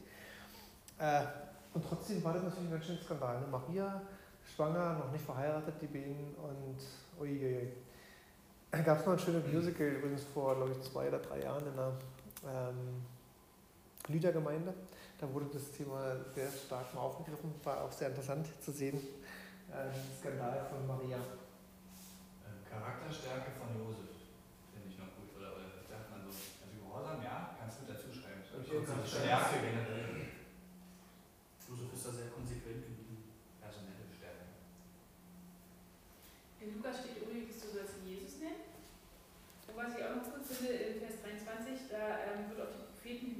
Äh, 0.99 1.21
und 1.73 1.83
trotzdem 1.87 2.23
war 2.23 2.33
das 2.33 2.43
natürlich 2.43 2.67
ein 2.67 2.71
ganz 2.71 2.85
schöner 2.85 3.01
Skandal. 3.01 3.39
Ne? 3.39 3.47
Maria, 3.47 4.01
schwanger, 4.55 4.93
noch 4.93 5.11
nicht 5.11 5.25
verheiratet, 5.25 5.75
die 5.81 5.87
beiden 5.87 6.35
und 6.35 6.77
uiuiui. 7.19 7.71
Gab 8.85 8.99
es 8.99 9.05
noch 9.05 9.13
ein 9.13 9.19
schönes 9.19 9.51
Musical 9.51 9.87
übrigens 9.87 10.23
vor, 10.23 10.55
glaube 10.55 10.71
ich, 10.71 10.81
zwei 10.81 11.07
oder 11.07 11.19
drei 11.19 11.41
Jahren 11.41 11.65
in 11.67 11.73
einer 11.73 11.91
ähm, 12.45 13.05
Lüdergemeinde. 14.07 14.73
Da 15.21 15.31
wurde 15.31 15.45
das 15.53 15.69
Thema 15.69 16.17
sehr 16.33 16.49
stark 16.49 16.95
mal 16.97 17.01
aufgegriffen, 17.01 17.53
war 17.63 17.85
auch 17.85 17.91
sehr 17.91 18.09
interessant 18.09 18.49
zu 18.59 18.71
sehen. 18.71 18.97
Äh, 19.69 19.93
Skandal 20.17 20.65
von 20.65 20.81
Maria. 20.87 21.21
Ähm, 22.41 22.65
Charakterstärke 22.65 23.53
von 23.53 23.69
Josef 23.77 24.17
finde 24.73 24.89
ich 24.89 24.97
noch 24.97 25.13
gut. 25.13 25.29
Oder, 25.37 25.61
oder 25.61 25.69
sagt 25.85 26.09
man 26.09 26.25
so, 26.25 26.33
also 26.33 26.73
Gehorsam, 26.73 27.21
ja, 27.21 27.53
kannst 27.53 27.85
du 27.85 27.93
dazu 27.93 28.09
schreiben. 28.09 28.41
Okay, 28.49 28.81
Also 28.81 29.05
Stärke 29.05 29.61
generell. 29.61 30.41
Josef 31.69 31.93
ist 31.93 32.01
da 32.01 32.11
sehr 32.17 32.33
konsequent 32.33 32.81
geblieben. 32.81 33.29
Personelle 33.61 34.09
Stärke. 34.09 34.57
In 36.65 36.81
Lukas 36.81 36.97
steht 37.05 37.21
übrigens, 37.21 37.61
du 37.61 37.69
sollst 37.69 38.01
ihn 38.01 38.09
Jesus 38.09 38.41
nennen. 38.41 38.73
Und 39.69 39.77
was 39.77 39.93
ich 39.93 40.01
auch 40.01 40.17
noch 40.17 40.25
gut 40.33 40.41
finde, 40.49 40.97
in 40.97 40.97
Vers 40.97 41.21
23, 41.21 41.93
da 41.93 42.25
ähm, 42.25 42.49
wird 42.49 42.57
auf 42.57 42.73
die 42.73 42.89
Propheten 42.89 43.37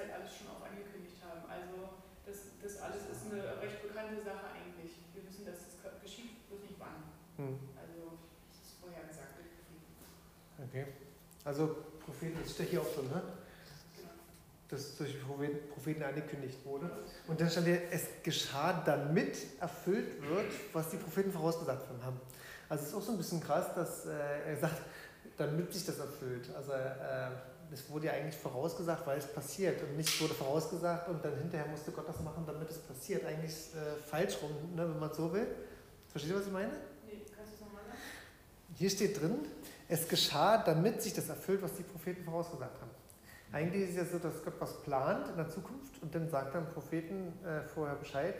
halt 0.00 0.12
alles 0.16 0.32
schon 0.32 0.48
auch 0.48 0.64
angekündigt 0.64 1.20
haben. 1.20 1.44
Also 1.44 2.00
das, 2.24 2.56
das 2.64 2.80
alles 2.80 3.12
ist 3.12 3.28
eine 3.28 3.60
recht 3.60 3.84
bekannte 3.84 4.24
Sache 4.24 4.56
eigentlich. 4.56 5.04
Wir 5.12 5.22
wissen, 5.28 5.44
dass 5.44 5.60
das 5.60 6.00
geschieht, 6.00 6.48
bloß 6.48 6.64
nicht 6.64 6.80
wann. 6.80 7.12
Hm. 7.36 7.60
Also 7.76 8.16
das 8.48 8.64
ist 8.64 8.80
durch 8.80 9.52
Propheten. 9.60 10.00
Okay. 10.64 10.84
Also 11.44 11.84
Propheten, 12.00 12.38
das 12.42 12.52
steht 12.52 12.70
hier 12.70 12.80
auch 12.80 12.94
drin, 12.94 13.08
ne? 13.08 13.22
Genau. 13.96 14.12
dass 14.68 14.96
durch 14.96 15.20
Propheten 15.20 15.68
Propheten 15.68 16.02
angekündigt 16.02 16.58
wurde. 16.64 16.90
Und 17.26 17.40
dann 17.40 17.50
stand 17.50 17.66
hier, 17.66 17.82
es 17.90 18.08
geschah, 18.22 18.82
damit 18.84 19.60
erfüllt 19.60 20.20
wird, 20.22 20.52
was 20.72 20.90
die 20.90 20.96
Propheten 20.96 21.32
vorausgesagt 21.32 21.88
haben. 22.02 22.20
Also 22.68 22.84
es 22.84 22.90
ist 22.90 22.96
auch 22.96 23.02
so 23.02 23.12
ein 23.12 23.18
bisschen 23.18 23.40
krass, 23.42 23.74
dass 23.74 24.06
äh, 24.06 24.10
er 24.46 24.56
sagt, 24.56 24.82
damit 25.36 25.72
sich 25.72 25.86
das 25.86 25.98
erfüllt. 25.98 26.48
Also 26.54 26.72
äh, 26.72 27.30
es 27.72 27.88
wurde 27.90 28.06
ja 28.06 28.12
eigentlich 28.12 28.36
vorausgesagt, 28.36 29.06
weil 29.06 29.18
es 29.18 29.26
passiert 29.26 29.82
und 29.82 29.96
nicht 29.96 30.20
wurde 30.20 30.34
vorausgesagt 30.34 31.08
und 31.08 31.24
dann 31.24 31.36
hinterher 31.36 31.66
musste 31.68 31.92
Gott 31.92 32.08
das 32.08 32.20
machen, 32.20 32.44
damit 32.46 32.68
es 32.70 32.78
passiert. 32.78 33.24
Eigentlich 33.24 33.52
äh, 33.52 34.00
falsch 34.08 34.38
rum, 34.42 34.50
ne, 34.74 34.88
wenn 34.88 34.98
man 34.98 35.12
so 35.12 35.32
will. 35.32 35.46
Versteht 36.08 36.32
ihr, 36.32 36.38
was 36.38 36.46
ich 36.46 36.52
meine? 36.52 36.72
Nee, 37.06 37.22
kannst 37.36 37.52
du 37.52 37.54
es 37.54 37.60
nochmal 37.60 37.82
sagen? 37.84 37.98
Hier 38.74 38.90
steht 38.90 39.20
drin, 39.20 39.38
es 39.88 40.08
geschah, 40.08 40.58
damit 40.58 41.02
sich 41.02 41.14
das 41.14 41.28
erfüllt, 41.28 41.62
was 41.62 41.74
die 41.74 41.82
Propheten 41.82 42.24
vorausgesagt 42.24 42.80
haben. 42.80 42.90
Eigentlich 43.52 43.82
ist 43.82 43.90
es 43.90 43.96
ja 43.96 44.04
so, 44.04 44.18
dass 44.18 44.44
Gott 44.44 44.54
was 44.58 44.80
plant 44.82 45.28
in 45.28 45.36
der 45.36 45.48
Zukunft 45.48 46.02
und 46.02 46.14
dann 46.14 46.28
sagt 46.28 46.54
dann 46.54 46.72
Propheten 46.72 47.32
äh, 47.44 47.62
vorher 47.62 47.96
Bescheid, 47.96 48.34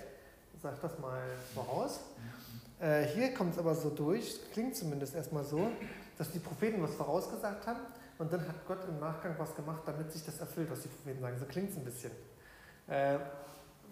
sagt 0.61 0.83
das 0.83 0.99
mal 0.99 1.23
voraus. 1.55 2.01
Äh, 2.81 3.05
hier 3.07 3.35
kommt 3.35 3.55
es 3.55 3.59
aber 3.59 3.75
so 3.75 3.91
durch, 3.91 4.39
klingt 4.53 4.77
zumindest 4.77 5.15
erstmal 5.15 5.45
so, 5.45 5.71
dass 6.19 6.31
die 6.31 6.39
Propheten 6.39 6.83
was 6.83 6.95
vorausgesagt 6.95 7.67
haben 7.67 7.81
und 8.21 8.31
dann 8.31 8.47
hat 8.47 8.67
Gott 8.67 8.85
im 8.87 9.01
Nachgang 9.01 9.35
was 9.39 9.55
gemacht, 9.57 9.81
damit 9.87 10.13
sich 10.13 10.23
das 10.25 10.39
erfüllt, 10.41 10.71
was 10.71 10.83
die 10.83 10.89
Propheten 10.89 11.21
sagen. 11.21 11.39
So 11.39 11.47
klingt 11.47 11.71
es 11.71 11.77
ein 11.77 11.85
bisschen. 11.85 12.13
Äh, 12.87 13.19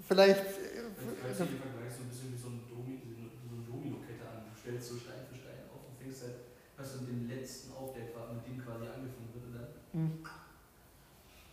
vielleicht. 0.07 0.45
Du 0.45 0.45
den 0.45 1.61
Vergleich 1.64 1.93
so 1.97 2.03
ein 2.05 2.09
bisschen 2.12 2.33
wie 2.35 2.37
so, 2.37 2.49
ein 2.49 2.61
Domi, 2.69 3.01
so 3.09 3.17
eine 3.25 3.64
Domino-Kette 3.64 4.29
an. 4.29 4.45
Du 4.53 4.61
stellst 4.61 4.88
so 4.88 4.97
Stein 5.01 5.25
für 5.31 5.35
Stein 5.35 5.64
auf 5.73 5.88
und 5.88 5.97
fängst 5.97 6.23
halt, 6.29 6.53
hast 6.77 7.01
du 7.01 7.07
den 7.07 7.27
letzten 7.27 7.73
auf, 7.73 7.95
der 7.97 8.05
mit 8.05 8.45
dem 8.45 8.61
quasi 8.61 8.85
angefangen 8.85 9.33
wird 9.33 9.45
und 9.49 9.55
dann 9.57 9.69
Hm. 9.97 10.21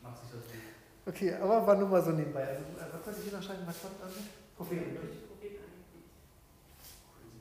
macht 0.03 0.19
sich 0.19 0.29
das 0.35 0.43
gut. 0.51 0.59
Okay, 1.07 1.33
aber 1.35 1.65
war 1.65 1.75
nur 1.77 1.88
mal 1.88 2.03
so 2.03 2.11
nebenbei. 2.11 2.43
Also, 2.43 2.61
äh, 2.75 2.91
was 2.91 3.05
soll 3.05 3.13
ich 3.23 3.29
hier 3.29 3.39
noch 3.39 3.45
schreiben? 3.45 3.63
Was 3.65 3.79
kommt 3.79 4.03
an? 4.03 4.11
Propheten. 4.57 4.99
Propheten 4.99 5.63
angekündigt. 5.63 6.11
Crazy. 7.15 7.39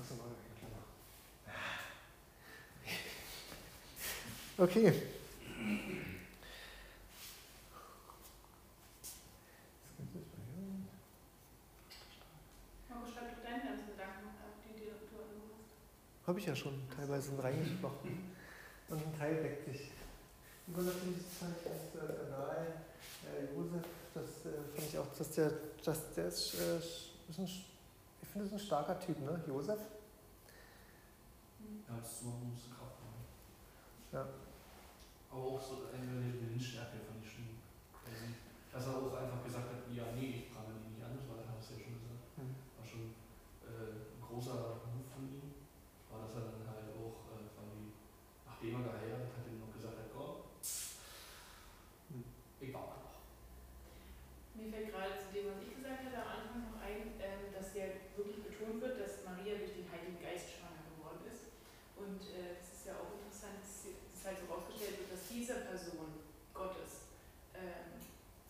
Achso, 0.00 0.14
war 0.18 0.26
ja 0.26 0.32
klar. 0.58 0.84
Okay. 2.78 2.88
Marco, 2.96 3.18
schreib 3.98 4.59
doch 4.59 4.59
deine 4.59 4.59
ganzen 4.59 4.59
Gedanken 4.59 4.59
auf, 4.59 4.59
die 4.59 4.59
dir 4.59 4.59
du 4.59 4.59
angerufen 4.59 4.59
hast. 4.74 5.02
Habe 16.26 16.38
ich 16.38 16.46
ja 16.46 16.54
schon 16.54 16.74
teilweise 16.96 17.42
reingesprochen. 17.42 18.30
Und 18.88 19.06
ein 19.06 19.18
Teil 19.18 19.42
deckt 19.42 19.64
sich. 19.64 19.90
Über 20.66 20.82
natürlich 20.82 21.24
zeigt 21.38 21.66
das 21.66 22.00
äh, 22.00 22.30
Kanal 22.30 22.80
äh, 23.26 23.54
Josef, 23.54 23.84
das 24.14 24.46
äh, 24.46 24.58
fand 24.74 24.88
ich 24.88 24.98
auch, 24.98 25.06
dass 25.16 25.30
der, 25.32 25.52
dass 25.84 26.14
der 26.14 26.26
ist, 26.26 26.54
äh, 26.54 26.76
ist 26.78 27.38
ein, 27.38 27.44
ich 27.44 28.28
finde, 28.28 28.46
das 28.46 28.46
ist 28.46 28.52
ein 28.52 28.66
starker 28.66 29.00
Typ, 29.00 29.20
ne? 29.20 29.42
Josef? 29.46 29.78
Ja, 31.88 31.96
das 32.00 32.22
machen 32.22 32.50
musst 32.52 32.66
du 32.66 32.70
Kraft 32.70 32.98
haben. 33.02 33.24
Ja. 34.12 34.49
Aber 35.30 35.54
auch 35.54 35.62
so 35.62 35.86
eine 35.94 36.10
Willensstärke 36.42 36.98
fand 37.06 37.22
ich 37.22 37.30
schon 37.30 37.62
crazy. 37.94 38.34
Dass 38.72 38.86
er 38.86 38.98
auch 38.98 39.14
einfach 39.14 39.46
gesagt 39.46 39.70
hat, 39.70 39.86
ja, 39.94 40.10
nee, 40.18 40.42
ich 40.42 40.50
prangere 40.50 40.82
die 40.82 40.90
nicht 40.98 41.02
an, 41.06 41.14
das 41.14 41.30
war, 41.30 41.38
hat 41.38 41.46
er 41.46 41.54
ja 41.54 41.62
schon 41.62 41.94
gesagt. 42.02 42.34
Hm. 42.34 42.50
War 42.74 42.86
schon 42.86 43.14
äh, 43.62 44.10
ein 44.10 44.22
großer 44.22 44.82
Move 44.90 45.06
von 45.06 45.22
ihm. 45.30 45.70
Aber 46.10 46.26
dass 46.26 46.34
er 46.34 46.50
dann 46.50 46.66
halt 46.66 46.90
auch 46.98 47.30
äh, 47.30 47.46
quasi, 47.54 47.94
nachdem 48.42 48.74
er 48.82 48.90
geheiratet 48.90 49.30
hat, 49.38 49.46
ihm 49.46 49.62
noch 49.62 49.70
gesagt 49.70 49.98
hat, 50.02 50.10
komm, 50.10 50.50
Hm. 52.10 52.26
ich 52.58 52.72
baue 52.74 52.90
noch. 52.98 53.22
Mir 54.58 54.66
fällt 54.66 54.90
gerade 54.90 55.14
zu 55.14 55.30
dem, 55.30 55.46
was 55.54 55.62
ich 55.62 55.78
gesagt 55.78 56.10
hatte, 56.10 56.18
am 56.26 56.42
Anfang 56.42 56.74
noch 56.74 56.78
ein, 56.82 57.14
ähm, 57.22 57.54
dass 57.54 57.70
ja 57.78 57.86
wirklich 58.18 58.42
betont 58.42 58.82
wird, 58.82 58.98
dass 58.98 59.22
Maria 59.22 59.62
durch 59.62 59.78
den 59.78 59.86
Heiligen 59.86 60.18
Geist 60.18 60.58
schwanger 60.58 60.90
geworden 60.90 61.22
ist. 61.30 61.54
Und 61.94 62.18
äh, 62.34 62.58
das 62.58 62.74
ist 62.74 62.90
ja 62.90 62.98
auch 62.98 63.14
interessant, 63.14 63.62
dass 63.62 63.86
dass 64.20 64.36
halt 64.36 64.38
so 64.44 64.52
rausgestellt 64.52 65.00
wird, 65.00 65.12
dass 65.16 65.28
diese 65.32 65.64
Person 65.64 66.20
Gottes 66.52 67.08
ähm, 67.56 67.96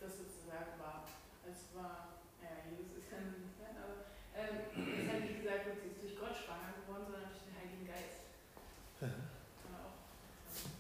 das 0.01 0.19
sozusagen 0.19 0.75
war. 0.83 1.07
Es 1.47 1.71
war, 1.79 2.19
naja, 2.43 2.67
Jesus 2.75 2.99
ist 2.99 3.07
kann 3.07 3.31
nicht 3.39 3.55
sein, 3.55 3.79
aber 3.79 4.11
ähm, 4.35 4.67
es 4.75 5.07
hat 5.07 5.23
nicht 5.23 5.39
gesagt 5.47 5.67
wird, 5.71 5.79
sie 5.79 5.95
ist 5.95 6.03
durch 6.03 6.19
Gott 6.19 6.35
schwanger 6.35 6.75
geworden, 6.75 7.07
sondern 7.07 7.31
durch 7.31 7.47
den 7.47 7.55
Heiligen 7.55 7.87
Geist. 7.87 8.35
War 8.99 9.79
auch 9.79 10.03
interessant. 10.11 10.75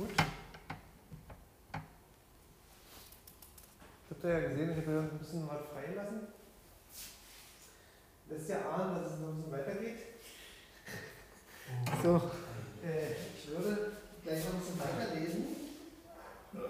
Gut. 0.00 0.08
Habt 4.08 4.24
ihr 4.24 4.30
ja 4.30 4.48
gesehen, 4.48 4.70
ich 4.70 4.76
habe 4.78 4.92
ja 4.92 5.00
ein 5.00 5.18
bisschen 5.18 5.46
was 5.46 5.60
freilassen. 5.74 6.20
Lässt 8.30 8.48
ja 8.48 8.70
ahnen, 8.70 9.02
dass 9.02 9.12
es 9.12 9.20
noch 9.20 9.28
ein 9.28 9.42
bisschen 9.42 9.52
weitergeht. 9.52 9.98
So, 12.02 12.16
äh, 12.82 13.12
ich 13.12 13.48
würde 13.50 13.92
gleich 14.24 14.42
noch 14.46 14.54
ein 14.54 14.60
bisschen 14.60 14.80
weiterlesen. 14.80 15.44
Was 16.52 16.62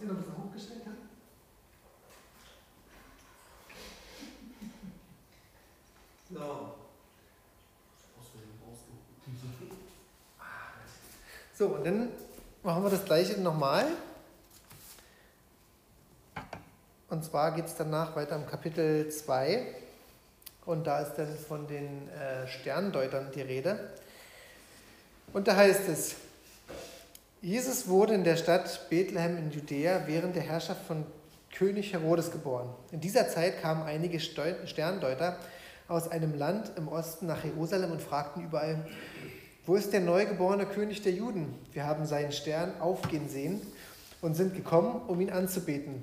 ich 0.00 0.08
noch 0.08 0.16
ein 0.16 0.22
bisschen 0.22 0.44
hochgestellt 0.44 0.86
habe. 0.86 0.96
So. 6.34 6.74
So, 11.54 11.68
und 11.68 11.84
dann 11.84 12.11
machen 12.82 12.94
wir 12.94 12.98
das 12.98 13.06
gleiche 13.06 13.40
nochmal. 13.40 13.86
Und 17.10 17.24
zwar 17.24 17.52
geht 17.52 17.66
es 17.66 17.76
danach 17.76 18.16
weiter 18.16 18.34
im 18.34 18.44
Kapitel 18.44 19.08
2. 19.08 19.64
Und 20.66 20.84
da 20.84 20.98
ist 20.98 21.14
dann 21.14 21.28
von 21.36 21.68
den 21.68 22.08
äh, 22.08 22.48
Sterndeutern 22.48 23.30
die 23.32 23.42
Rede. 23.42 23.92
Und 25.32 25.46
da 25.46 25.54
heißt 25.54 25.88
es, 25.90 26.16
Jesus 27.40 27.86
wurde 27.86 28.14
in 28.14 28.24
der 28.24 28.34
Stadt 28.34 28.90
Bethlehem 28.90 29.38
in 29.38 29.52
Judäa 29.52 30.02
während 30.06 30.34
der 30.34 30.42
Herrschaft 30.42 30.84
von 30.84 31.06
König 31.54 31.92
Herodes 31.92 32.32
geboren. 32.32 32.74
In 32.90 33.00
dieser 33.00 33.28
Zeit 33.28 33.62
kamen 33.62 33.84
einige 33.84 34.18
Sterndeuter 34.18 35.36
aus 35.86 36.10
einem 36.10 36.34
Land 36.34 36.72
im 36.76 36.88
Osten 36.88 37.26
nach 37.26 37.44
Jerusalem 37.44 37.92
und 37.92 38.02
fragten 38.02 38.42
überall, 38.42 38.84
wo 39.64 39.76
ist 39.76 39.92
der 39.92 40.00
neugeborene 40.00 40.66
König 40.66 41.02
der 41.02 41.12
Juden? 41.12 41.54
Wir 41.72 41.86
haben 41.86 42.04
seinen 42.04 42.32
Stern 42.32 42.80
aufgehen 42.80 43.28
sehen 43.28 43.60
und 44.20 44.34
sind 44.34 44.54
gekommen, 44.54 45.02
um 45.06 45.20
ihn 45.20 45.30
anzubeten. 45.30 46.02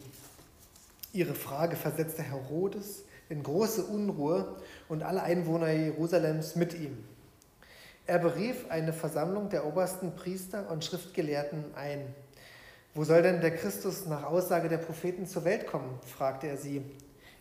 Ihre 1.11 1.35
Frage 1.35 1.75
versetzte 1.75 2.23
Herodes 2.23 3.03
in 3.27 3.43
große 3.43 3.83
Unruhe 3.83 4.55
und 4.87 5.03
alle 5.03 5.23
Einwohner 5.23 5.71
Jerusalems 5.71 6.55
mit 6.55 6.73
ihm. 6.73 7.03
Er 8.07 8.19
berief 8.19 8.69
eine 8.69 8.93
Versammlung 8.93 9.49
der 9.49 9.65
obersten 9.65 10.15
Priester 10.15 10.71
und 10.71 10.85
Schriftgelehrten 10.85 11.65
ein. 11.75 12.01
Wo 12.95 13.03
soll 13.03 13.21
denn 13.21 13.41
der 13.41 13.55
Christus 13.55 14.05
nach 14.05 14.23
Aussage 14.23 14.69
der 14.69 14.77
Propheten 14.77 15.27
zur 15.27 15.45
Welt 15.45 15.67
kommen? 15.67 15.99
fragte 16.05 16.47
er 16.47 16.57
sie. 16.57 16.81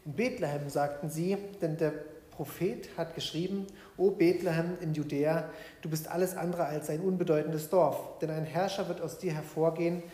In 0.04 0.12
Bethlehem, 0.14 0.68
sagten 0.68 1.10
sie, 1.10 1.38
denn 1.62 1.76
der 1.76 1.92
Prophet 2.38 2.88
hat 2.96 3.16
geschrieben, 3.16 3.66
O 3.96 4.12
Bethlehem 4.12 4.78
in 4.80 4.94
Judäa, 4.94 5.50
du 5.82 5.90
bist 5.90 6.06
alles 6.06 6.36
andere 6.36 6.66
als 6.66 6.88
ein 6.88 7.00
unbedeutendes 7.00 7.68
Dorf, 7.68 8.20
denn 8.20 8.30
ein 8.30 8.44
Herrscher 8.44 8.86
wird 8.86 9.00
aus 9.00 9.18
dir 9.18 9.32
hervorgehen, 9.32 10.04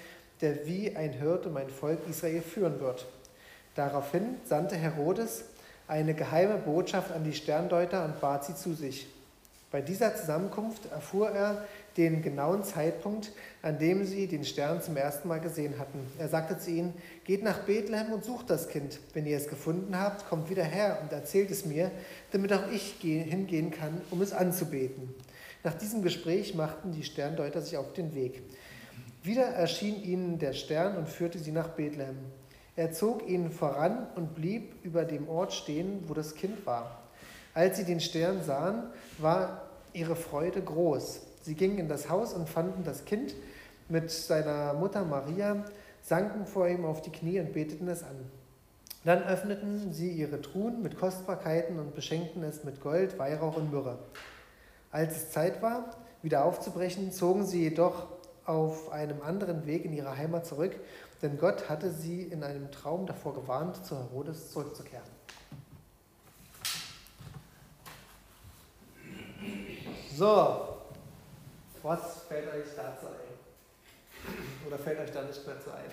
der 0.40 0.66
wie 0.66 0.96
ein 0.96 1.12
Hirte 1.12 1.50
mein 1.50 1.68
Volk 1.68 1.98
Israel 2.08 2.40
führen 2.40 2.80
wird. 2.80 3.04
Daraufhin 3.74 4.36
sandte 4.42 4.74
Herodes 4.74 5.44
eine 5.86 6.14
geheime 6.14 6.56
Botschaft 6.56 7.12
an 7.12 7.24
die 7.24 7.34
Sterndeuter 7.34 8.06
und 8.06 8.18
bat 8.22 8.46
sie 8.46 8.54
zu 8.54 8.72
sich. 8.72 9.06
Bei 9.74 9.82
dieser 9.82 10.14
Zusammenkunft 10.14 10.88
erfuhr 10.92 11.30
er 11.30 11.64
den 11.96 12.22
genauen 12.22 12.62
Zeitpunkt, 12.62 13.32
an 13.60 13.76
dem 13.76 14.04
sie 14.04 14.28
den 14.28 14.44
Stern 14.44 14.80
zum 14.80 14.96
ersten 14.96 15.26
Mal 15.26 15.40
gesehen 15.40 15.80
hatten. 15.80 15.98
Er 16.16 16.28
sagte 16.28 16.56
zu 16.58 16.70
ihnen, 16.70 16.94
geht 17.24 17.42
nach 17.42 17.64
Bethlehem 17.64 18.12
und 18.12 18.24
sucht 18.24 18.50
das 18.50 18.68
Kind. 18.68 19.00
Wenn 19.14 19.26
ihr 19.26 19.36
es 19.36 19.48
gefunden 19.48 19.98
habt, 19.98 20.28
kommt 20.28 20.48
wieder 20.48 20.62
her 20.62 21.00
und 21.02 21.12
erzählt 21.12 21.50
es 21.50 21.66
mir, 21.66 21.90
damit 22.30 22.52
auch 22.52 22.70
ich 22.70 22.94
hingehen 23.00 23.72
kann, 23.72 24.00
um 24.12 24.22
es 24.22 24.32
anzubeten. 24.32 25.12
Nach 25.64 25.74
diesem 25.74 26.02
Gespräch 26.02 26.54
machten 26.54 26.92
die 26.92 27.02
Sterndeuter 27.02 27.60
sich 27.60 27.76
auf 27.76 27.92
den 27.94 28.14
Weg. 28.14 28.44
Wieder 29.24 29.42
erschien 29.42 30.00
ihnen 30.04 30.38
der 30.38 30.52
Stern 30.52 30.96
und 30.96 31.08
führte 31.08 31.40
sie 31.40 31.50
nach 31.50 31.70
Bethlehem. 31.70 32.18
Er 32.76 32.92
zog 32.92 33.28
ihnen 33.28 33.50
voran 33.50 34.06
und 34.14 34.36
blieb 34.36 34.84
über 34.84 35.04
dem 35.04 35.28
Ort 35.28 35.52
stehen, 35.52 36.04
wo 36.06 36.14
das 36.14 36.36
Kind 36.36 36.64
war. 36.64 37.00
Als 37.54 37.76
sie 37.76 37.84
den 37.84 38.00
Stern 38.00 38.42
sahen, 38.42 38.82
war 39.18 39.63
ihre 39.94 40.16
Freude 40.16 40.62
groß. 40.62 41.22
Sie 41.42 41.54
gingen 41.54 41.78
in 41.78 41.88
das 41.88 42.10
Haus 42.10 42.34
und 42.34 42.48
fanden 42.48 42.84
das 42.84 43.04
Kind 43.04 43.34
mit 43.88 44.10
seiner 44.10 44.74
Mutter 44.74 45.04
Maria, 45.04 45.64
sanken 46.02 46.46
vor 46.46 46.68
ihm 46.68 46.84
auf 46.84 47.00
die 47.00 47.10
Knie 47.10 47.40
und 47.40 47.52
beteten 47.52 47.88
es 47.88 48.02
an. 48.02 48.16
Dann 49.04 49.22
öffneten 49.22 49.92
sie 49.92 50.10
ihre 50.10 50.40
Truhen 50.40 50.82
mit 50.82 50.98
Kostbarkeiten 50.98 51.78
und 51.78 51.94
beschenkten 51.94 52.42
es 52.42 52.64
mit 52.64 52.80
Gold, 52.82 53.18
Weihrauch 53.18 53.56
und 53.56 53.70
Myrrhe. 53.70 53.98
Als 54.90 55.16
es 55.16 55.30
Zeit 55.30 55.62
war, 55.62 55.90
wieder 56.22 56.44
aufzubrechen, 56.44 57.12
zogen 57.12 57.44
sie 57.44 57.62
jedoch 57.62 58.06
auf 58.46 58.92
einem 58.92 59.22
anderen 59.22 59.66
Weg 59.66 59.84
in 59.84 59.92
ihre 59.92 60.16
Heimat 60.16 60.46
zurück 60.46 60.74
denn 61.24 61.38
Gott 61.38 61.70
hatte 61.70 61.90
sie 61.90 62.22
in 62.22 62.44
einem 62.44 62.70
Traum 62.70 63.06
davor 63.06 63.32
gewarnt, 63.32 63.82
zu 63.86 63.96
Herodes 63.96 64.50
zurückzukehren. 64.50 65.13
So, 70.16 70.78
was 71.82 72.22
fällt 72.28 72.46
euch 72.46 72.70
dazu 72.76 73.06
ein? 73.06 73.34
Oder 74.64 74.78
fällt 74.78 75.00
euch 75.00 75.10
da 75.10 75.22
nicht 75.22 75.44
mehr 75.44 75.60
zu 75.60 75.74
ein? 75.74 75.90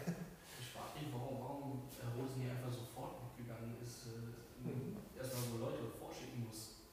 Ich 0.62 0.69
frage 0.69 1.01
mich, 1.01 1.10
warum, 1.12 1.41
warum 1.41 1.89
Herodes 1.89 2.38
nicht 2.38 2.51
einfach 2.51 2.69
sofort 2.69 3.17
gegangen 3.36 3.81
ist, 3.81 4.13
äh, 4.13 4.62
mhm. 4.62 5.01
erstmal 5.17 5.41
so 5.49 5.57
Leute 5.57 5.89
vorschicken 5.97 6.45
muss. 6.45 6.86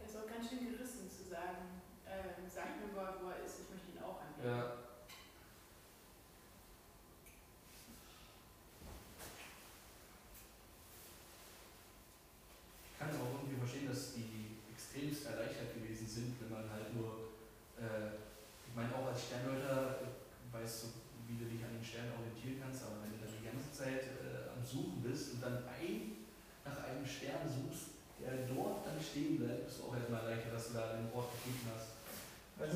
Er 0.00 0.06
ist 0.08 0.16
auch 0.16 0.24
ganz 0.24 0.48
schön 0.48 0.64
gerissen 0.64 1.12
zu 1.12 1.28
sagen, 1.28 1.84
äh, 2.08 2.32
sag 2.48 2.80
mir 2.80 2.88
mal, 2.88 3.12
wo 3.20 3.36
er 3.36 3.44
ist, 3.44 3.60
ich 3.60 3.68
möchte 3.68 3.92
ihn 3.92 4.00
auch 4.00 4.16
annehmen. 4.16 4.48
Ja. 4.48 4.82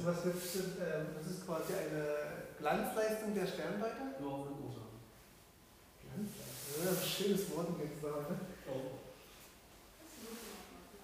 Was, 0.06 0.24
würdest 0.24 0.54
du, 0.54 0.58
äh, 0.78 1.02
das 1.18 1.26
ist 1.26 1.44
quasi 1.44 1.74
eine 1.74 2.46
Glanzleistung 2.58 3.34
der 3.34 3.46
Sterndeuter? 3.46 4.14
Ja, 4.22 4.26
auch 4.26 4.46
sagen. 4.46 5.02
Glanzleistung, 6.06 6.78
ja, 6.78 6.90
ein 6.94 7.02
schönes 7.02 7.42
Wort 7.50 7.68
um 7.74 7.80
jetzt 7.82 8.00
sagen. 8.00 8.26
Ne? 8.30 8.38
Oh. 8.70 9.02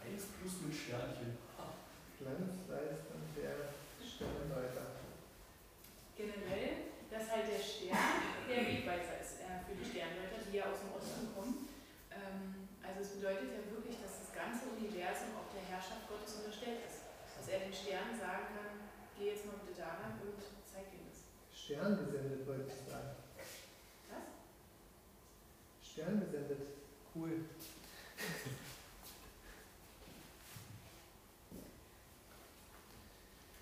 Eins 0.07 0.23
plus 0.39 0.55
mit 0.63 0.75
Sternchen. 0.79 1.35
Glanzleistung 2.23 3.23
der 3.35 3.75
Sterndeuter. 3.99 5.03
Generell, 6.15 6.95
dass 7.11 7.27
halt 7.27 7.51
der 7.51 7.59
Stern 7.59 8.23
der 8.47 8.63
Wegweiser 8.63 9.19
ist 9.19 9.43
äh, 9.43 9.67
für 9.67 9.75
die 9.75 9.83
Sterndeuter, 9.83 10.39
die 10.47 10.57
ja 10.57 10.71
aus 10.71 10.79
dem 10.79 10.95
Osten. 10.95 11.02
Ähm, 11.02 11.02
also 12.93 13.09
es 13.09 13.17
bedeutet 13.17 13.49
ja 13.57 13.65
wirklich, 13.73 13.97
dass 14.05 14.21
das 14.21 14.37
ganze 14.37 14.69
Universum 14.77 15.33
auch 15.41 15.49
der 15.57 15.65
Herrschaft 15.65 16.05
Gottes 16.13 16.45
unterstellt 16.45 16.85
ist. 16.85 17.09
Dass 17.41 17.49
er 17.49 17.65
den 17.65 17.73
Sternen 17.73 18.21
sagen 18.21 18.53
kann, 18.53 18.93
geh 19.23 19.33
jetzt 19.33 19.47
mal 19.47 19.57
bitte 19.65 19.81
daran 19.81 20.21
und 20.21 20.37
zeig 20.69 20.93
ihm 20.93 21.09
das. 21.09 21.25
Stern 21.57 21.97
gesendet, 22.05 22.47
wollte 22.47 22.69
ich 22.69 22.91
sagen. 22.91 23.17
Was? 24.11 24.27
Stern 25.81 26.21
gesendet. 26.21 26.59
Cool. 27.15 27.45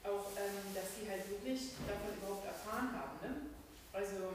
Auch, 0.05 0.27
ähm, 0.39 0.75
dass 0.75 0.97
sie 0.97 1.11
halt 1.11 1.29
wirklich 1.29 1.77
davon 1.87 2.17
überhaupt 2.17 2.47
erfahren 2.47 2.91
haben. 2.97 3.21
Ne? 3.21 3.53
Also, 3.93 4.33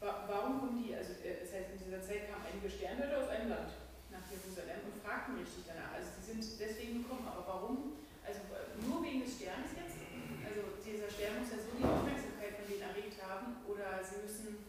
wa 0.00 0.24
warum 0.26 0.60
kommen 0.60 0.82
die? 0.82 0.94
Also, 0.94 1.12
äh, 1.20 1.44
das 1.44 1.52
heißt, 1.52 1.76
in 1.76 1.82
dieser 1.84 2.00
Zeit 2.00 2.30
kamen 2.30 2.46
einige 2.46 2.70
Sternhüter 2.70 3.20
aus 3.20 3.28
einem 3.28 3.50
Land 3.50 3.74
nach 4.10 4.24
Jerusalem 4.30 4.80
und 4.88 5.02
fragten 5.02 5.36
richtig 5.36 5.68
danach. 5.68 5.92
Also, 5.92 6.08
sie 6.18 6.24
sind 6.32 6.40
deswegen 6.56 7.02
gekommen, 7.02 7.26
aber 7.28 7.44
warum? 7.46 8.00
Also 8.22 8.40
nur 8.86 9.02
wegen 9.02 9.26
des 9.26 9.34
Sterns 9.34 9.74
jetzt? 9.74 9.98
Also 10.46 10.78
dieser 10.78 11.10
Stern 11.10 11.42
muss 11.42 11.50
ja 11.50 11.58
so 11.58 11.74
die 11.74 11.82
Aufmerksamkeit 11.82 12.54
von 12.54 12.66
denen 12.70 12.86
erregt 12.86 13.18
haben 13.18 13.58
oder 13.66 13.98
sie 13.98 14.22
müssen, 14.22 14.62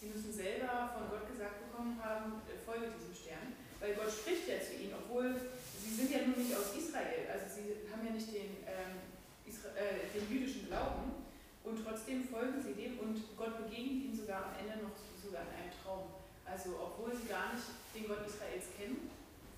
sie 0.00 0.08
müssen 0.08 0.32
selber 0.32 0.96
von 0.96 1.12
Gott 1.12 1.28
gesagt 1.28 1.60
bekommen 1.68 2.00
haben, 2.00 2.40
äh, 2.48 2.56
folge 2.56 2.88
diesem 2.88 3.12
Stern. 3.12 3.52
Weil 3.76 3.92
Gott 3.92 4.08
spricht 4.08 4.48
ja 4.48 4.56
zu 4.56 4.80
ihnen, 4.80 4.96
obwohl 4.96 5.36
sie 5.76 5.92
sind 5.92 6.08
ja 6.08 6.24
nun 6.24 6.40
nicht 6.40 6.56
aus 6.56 6.72
Israel, 6.72 7.28
also 7.28 7.44
sie 7.52 7.84
haben 7.92 8.00
ja 8.04 8.16
nicht 8.16 8.32
den, 8.32 8.64
ähm, 8.64 9.04
äh, 9.44 10.08
den 10.08 10.24
jüdischen 10.32 10.66
Glauben 10.72 11.20
und 11.64 11.84
trotzdem 11.84 12.24
folgen 12.24 12.56
sie 12.64 12.72
dem 12.72 12.96
und 12.98 13.20
Gott 13.36 13.60
begegnet 13.60 14.08
ihnen 14.08 14.16
sogar 14.16 14.48
am 14.48 14.56
Ende 14.56 14.80
noch 14.84 14.96
sogar 15.20 15.44
in 15.44 15.52
einem 15.52 15.74
Traum. 15.84 16.16
Also 16.48 16.80
obwohl 16.80 17.12
sie 17.12 17.28
gar 17.28 17.52
nicht 17.52 17.68
den 17.92 18.08
Gott 18.08 18.24
Israels 18.24 18.72
kennen, 18.76 19.12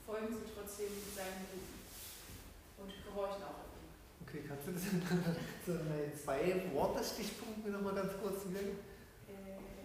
folgen 0.04 0.34
sie 0.34 0.50
trotzdem 0.50 0.90
seinen 1.14 1.46
Rufen 1.54 1.78
und 2.82 2.90
gehorchen 3.06 3.42
auch 3.46 3.62
auf 3.62 3.70
ihn. 3.78 3.90
Okay, 4.26 4.42
kannst 4.46 4.66
du 4.66 4.74
das 4.74 4.90
in 4.90 6.18
zwei 6.18 6.66
Worte 6.74 7.02
Stichpunkte 7.02 7.70
nochmal 7.70 7.94
ganz 7.94 8.12
kurz 8.20 8.46
nennen? 8.50 8.78
Ja. 9.30 9.81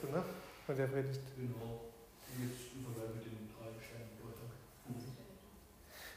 Du, 0.00 0.06
ne? 0.08 0.22
Von 0.66 0.76
der 0.76 0.86
Predigt. 0.86 1.20
Genau. 1.36 1.90
Und 2.32 2.48
jetzt 2.48 2.72
im 2.74 2.84
Vergleich 2.84 3.14
mit 3.16 3.24
den 3.26 3.48
drei. 3.52 3.62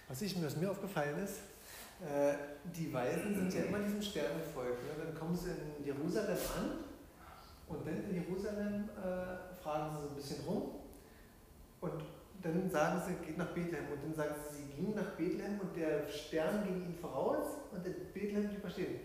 Was, 0.07 0.21
ich, 0.21 0.43
was 0.43 0.55
mir 0.57 0.69
aufgefallen 0.69 1.17
ist, 1.23 1.39
äh, 2.01 2.35
die 2.63 2.93
Weisen 2.93 3.33
sind 3.33 3.53
ja 3.53 3.63
immer 3.63 3.79
diesem 3.79 4.01
Stern 4.01 4.38
gefolgt. 4.38 4.83
Ne? 4.83 5.03
Dann 5.03 5.15
kommen 5.15 5.35
sie 5.35 5.49
in 5.49 5.85
Jerusalem 5.85 6.38
an 6.55 6.71
und 7.67 7.88
dann 7.88 8.03
in 8.03 8.13
Jerusalem 8.13 8.89
äh, 8.97 9.61
fragen 9.63 9.95
sie 9.95 10.01
so 10.03 10.09
ein 10.09 10.15
bisschen 10.15 10.45
rum 10.45 10.75
und 11.81 12.03
dann 12.43 12.69
sagen 12.69 13.01
sie, 13.07 13.25
geht 13.25 13.38
nach 13.38 13.47
Bethlehem. 13.47 13.85
Und 13.91 14.03
dann 14.03 14.13
sagen 14.13 14.35
sie, 14.47 14.57
sie 14.57 14.75
gingen 14.75 14.95
nach 14.95 15.15
Bethlehem 15.17 15.59
und 15.59 15.75
der 15.75 16.07
Stern 16.07 16.63
ging 16.63 16.75
ihnen 16.75 16.97
voraus 17.01 17.57
und 17.71 17.85
in 17.85 17.93
Bethlehem 18.13 18.49
blieb 18.49 18.63
er 18.63 18.69
stehen. 18.69 18.99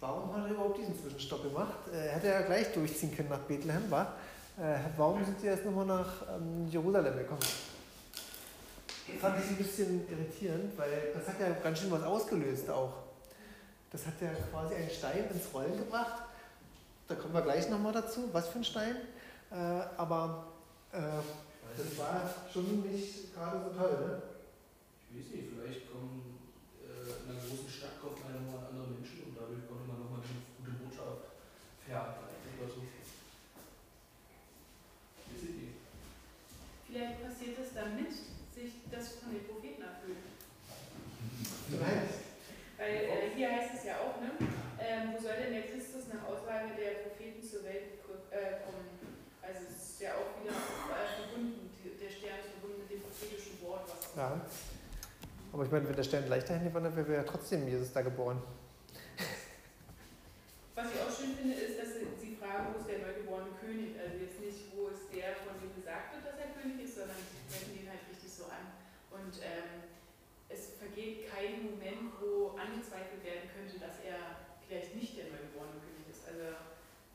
Warum 0.00 0.34
hat 0.34 0.44
er 0.44 0.50
überhaupt 0.50 0.78
diesen 0.78 0.98
Zwischenstopp 1.00 1.42
gemacht? 1.42 1.88
Äh, 1.92 2.08
hätte 2.08 2.28
er 2.28 2.42
gleich 2.42 2.72
durchziehen 2.72 3.14
können 3.16 3.30
nach 3.30 3.40
Bethlehem, 3.40 3.90
war? 3.90 4.14
Äh, 4.58 4.78
warum 4.96 5.24
sind 5.24 5.40
sie 5.40 5.46
erst 5.46 5.64
nochmal 5.64 5.86
nach 5.86 6.22
ähm, 6.34 6.68
Jerusalem 6.70 7.16
gekommen? 7.16 7.40
Das 7.40 9.20
fand 9.20 9.42
ich 9.42 9.50
ein 9.50 9.56
bisschen 9.56 10.08
irritierend, 10.10 10.76
weil 10.76 11.12
das 11.14 11.28
hat 11.28 11.40
ja 11.40 11.50
ganz 11.62 11.78
schön 11.78 11.90
was 11.90 12.02
ausgelöst 12.02 12.68
auch. 12.68 12.92
Das 13.90 14.04
hat 14.06 14.14
ja 14.20 14.28
quasi 14.50 14.74
einen 14.74 14.90
Stein 14.90 15.30
ins 15.32 15.54
Rollen 15.54 15.76
gebracht. 15.78 16.24
Da 17.08 17.14
kommen 17.14 17.32
wir 17.32 17.42
gleich 17.42 17.70
nochmal 17.70 17.92
dazu, 17.92 18.28
was 18.32 18.48
für 18.48 18.58
ein 18.58 18.64
Stein. 18.64 18.96
Äh, 19.50 19.54
aber 19.96 20.48
äh, 20.92 20.98
das 20.98 21.98
war 21.98 22.22
schon 22.52 22.82
nicht 22.90 23.34
gerade 23.34 23.60
so 23.64 23.78
toll, 23.78 23.92
ne? 24.00 24.22
Ich 25.10 25.24
weiß 25.24 25.32
nicht, 25.32 25.48
vielleicht 25.54 25.90
kommen 25.90 26.36
in 26.82 27.30
einer 27.30 27.40
großen 27.40 27.68
Stadt 27.68 28.00
kommt 28.00 28.24
man 28.24 28.34
ja 28.34 28.40
nochmal 28.40 28.68
andere 28.70 28.88
Menschen 28.96 29.30
und 29.30 29.36
dadurch 29.36 29.62
konnte 29.68 29.86
man 29.86 30.00
nochmal 30.02 30.20
eine 30.24 30.40
gute 30.58 30.72
Botschaft 30.82 31.36
verabreichen 31.96 32.52
oder 32.60 32.68
so. 32.68 32.80
Weiß 35.24 35.42
ich 35.42 35.54
nicht. 35.56 35.76
Vielleicht 36.86 37.16
passiert 37.24 37.56
es 37.58 37.72
damit, 37.72 38.12
sich 38.12 38.72
das 38.92 39.20
von 39.20 39.32
den 39.32 39.44
Propheten 39.48 39.82
erfüllt. 39.82 40.24
Weil 42.78 42.94
äh, 42.94 43.34
hier 43.34 43.50
heißt 43.50 43.74
es 43.74 43.84
ja 43.84 43.96
auch, 44.04 44.20
ne? 44.20 44.30
Ähm, 44.78 45.12
wo 45.12 45.18
soll 45.20 45.36
denn 45.40 45.52
der 45.52 45.66
Christus 45.66 46.12
nach 46.12 46.28
Aussage 46.28 46.76
der 46.76 47.08
Propheten 47.08 47.42
zur 47.42 47.64
Welt 47.64 47.96
äh, 48.30 48.60
kommen? 48.62 48.86
Also 49.40 49.64
es 49.66 49.96
ist 49.96 50.00
ja 50.00 50.12
auch 50.20 50.36
wieder 50.40 50.52
äh, 50.52 51.08
verbunden, 51.16 51.72
die, 51.72 51.96
der 51.96 52.12
Stern 52.12 52.38
ist 52.44 52.52
verbunden 52.52 52.84
mit 52.84 52.90
dem 52.92 53.00
prophetischen 53.00 53.56
Wort, 53.64 53.88
Ja. 54.16 54.40
Aber 55.52 55.64
ich 55.64 55.70
meine, 55.70 55.88
wenn 55.88 55.96
der 55.96 56.02
Stern 56.02 56.28
leichter 56.28 56.54
hingewandert 56.58 56.94
wäre, 56.96 57.08
wäre 57.08 57.24
ja 57.24 57.28
trotzdem 57.28 57.66
Jesus 57.66 57.92
da 57.92 58.02
geboren. 58.02 58.42
Was 60.76 60.92
ich 60.92 61.00
auch 61.00 61.08
schön 61.08 61.32
finde, 61.32 61.56
ist, 61.56 61.80
dass 61.80 61.96
sie, 61.96 62.36
fragen, 62.36 62.68
wo 62.68 62.76
ist 62.76 62.84
der 62.84 63.00
neugeborene 63.00 63.56
König? 63.56 63.96
Also 63.96 64.20
jetzt 64.20 64.36
nicht, 64.44 64.68
wo 64.76 64.92
ist 64.92 65.08
der, 65.08 65.32
von 65.40 65.56
dem 65.56 65.72
gesagt 65.72 66.12
wird, 66.12 66.28
dass 66.28 66.36
er 66.36 66.52
König 66.52 66.84
ist, 66.84 67.00
sondern 67.00 67.16
sie 67.16 67.32
sprechen 67.48 67.80
ihn 67.80 67.88
halt 67.88 68.04
richtig 68.04 68.28
so 68.28 68.44
an. 68.52 68.76
Und 69.08 69.40
ähm, 69.40 69.88
es 70.52 70.76
vergeht 70.76 71.32
kein 71.32 71.64
Moment, 71.64 72.12
wo 72.20 72.60
angezweifelt 72.60 73.24
werden 73.24 73.48
könnte, 73.56 73.80
dass 73.80 74.04
er 74.04 74.52
vielleicht 74.68 74.92
nicht 74.92 75.16
der 75.16 75.32
neugeborene 75.32 75.80
König 75.80 76.12
ist. 76.12 76.28
Also 76.28 76.60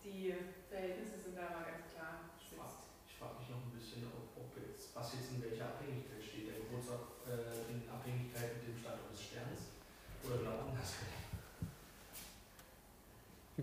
die 0.01 0.33
Verhältnisse 0.65 1.21
sind 1.21 1.37
da 1.37 1.53
mal 1.53 1.69
ganz 1.69 1.85
klar 1.93 2.33
Ich 2.41 3.13
frage 3.21 3.45
mich 3.45 3.49
noch 3.53 3.61
ein 3.61 3.77
bisschen, 3.77 4.09
ob, 4.09 4.25
ob 4.41 4.49
jetzt, 4.57 4.89
was 4.97 5.13
jetzt 5.13 5.37
in 5.37 5.45
welcher 5.45 5.77
Abhängigkeit 5.77 6.17
steht. 6.17 6.49
Der 6.49 6.65
Geburtstag 6.65 7.29
äh, 7.29 7.69
in 7.69 7.85
Abhängigkeit 7.85 8.57
mit 8.57 8.73
dem 8.73 8.77
Standort 8.81 9.13
des 9.13 9.21
Sterns 9.21 9.77
oder 10.25 10.41
genau 10.41 10.65
andersrum. 10.65 11.21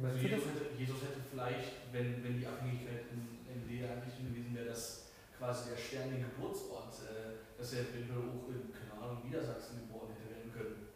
Wie 0.01 0.07
Also? 0.07 0.19
Jesus 0.19 0.45
hätte, 0.47 0.65
Jesus 0.79 1.03
hätte 1.03 1.21
vielleicht, 1.31 1.73
wenn, 1.93 2.23
wenn 2.23 2.39
die 2.39 2.47
Abhängigkeit 2.47 3.11
in, 3.11 3.43
in 3.51 3.67
der 3.67 3.99
Richtung 4.07 4.31
gewesen 4.31 4.55
wäre, 4.55 4.67
dass 4.67 5.11
quasi 5.37 5.71
der 5.71 5.77
Stern 5.79 6.11
den 6.11 6.23
Geburtsort, 6.23 6.95
äh, 7.03 7.59
dass 7.59 7.73
er 7.75 7.81
eventuell 7.91 8.19
auch 8.31 8.47
in, 8.51 8.71
keine 8.75 8.95
Ahnung, 9.03 9.25
Niedersachsen 9.25 9.87
geboren 9.87 10.15
hätte 10.15 10.31
werden 10.35 10.53
können. 10.53 10.89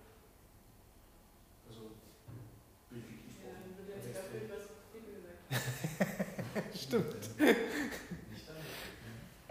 Also, 1.66 1.98
bildlich 2.90 3.42
Ja, 3.42 3.54
gesprochen. 3.58 3.74
dann 3.74 3.86
wird 3.86 3.96
jetzt 3.98 4.16
erfüllt, 4.16 4.50
was 4.50 4.64
Bibel 4.94 5.12
gesagt. 5.18 5.38
Stimmt. 6.78 7.22
Nicht 8.30 8.46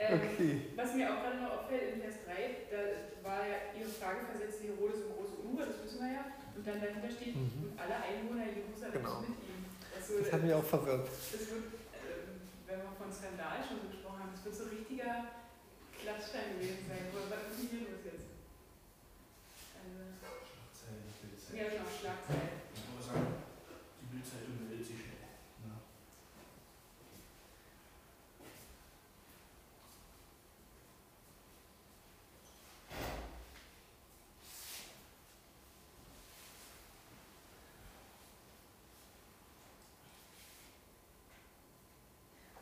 Okay. 0.02 0.71
Was 0.92 1.00
mir 1.00 1.08
auch 1.08 1.24
gerade 1.24 1.39
noch 1.39 1.52
auffällt 1.64 1.96
in 1.96 2.02
Vers 2.04 2.20
3, 2.28 2.68
da 2.68 3.24
war 3.24 3.48
ja 3.48 3.72
Ihre 3.80 3.88
Frage 3.88 4.28
versetzt, 4.28 4.60
Herodes 4.60 5.08
und 5.08 5.16
große 5.16 5.39
Unruhe, 5.39 5.64
das 5.64 5.80
wissen 5.88 6.04
wir 6.04 6.12
ja. 6.20 6.26
Und 6.52 6.68
dann 6.68 6.84
dahinter 6.84 7.08
steht, 7.08 7.32
Mhm. 7.32 7.72
und 7.72 7.80
alle 7.80 7.96
Einwohner 7.96 8.44
Jerusalems 8.52 9.00
Genau. 9.00 9.24
mit 9.24 9.39
ihm. 9.39 9.64
Also, 9.96 10.20
Das 10.20 10.28
hat 10.36 10.44
mich 10.44 10.52
auch 10.52 10.68
verwirrt. 10.68 11.08
das 11.08 11.48
wird, 11.48 11.80
ähm, 11.96 12.44
wenn 12.68 12.80
wir 12.84 12.92
von 13.00 13.08
Skandal 13.08 13.64
schon 13.64 13.80
so 13.80 13.88
gesprochen 13.88 14.20
haben, 14.20 14.36
das 14.36 14.44
wird 14.44 14.52
so 14.60 14.64
ein 14.68 14.76
richtiger 14.84 15.32
Klatschstein 15.96 16.60
gewesen 16.60 16.84
sein. 16.92 17.08
Aber 17.08 17.24
was 17.39 17.56
ist 17.56 17.72
hier 17.72 17.88
los 17.88 18.04
jetzt? 18.04 18.28
Also, 19.80 19.96
Schlagzeilen, 20.12 21.08
Bildzeitung. 21.08 21.56
ja, 21.56 21.66
genau, 21.72 21.88
Schlagzeilen. 21.88 22.52
Ich 22.76 22.84
muss 22.92 23.08
sagen, 23.08 23.32
die 23.96 24.08
Bildzeitung 24.12 24.60
meldet 24.68 24.84
sich 24.84 25.00
schnell. 25.08 25.24
Ja. 25.72 25.80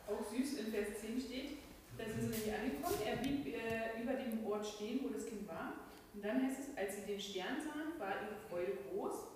Auch 0.08 0.24
süß 0.30 0.58
in 0.58 0.72
Vers 0.72 0.88
10 1.00 1.20
steht, 1.20 1.58
da 1.96 2.04
sind 2.04 2.20
sie 2.22 2.28
nämlich 2.30 2.54
angekommen, 2.54 2.98
er 3.06 3.16
blieb 3.16 3.46
äh, 3.46 4.02
über 4.02 4.14
dem 4.14 4.44
Ort 4.46 4.66
stehen, 4.66 5.00
wo 5.04 5.08
das 5.08 5.26
Kind 5.26 5.46
war. 5.46 5.74
Und 6.14 6.24
dann 6.24 6.42
heißt 6.42 6.58
es, 6.60 6.76
als 6.76 6.96
sie 6.96 7.09
den 7.20 7.28
Stern 7.28 7.60
sahen, 7.60 8.00
war 8.00 8.16
ihre 8.24 8.40
Freude 8.48 8.78
groß. 8.88 9.28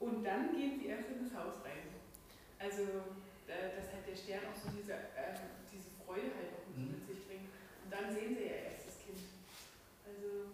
Und 0.00 0.22
dann 0.24 0.52
gehen 0.52 0.78
sie 0.78 0.88
erst 0.88 1.08
in 1.08 1.24
das 1.24 1.32
Haus 1.32 1.64
rein. 1.64 1.88
Also, 2.58 2.82
äh, 3.48 3.76
dass 3.76 3.88
halt 3.92 4.04
der 4.06 4.16
Stern 4.16 4.44
auch 4.52 4.56
so 4.60 4.68
diese, 4.76 4.92
ähm, 5.16 5.64
diese 5.72 5.88
Freude 6.04 6.28
halt 6.36 6.52
auch 6.52 6.68
mit, 6.76 6.84
Mhm. 6.84 6.92
mit 6.92 7.06
sich 7.08 7.26
bringt. 7.26 7.48
Und 7.84 7.88
dann 7.90 8.12
sehen 8.12 8.36
sie 8.36 8.44
ja 8.44 8.68
erst 8.68 8.86
das 8.88 8.98
Kind. 9.00 9.20
Also, 10.04 10.52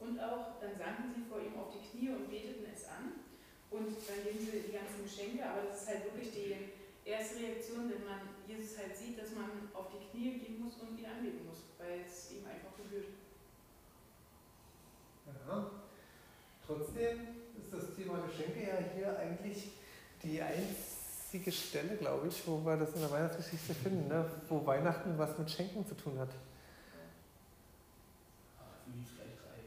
Und 0.00 0.20
auch, 0.20 0.60
dann 0.60 0.76
sanken 0.78 1.12
sie 1.14 1.28
vor 1.28 1.40
ihm 1.40 1.58
auf 1.58 1.74
die 1.74 1.82
Knie 1.84 2.10
und 2.10 2.30
beteten 2.30 2.64
es 2.72 2.86
an. 2.88 3.12
Und 3.70 3.96
dann 4.08 4.24
geben 4.24 4.38
sie 4.40 4.62
die 4.66 4.72
ganzen 4.72 4.97
Geschenke, 5.08 5.40
aber 5.40 5.62
das 5.62 5.82
ist 5.82 5.88
halt 5.88 6.04
wirklich 6.04 6.30
die 6.32 7.08
erste 7.08 7.40
Reaktion, 7.40 7.88
wenn 7.88 8.04
man 8.04 8.20
Jesus 8.46 8.76
halt 8.76 8.94
sieht, 8.94 9.18
dass 9.18 9.32
man 9.32 9.72
auf 9.72 9.86
die 9.88 10.04
Knie 10.04 10.38
gehen 10.38 10.60
muss 10.60 10.74
und 10.76 10.98
ihn 10.98 11.06
anbeten 11.06 11.46
muss, 11.46 11.64
weil 11.78 12.04
es 12.04 12.30
ihm 12.32 12.44
einfach 12.44 12.76
gebührt. 12.76 13.08
Ja. 15.24 15.70
Trotzdem 16.66 17.20
ist 17.56 17.72
das 17.72 17.94
Thema 17.96 18.20
Geschenke 18.28 18.60
ja 18.60 18.76
hier 18.94 19.18
eigentlich 19.18 19.70
die 20.22 20.42
einzige 20.42 21.52
Stelle, 21.52 21.96
glaube 21.96 22.28
ich, 22.28 22.46
wo 22.46 22.62
wir 22.64 22.76
das 22.76 22.94
in 22.94 23.00
der 23.00 23.10
Weihnachtsgeschichte 23.10 23.72
finden, 23.74 24.08
ne? 24.08 24.30
wo 24.48 24.66
Weihnachten 24.66 25.16
was 25.16 25.38
mit 25.38 25.50
Schenken 25.50 25.86
zu 25.86 25.94
tun 25.94 26.18
hat. 26.18 26.28
Ah, 28.58 28.76
dafür 28.84 28.92
gibt 28.92 29.08
es 29.08 29.14
gleich 29.16 29.32
drei. 29.40 29.60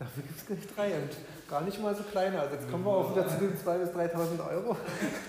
Dafür 0.00 0.22
gibt 0.22 0.38
es 0.38 0.46
gleich 0.46 0.66
drei 0.74 0.98
und 0.98 1.10
gar 1.46 1.60
nicht 1.60 1.78
mal 1.78 1.94
so 1.94 2.02
kleine. 2.04 2.40
Also 2.40 2.54
jetzt 2.54 2.70
kommen 2.70 2.86
wir 2.86 2.90
auch 2.90 3.14
wieder 3.14 3.28
zu 3.28 3.36
den 3.36 3.52
2.000 3.54 3.78
bis 3.80 3.90
3.000 3.90 4.48
Euro, 4.48 4.74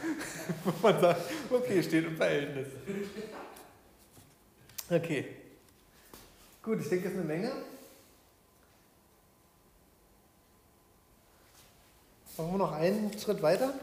wo 0.63 0.73
man 0.81 1.01
sagt, 1.01 1.21
okay, 1.49 1.83
steht 1.83 2.05
im 2.05 2.15
Verhältnis. 2.15 2.67
Okay. 4.89 5.25
Gut, 6.63 6.79
ich 6.79 6.87
denke, 6.87 7.09
das 7.09 7.13
ist 7.13 7.19
eine 7.19 7.27
Menge. 7.27 7.51
Machen 12.37 12.51
wir 12.51 12.57
noch 12.57 12.71
einen 12.71 13.11
Schritt 13.19 13.41
weiter. 13.41 13.73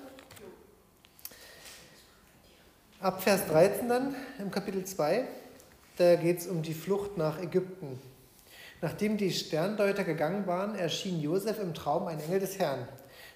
Ab 3.01 3.23
Vers 3.23 3.47
13 3.47 3.89
dann 3.91 4.17
im 4.39 4.51
Kapitel 4.51 4.87
2, 4.87 5.29
da 5.99 6.17
geht 6.17 6.39
es 6.39 6.47
um 6.47 6.63
die 6.63 6.73
Flucht 6.73 7.19
nach 7.19 7.39
Ägypten. 7.43 8.01
Nachdem 8.81 9.17
die 9.17 9.33
Sterndeuter 9.33 10.05
gegangen 10.05 10.47
waren, 10.47 10.77
erschien 10.77 11.21
Josef 11.21 11.59
im 11.61 11.75
Traum 11.75 12.07
ein 12.07 12.21
Engel 12.21 12.39
des 12.39 12.59
Herrn. 12.59 12.87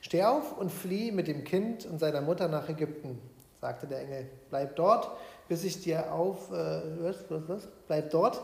Steh 0.00 0.22
auf 0.22 0.56
und 0.56 0.70
flieh 0.70 1.10
mit 1.10 1.26
dem 1.26 1.44
Kind 1.44 1.84
und 1.86 1.98
seiner 1.98 2.20
Mutter 2.20 2.48
nach 2.48 2.68
Ägypten, 2.68 3.18
sagte 3.60 3.86
der 3.86 4.00
Engel. 4.00 4.26
Bleib 4.50 4.76
dort, 4.76 5.10
bis 5.48 5.64
ich 5.64 5.82
dir 5.82 6.12
auf, 6.12 6.50
äh, 6.50 6.54
was, 6.54 7.24
was, 7.28 7.48
was? 7.48 7.68
Bleib 7.86 8.10
dort, 8.10 8.40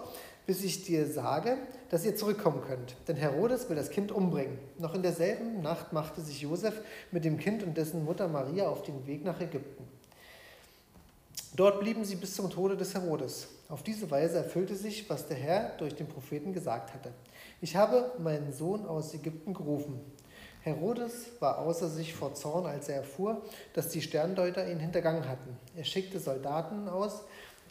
bis 0.46 0.64
ich 0.64 0.82
dir 0.84 1.06
sage, 1.06 1.58
dass 1.90 2.04
ihr 2.04 2.16
zurückkommen 2.16 2.62
könnt. 2.62 2.96
Denn 3.06 3.16
Herodes 3.16 3.68
will 3.68 3.76
das 3.76 3.90
Kind 3.90 4.10
umbringen. 4.10 4.58
Noch 4.78 4.94
in 4.94 5.02
derselben 5.02 5.60
Nacht 5.62 5.92
machte 5.92 6.20
sich 6.20 6.40
Josef 6.40 6.80
mit 7.12 7.24
dem 7.24 7.38
Kind 7.38 7.62
und 7.62 7.76
dessen 7.76 8.04
Mutter 8.04 8.28
Maria 8.28 8.68
auf 8.68 8.82
den 8.82 9.06
Weg 9.06 9.24
nach 9.24 9.40
Ägypten. 9.40 9.84
Dort 11.58 11.80
blieben 11.80 12.04
sie 12.04 12.14
bis 12.14 12.36
zum 12.36 12.50
Tode 12.50 12.76
des 12.76 12.94
Herodes. 12.94 13.48
Auf 13.68 13.82
diese 13.82 14.08
Weise 14.12 14.36
erfüllte 14.36 14.76
sich, 14.76 15.10
was 15.10 15.26
der 15.26 15.36
Herr 15.36 15.70
durch 15.78 15.92
den 15.92 16.06
Propheten 16.06 16.52
gesagt 16.52 16.94
hatte. 16.94 17.10
Ich 17.60 17.74
habe 17.74 18.12
meinen 18.20 18.52
Sohn 18.52 18.86
aus 18.86 19.12
Ägypten 19.12 19.54
gerufen. 19.54 19.98
Herodes 20.60 21.32
war 21.40 21.58
außer 21.58 21.88
sich 21.88 22.14
vor 22.14 22.32
Zorn, 22.34 22.64
als 22.64 22.88
er 22.88 22.98
erfuhr, 22.98 23.42
dass 23.74 23.88
die 23.88 24.02
Sterndeuter 24.02 24.70
ihn 24.70 24.78
hintergangen 24.78 25.28
hatten. 25.28 25.56
Er 25.74 25.82
schickte 25.82 26.20
Soldaten 26.20 26.88
aus, 26.88 27.22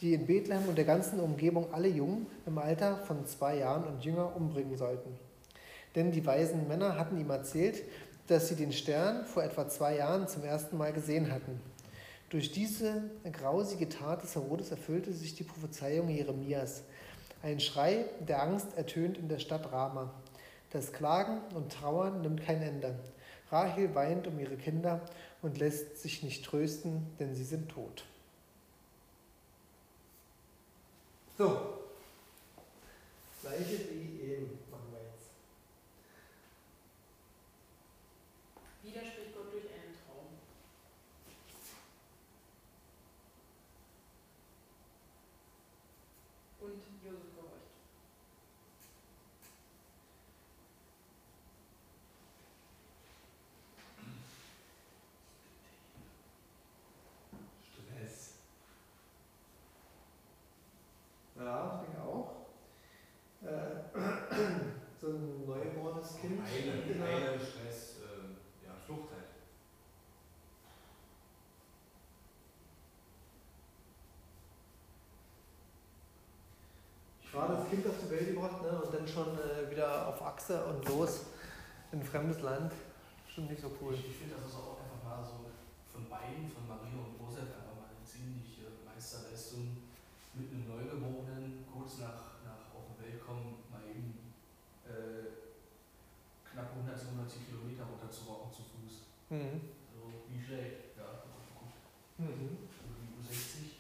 die 0.02 0.14
in 0.14 0.28
Bethlehem 0.28 0.68
und 0.68 0.78
der 0.78 0.84
ganzen 0.84 1.22
Umgebung 1.22 1.74
alle 1.74 1.88
Jungen 1.88 2.28
im 2.46 2.58
Alter 2.58 2.98
von 2.98 3.26
zwei 3.26 3.56
Jahren 3.56 3.86
und 3.86 4.04
jünger 4.04 4.36
umbringen 4.36 4.76
sollten. 4.76 5.18
Denn 5.96 6.12
die 6.12 6.26
weisen 6.26 6.68
Männer 6.68 7.00
hatten 7.00 7.18
ihm 7.18 7.30
erzählt, 7.30 7.84
dass 8.28 8.50
sie 8.50 8.56
den 8.56 8.74
Stern 8.74 9.24
vor 9.24 9.46
etwa 9.46 9.70
zwei 9.70 9.96
Jahren 9.96 10.28
zum 10.28 10.44
ersten 10.44 10.78
Mal 10.78 10.92
gesehen 10.92 11.32
hatten. 11.32 11.62
Durch 12.30 12.52
diese 12.52 13.10
grausige 13.32 13.88
Tat 13.88 14.22
des 14.24 14.36
Herodes 14.36 14.72
erfüllte 14.72 15.14
sich 15.14 15.36
die 15.36 15.44
Prophezeiung 15.44 16.10
Jeremias. 16.10 16.84
Ein 17.42 17.60
Schrei 17.60 18.06
der 18.28 18.42
Angst 18.44 18.68
ertönt 18.76 19.18
in 19.18 19.30
der 19.30 19.40
Stadt 19.40 19.72
Rama. 19.72 20.14
Das 20.72 20.92
Klagen 20.92 21.40
und 21.56 21.72
Trauern 21.72 22.22
nimmt 22.22 22.42
kein 22.44 22.62
Ende. 22.62 23.00
Rahel 23.50 23.96
weint 23.96 24.28
um 24.28 24.38
ihre 24.40 24.58
Kinder 24.58 25.00
und 25.42 25.58
lässt 25.58 26.00
sich 26.00 26.22
nicht 26.24 26.44
trösten, 26.44 27.08
denn 27.18 27.34
sie 27.34 27.46
sind 27.46 27.70
tot. 27.70 28.04
So, 31.38 31.78
gleiche 33.42 33.80
wie 33.92 34.20
eben 34.22 34.60
machen 34.70 34.88
wir 34.92 35.00
jetzt. 35.00 35.30
Wieder 38.84 39.06
spricht 39.10 39.34
Gott 39.36 39.54
durch 39.54 39.64
einen 39.66 39.94
Traum. 40.04 40.26
Und 46.60 46.82
Josef 47.06 47.22
gehorcht. 47.36 47.62
Stress. 57.64 58.34
Ja, 61.38 61.82
ich 61.82 61.88
denke 61.88 62.02
auch. 62.02 62.32
Äh, 63.44 64.00
so 65.00 65.08
ein 65.08 65.46
neugeborenes 65.46 66.18
Kind. 66.20 66.42
Eile, 66.44 66.82
in 66.84 67.02
einer- 67.02 67.30
Eile, 67.32 67.40
Stress, 67.40 67.98
ähm, 68.02 68.38
ja, 68.66 68.74
Flucht 68.86 69.12
halt. 69.12 69.28
Ich 77.38 77.44
war 77.44 77.54
das 77.54 77.70
Kind 77.70 77.86
auf 77.86 77.94
die 78.02 78.10
Welt 78.10 78.34
gebracht 78.34 78.64
ne, 78.66 78.82
und 78.82 78.90
dann 78.90 79.08
schon 79.08 79.38
äh, 79.38 79.70
wieder 79.70 80.08
auf 80.10 80.20
Achse 80.26 80.58
und 80.74 80.82
los 80.90 81.28
in 81.92 82.00
ein 82.00 82.04
fremdes 82.04 82.42
Land. 82.42 82.74
Schon 83.30 83.46
nicht 83.46 83.62
so 83.62 83.70
cool. 83.78 83.94
Ich, 83.94 84.10
ich 84.10 84.18
finde, 84.18 84.42
das 84.42 84.50
ist 84.50 84.58
auch 84.58 84.82
einfach 84.82 85.06
mal 85.06 85.22
so 85.22 85.46
von 85.94 86.10
beiden, 86.10 86.50
von 86.50 86.66
Maria 86.66 86.98
und 86.98 87.14
Josef, 87.14 87.46
einfach 87.54 87.78
mal 87.78 87.94
eine 87.94 88.02
ziemliche 88.02 88.74
Meisterleistung 88.82 89.78
mit 90.34 90.50
einem 90.50 90.66
Neugeborenen 90.66 91.62
kurz 91.70 92.02
nach, 92.02 92.42
nach 92.42 92.74
auf 92.74 92.90
die 92.98 93.06
Welt 93.06 93.22
kommen, 93.22 93.62
mal 93.70 93.86
eben 93.86 94.34
äh, 94.90 95.54
knapp 96.42 96.74
100, 96.74 96.90
190 96.90 97.54
Kilometer 97.54 97.86
runter 97.86 98.10
zu 98.10 98.34
rocken 98.34 98.50
zu 98.50 98.66
Fuß. 98.66 99.14
Mhm. 99.30 99.62
Also 99.94 100.10
wie 100.26 100.42
schlecht, 100.42 100.98
ja, 100.98 101.22
gut, 101.22 101.70
Mhm. 102.18 102.66
irgendwie 102.66 103.14
U60. 103.22 103.78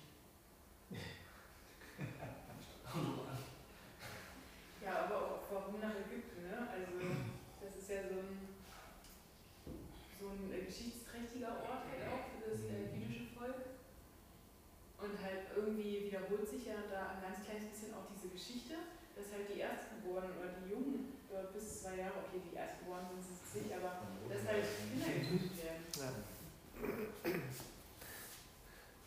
Ja, 4.87 5.03
aber 5.03 5.17
auch 5.19 5.43
warum 5.51 5.81
nach 5.83 5.99
Ägypten, 5.99 6.47
ne? 6.47 6.63
Also 6.63 6.95
das 7.59 7.75
ist 7.75 7.89
ja 7.91 8.07
so 8.07 8.23
ein, 8.23 8.55
so 10.15 10.31
ein 10.31 10.47
äh, 10.47 10.63
geschichtsträchtiger 10.63 11.59
Ort 11.59 11.91
halt 11.91 12.07
auch 12.07 12.31
für 12.31 12.47
das 12.47 12.71
äh, 12.71 12.95
jüdische 12.95 13.35
Volk. 13.35 13.75
Und 15.03 15.19
halt 15.19 15.51
irgendwie 15.57 16.06
wiederholt 16.17 16.49
sich 16.49 16.65
ja 16.65 16.81
da 16.89 17.13
ein 17.13 17.21
ganz 17.21 17.45
kleines 17.45 17.69
bisschen 17.69 17.93
auch 17.93 18.09
diese 18.09 18.29
Geschichte, 18.33 18.73
dass 19.15 19.31
halt 19.33 19.49
die 19.53 19.59
Erstgeborenen 19.61 20.37
oder 20.37 20.49
die 20.61 20.71
Jungen 20.71 21.21
dort 21.29 21.53
bis 21.53 21.81
zwei 21.81 21.97
Jahre, 21.97 22.25
okay, 22.25 22.41
die 22.41 22.55
Erstgeborenen 22.55 23.21
sind 23.21 23.37
es 23.37 23.53
nicht, 23.61 23.71
aber 23.77 24.01
dass 24.29 24.43
halt 24.47 24.65
Kinder 24.65 25.07
getötet 25.13 25.53
werden. 25.61 25.83
Ja. 25.97 26.09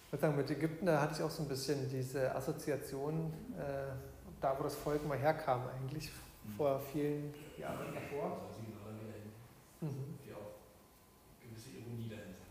Ich 0.02 0.12
würde 0.12 0.22
sagen, 0.22 0.36
mit 0.36 0.50
Ägypten, 0.50 0.86
da 0.86 1.00
hatte 1.00 1.14
ich 1.14 1.22
auch 1.22 1.30
so 1.30 1.42
ein 1.42 1.48
bisschen 1.48 1.88
diese 1.88 2.34
Assoziation, 2.34 3.32
äh, 3.56 3.94
da 4.40 4.58
wo 4.58 4.64
das 4.64 4.74
Volk 4.74 5.06
mal 5.06 5.18
herkam 5.18 5.62
eigentlich, 5.68 6.10
vor 6.56 6.80
vielen 6.80 7.32
Jahren 7.56 7.94
davor. 7.94 8.50
Mhm. 9.80 10.18
Wie 10.24 10.34
auch 10.34 10.58
gewisse 11.40 11.70
Ironie 11.70 12.08
dahinter. 12.08 12.44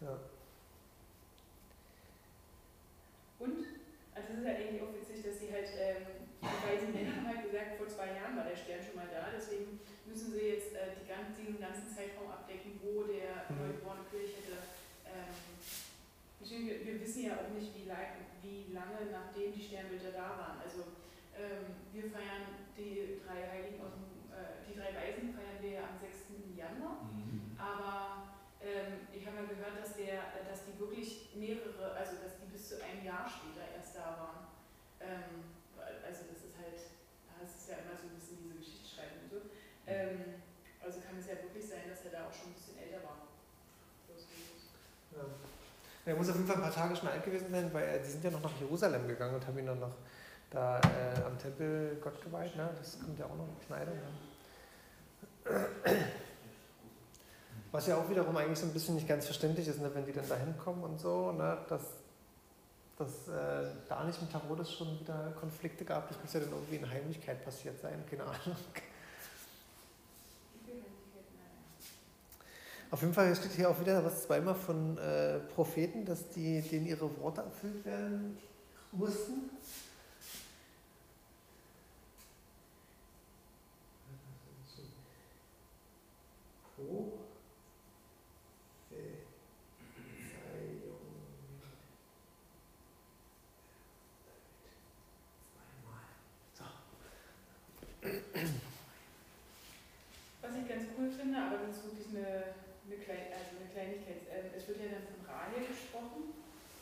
Ja. 0.00 0.18
Und, 3.40 3.66
also 4.14 4.28
es 4.31 4.31
ist 4.42 4.48
halt 4.50 4.58
eigentlich 4.58 4.82
auch 4.82 4.90
witzig, 4.94 5.22
dass 5.22 5.38
sie 5.38 5.54
halt, 5.54 5.70
ähm, 5.78 6.26
die 6.42 6.58
weisen 6.66 6.90
Männer 6.90 7.14
haben 7.14 7.28
halt 7.30 7.46
gesagt, 7.46 7.78
vor 7.78 7.86
zwei 7.86 8.10
Jahren 8.18 8.34
war 8.34 8.42
der 8.50 8.58
Stern 8.58 8.82
schon 8.82 8.98
mal 8.98 9.06
da, 9.06 9.30
deswegen 9.30 9.78
müssen 10.04 10.34
sie 10.34 10.58
jetzt 10.58 10.74
äh, 10.74 10.98
die 10.98 11.06
gan 11.06 11.30
diesen 11.30 11.62
ganzen 11.62 11.86
Zeitraum 11.86 12.26
abdecken, 12.34 12.82
wo 12.82 13.06
der 13.06 13.46
Mhm. 13.48 13.62
neugeborene 13.78 14.04
König 14.10 14.34
hätte. 14.42 14.58
Ähm, 15.06 15.30
wir, 16.42 16.74
wir 16.84 16.96
wissen 17.00 17.22
ja 17.30 17.38
auch 17.38 17.54
nicht, 17.54 17.70
wie, 17.78 17.86
lang, 17.86 18.18
wie 18.42 18.66
lange 18.74 19.06
nachdem 19.14 19.54
die 19.54 19.62
Sternbilder 19.62 20.10
da 20.10 20.26
waren. 20.34 20.58
Also 20.58 20.90
ähm, 21.38 21.70
wir 21.94 22.10
feiern 22.10 22.66
die 22.76 23.22
drei 23.22 23.46
Heiligen 23.46 23.78
aus 23.80 23.94
dem, 23.94 24.26
äh, 24.34 24.66
die 24.66 24.74
drei 24.74 24.90
Weisen 24.90 25.30
feiern 25.32 25.62
wir 25.62 25.70
ja 25.70 25.82
am 25.86 25.96
6. 26.02 26.34
Januar. 26.58 27.06
Mhm. 27.14 27.54
Aber 27.56 28.31
ähm, 28.62 29.10
ich 29.10 29.26
habe 29.26 29.42
mal 29.42 29.50
gehört, 29.50 29.78
dass, 29.82 29.98
der, 29.98 30.38
äh, 30.38 30.46
dass 30.46 30.64
die 30.64 30.78
wirklich 30.78 31.34
mehrere, 31.34 31.92
also 31.98 32.22
dass 32.22 32.38
die 32.38 32.46
bis 32.46 32.70
zu 32.70 32.82
einem 32.82 33.04
Jahr 33.04 33.26
später 33.26 33.66
erst 33.74 33.98
da 33.98 34.14
waren. 34.16 34.42
Ähm, 35.02 35.50
also 35.78 36.30
das 36.30 36.46
ist 36.46 36.54
halt, 36.54 36.78
das 37.42 37.50
ist 37.58 37.68
ja 37.68 37.82
immer 37.82 37.98
so 37.98 38.06
ein 38.06 38.14
bisschen 38.14 38.38
diese 38.38 38.54
Geschichtsschreibung 38.54 39.26
so. 39.26 39.50
Ähm, 39.86 40.42
also 40.78 41.02
kann 41.02 41.18
es 41.18 41.26
ja 41.26 41.42
wirklich 41.42 41.66
sein, 41.66 41.90
dass 41.90 42.06
er 42.06 42.14
da 42.14 42.30
auch 42.30 42.34
schon 42.34 42.50
ein 42.50 42.58
bisschen 42.58 42.78
älter 42.78 43.02
war. 43.02 43.26
Ja. 45.14 45.26
Er 46.04 46.16
muss 46.16 46.28
auf 46.30 46.36
jeden 46.36 46.46
Fall 46.46 46.56
ein 46.56 46.62
paar 46.62 46.74
Tage 46.74 46.96
schon 46.96 47.08
alt 47.08 47.24
gewesen 47.24 47.50
sein, 47.50 47.72
weil 47.72 48.00
die 48.00 48.10
sind 48.10 48.24
ja 48.24 48.30
noch 48.30 48.42
nach 48.42 48.58
Jerusalem 48.58 49.06
gegangen 49.06 49.34
und 49.36 49.46
haben 49.46 49.58
ihn 49.58 49.66
dann 49.66 49.78
noch 49.78 49.94
da 50.50 50.78
äh, 50.80 51.22
am 51.24 51.38
Tempel 51.38 51.96
Gott 52.02 52.20
geweiht. 52.22 52.56
Ne? 52.56 52.70
Das 52.76 52.98
kommt 52.98 53.18
ja 53.18 53.26
auch 53.26 53.36
noch 53.36 53.46
in 53.46 53.66
Schneider. 53.66 53.92
Ne? 53.92 54.06
Was 57.72 57.86
ja 57.86 57.96
auch 57.96 58.08
wiederum 58.10 58.36
eigentlich 58.36 58.58
so 58.58 58.66
ein 58.66 58.72
bisschen 58.74 58.96
nicht 58.96 59.08
ganz 59.08 59.24
verständlich 59.24 59.66
ist, 59.66 59.80
ne? 59.80 59.90
wenn 59.94 60.04
die 60.04 60.12
dann 60.12 60.28
da 60.28 60.36
hinkommen 60.36 60.84
und 60.84 61.00
so, 61.00 61.32
ne? 61.32 61.56
dass, 61.70 61.80
dass 62.98 63.28
äh, 63.28 63.70
da 63.88 64.04
nicht 64.04 64.20
mit 64.20 64.30
Herodes 64.30 64.70
schon 64.70 65.00
wieder 65.00 65.32
Konflikte 65.40 65.82
gab. 65.82 66.06
Das 66.08 66.18
muss 66.22 66.34
ja 66.34 66.40
dann 66.40 66.50
irgendwie 66.50 66.76
in 66.76 66.88
Heimlichkeit 66.88 67.42
passiert 67.42 67.80
sein, 67.80 68.04
keine 68.10 68.24
Ahnung. 68.24 68.56
Auf 72.90 73.00
jeden 73.00 73.14
Fall 73.14 73.34
steht 73.34 73.52
hier 73.52 73.70
auch 73.70 73.80
wieder 73.80 74.04
was 74.04 74.24
zweimal 74.24 74.54
von 74.54 74.98
äh, 74.98 75.38
Propheten, 75.54 76.04
dass 76.04 76.28
die, 76.28 76.60
denen 76.60 76.84
ihre 76.84 77.08
Worte 77.22 77.40
erfüllt 77.40 77.86
werden 77.86 78.36
mussten. 78.92 79.48
Prophezeiung. 86.76 87.12
Zweimal. 95.52 96.00
So. 96.52 96.64
Was 100.42 100.56
ich 100.56 100.68
ganz 100.68 100.84
cool 100.98 101.10
finde, 101.32 101.48
aber 101.48 101.66
das 101.66 101.76
ist 101.76 101.84
wirklich 101.88 102.08
eine, 102.12 102.52
eine, 102.84 102.96
Klein, 103.00 103.32
also 103.32 103.56
eine 103.56 103.68
Kleinigkeit. 103.72 104.28
Ähm, 104.28 104.52
es 104.52 104.68
wird 104.68 104.84
ja 104.84 104.92
dann 104.92 105.08
von 105.08 105.24
Rahel 105.24 105.64
gesprochen 105.64 106.36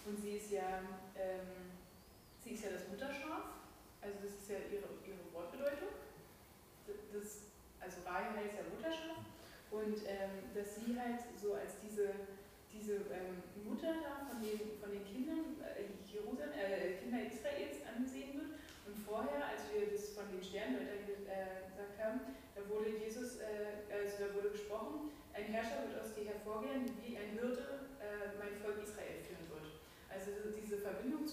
und 0.07 0.18
sie 0.18 0.34
ist 0.42 0.51
ja, 0.51 0.82
ähm, 1.14 1.78
sie 2.42 2.59
ist 2.59 2.64
ja 2.66 2.74
das 2.74 2.90
Mutterschaf, 2.90 3.62
also 4.03 4.16
das 4.18 4.42
ist 4.42 4.51
ja 4.51 4.59
ihre, 4.66 4.90
ihre 5.07 5.22
Wortbedeutung. 5.30 5.94
Das, 7.14 7.55
also 7.78 8.03
Rahel 8.03 8.34
heißt 8.34 8.59
ja 8.59 8.66
Mutterschaf 8.66 9.22
und 9.70 10.03
ähm, 10.11 10.51
dass 10.51 10.74
sie 10.74 10.98
halt 10.98 11.22
so 11.38 11.55
als 11.55 11.78
diese, 11.78 12.11
diese 12.74 13.07
ähm, 13.14 13.38
Mutter 13.62 14.03
da 14.03 14.26
von 14.26 14.42
den, 14.42 14.74
von 14.82 14.90
den 14.90 15.07
Kindern, 15.07 15.62
äh, 15.62 15.86
Jerusalem, 16.11 16.59
äh, 16.59 16.98
Kinder 16.98 17.22
Israels 17.22 17.86
ansehen 17.86 18.34
wird. 18.34 18.59
Vorher, 19.11 19.43
als 19.51 19.67
wir 19.75 19.91
das 19.91 20.15
von 20.15 20.31
den 20.31 20.39
Sterndeutern 20.39 21.03
äh, 21.27 21.67
gesagt 21.67 21.99
haben, 21.99 22.21
da 22.55 22.63
wurde 22.71 22.95
Jesus, 22.95 23.43
äh, 23.43 23.91
also 23.91 24.15
da 24.23 24.31
wurde 24.39 24.55
gesprochen, 24.55 25.11
ein 25.35 25.51
Herrscher 25.51 25.83
wird 25.91 25.99
aus 25.99 26.15
dir 26.15 26.31
hervorgehen, 26.31 26.87
wie 27.03 27.19
ein 27.19 27.35
Hirte 27.35 27.91
äh, 27.99 28.39
mein 28.39 28.55
Volk 28.63 28.79
Israel 28.79 29.19
führen 29.19 29.51
wird. 29.51 29.83
Also 30.07 30.31
diese 30.55 30.79
Verbindung 30.79 31.27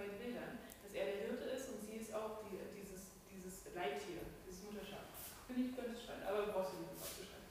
beiden 0.00 0.18
Bildern, 0.18 0.58
dass 0.82 0.92
er 0.94 1.04
der 1.06 1.28
Hirte 1.28 1.44
ist 1.54 1.68
und 1.68 1.84
sie 1.84 1.96
ist 2.00 2.14
auch 2.14 2.40
die, 2.48 2.56
dieses, 2.74 3.12
dieses 3.28 3.74
Leittier, 3.74 4.24
dieses 4.46 4.64
Mutterschaf. 4.64 5.04
Finde 5.46 5.68
ich 5.68 5.76
ganz 5.76 6.00
spannend, 6.02 6.24
aber 6.26 6.46
brauchst 6.52 6.72
du 6.74 6.76
nicht 6.80 6.92
aufzuschreiben. 6.96 7.46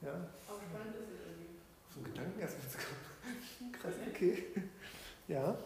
Ja, 0.00 0.14
Aber 0.48 0.60
spannend 0.62 0.94
ist 0.96 1.10
es 1.12 1.20
irgendwie. 1.26 1.62
auf 1.86 1.94
den 1.94 2.04
Gedanken 2.04 2.40
erstmal 2.40 2.68
zu 2.70 2.78
kommen. 2.78 3.72
Krass, 3.78 3.94
okay. 4.08 4.44
Ja. 5.28 5.58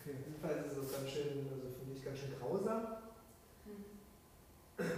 Okay, 0.00 0.16
auf 0.18 0.26
jeden 0.26 0.40
Fall 0.40 0.64
ist 0.64 0.76
es 0.76 0.90
so 0.90 0.96
ganz 0.96 1.10
schön, 1.10 1.46
also 1.50 1.68
finde 1.78 1.94
ich 1.96 2.04
ganz 2.04 2.18
schön 2.18 2.34
grausam, 2.38 2.86
Hm. 3.64 3.84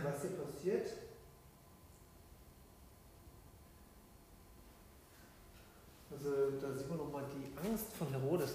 was 0.02 0.22
hier 0.22 0.30
passiert. 0.30 0.86
Also 6.10 6.50
da 6.60 6.72
sieht 6.72 6.88
man 6.88 6.98
nochmal 6.98 7.24
die 7.34 7.52
Angst 7.68 7.92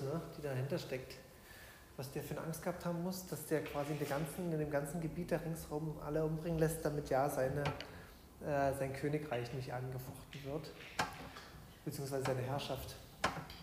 Herodes, 0.02 0.04
ne, 0.04 0.22
die 0.38 0.41
dahinter 0.41 0.78
steckt. 0.80 1.16
Was 1.97 2.12
der 2.12 2.24
für 2.24 2.36
eine 2.38 2.45
Angst 2.47 2.64
gehabt 2.64 2.86
haben 2.86 3.04
muss, 3.04 3.28
dass 3.28 3.45
der 3.47 3.62
quasi 3.64 3.91
in, 3.91 4.00
der 4.00 4.08
ganzen, 4.08 4.52
in 4.54 4.60
dem 4.60 4.72
ganzen 4.72 5.02
Gebiet 5.02 5.32
da 5.32 5.38
ringsherum 5.38 6.00
alle 6.06 6.24
umbringen 6.24 6.58
lässt, 6.60 6.84
damit 6.86 7.10
ja 7.10 7.28
seine, 7.30 7.62
äh, 8.41 8.72
sein 8.74 8.93
Königreich 8.93 9.52
nicht 9.54 9.74
angefochten 9.74 10.43
wird. 10.45 10.72
Beziehungsweise 11.84 12.24
seine 12.24 12.41
Herrschaft. 12.41 12.95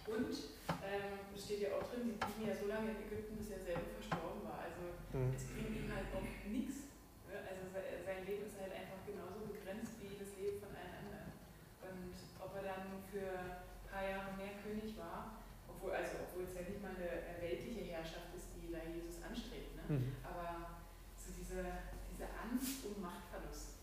Und 0.07 0.28
ähm, 0.68 1.16
es 1.34 1.45
steht 1.45 1.61
ja 1.62 1.68
auch 1.80 1.82
drin, 1.89 2.05
sie 2.05 2.12
blieben 2.20 2.45
ja 2.47 2.55
so 2.55 2.66
lange 2.68 2.91
in 2.93 3.09
Ägypten, 3.09 3.37
bis 3.41 3.51
er 3.51 3.61
selber 3.61 3.89
verstorben 3.97 4.45
war. 4.45 4.61
Also 4.68 4.84
Hm. 5.16 5.32
es 5.32 5.45
bringt 5.49 5.72
ihm 5.72 5.89
halt 5.89 6.12
auch 6.12 6.28
nichts. 6.51 6.93
Ne? 7.24 7.41
Also 7.41 7.72
se- 7.72 8.05
sein 8.05 8.20
Leben 8.28 8.45
ist 8.45 8.61
halt 8.61 8.74
einfach 8.76 9.01
genauso 9.09 9.49
begrenzt 9.49 9.97
wie 10.03 10.12
das 10.20 10.37
Leben 10.37 10.61
von 10.61 10.76
allen 10.76 10.93
anderen. 11.09 11.32
Und 11.80 12.12
ob 12.37 12.53
er 12.61 12.64
dann 12.68 12.84
für 13.09 13.24
ein 13.32 13.89
paar 13.89 14.05
Jahre 14.05 14.37
mehr 14.37 14.61
König 14.61 14.93
war, 15.01 15.41
obwohl, 15.70 15.95
also 15.97 16.20
obwohl 16.28 16.45
es 16.45 16.53
ja 16.59 16.66
nicht 16.68 16.82
mal 16.84 16.93
eine 16.93 17.07
äh, 17.07 17.39
weltliche 17.41 17.87
Herrschaft 17.97 18.34
ist, 18.34 18.51
die 18.59 18.68
da 18.74 18.82
Jesus 18.93 19.22
anstrebt, 19.22 19.72
ne? 19.78 19.84
Mhm. 19.89 20.12
aber 20.26 20.82
so 21.16 21.30
diese, 21.39 21.62
diese 22.11 22.26
Angst 22.37 22.82
um 22.84 22.99
Machtverlust. 23.01 23.78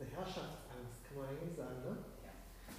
Eine 0.00 0.10
Herrschaftsangst, 0.10 0.98
kann 1.06 1.16
man 1.16 1.28
eigentlich 1.30 1.54
sagen, 1.56 1.78
ne? 1.86 1.94
Ja. 2.26 2.32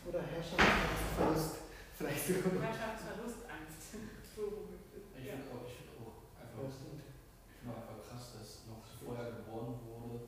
Oder 0.09 0.21
Herrschaftsangstverlust. 0.21 1.55
Vielleicht 1.95 2.27
sogar 2.27 2.53
noch. 2.53 2.61
Herrschaftsverlustangst. 2.67 3.81
so, 4.35 4.67
Ich 5.15 5.25
ja. 5.25 5.39
finde 5.39 5.47
auch, 5.55 5.63
ich 5.63 5.75
find 5.79 5.95
auch 6.03 6.19
einfach, 6.35 6.59
Ja, 6.59 6.67
stimmt. 6.75 7.01
ich 7.07 7.55
find 7.63 7.71
auch 7.71 7.79
einfach 7.87 7.99
krass, 8.03 8.25
dass 8.35 8.67
noch 8.67 8.83
vorher 8.99 9.31
geboren 9.39 9.79
wurde 9.87 10.27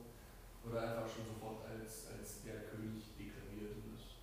oder 0.63 0.79
einfach 0.79 1.07
schon 1.11 1.27
sofort 1.27 1.67
als, 1.67 2.07
als 2.07 2.41
der 2.47 2.71
König 2.71 3.03
deklariert. 3.19 3.75
Und 3.83 3.91
das 3.99 4.07
ist 4.07 4.15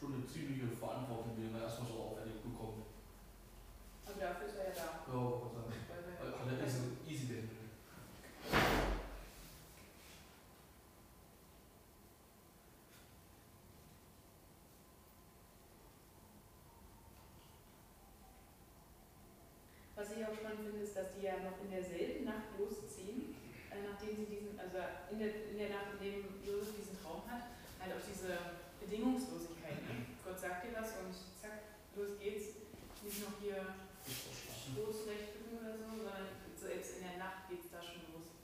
schon 0.00 0.16
eine 0.16 0.24
ziemliche 0.36 0.68
Verantwortung, 0.76 1.32
die 1.36 1.48
man 1.48 1.62
erstmal 1.62 1.88
so 1.88 1.96
auferlegt 2.12 2.44
bekommt. 2.44 2.84
Und 4.04 4.16
dafür 4.20 4.46
ist 4.46 4.56
er 4.60 4.68
ja 4.68 4.74
da. 4.76 4.88
Ja, 5.08 5.20
was 5.40 5.52
sagen. 5.56 5.72
Weil 5.88 6.00
wir- 6.04 6.36
Hat 6.36 6.60
er 6.60 6.66
easy, 6.66 6.80
easy 7.08 7.26
gehandelt. 7.26 7.64
Was 19.96 20.12
ich 20.12 20.20
auch 20.26 20.34
spannend 20.36 20.60
finde, 20.60 20.84
ist, 20.84 20.94
dass 20.94 21.14
die 21.16 21.24
ja 21.24 21.40
noch 21.40 21.56
in 21.64 21.70
derselben 21.72 22.24
Nacht 22.28 22.52
losziehen, 22.58 23.32
äh, 23.72 23.80
nachdem 23.80 24.12
sie 24.16 24.26
diesen, 24.28 24.60
also 24.60 24.76
in 25.10 25.18
der, 25.18 25.48
in 25.48 25.56
der 25.56 25.70
Nacht, 25.72 25.96
in 25.96 26.00
dem 26.04 26.18
Josef 26.44 26.76
diesen 26.76 27.00
Traum 27.00 27.24
hat, 27.24 27.48
halt 27.80 27.96
auch 27.96 28.04
diese 28.04 28.36
Bedingungslosigkeit. 28.80 29.80
Ne? 29.88 30.04
Gott 30.22 30.38
sagt 30.38 30.68
dir 30.68 30.76
was 30.76 31.00
und 31.00 31.16
zack, 31.40 31.80
los 31.96 32.18
geht's. 32.20 32.60
Nicht 33.02 33.22
noch 33.22 33.38
hier 33.40 33.62
Stoßrecht 34.04 35.30
drücken 35.38 35.62
oder 35.62 35.78
so, 35.78 35.86
sondern 35.96 36.26
selbst 36.58 36.98
in 36.98 37.02
der 37.06 37.18
Nacht 37.22 37.48
geht's 37.48 37.70
da 37.70 37.80
schon 37.80 38.02
los. 38.12 38.34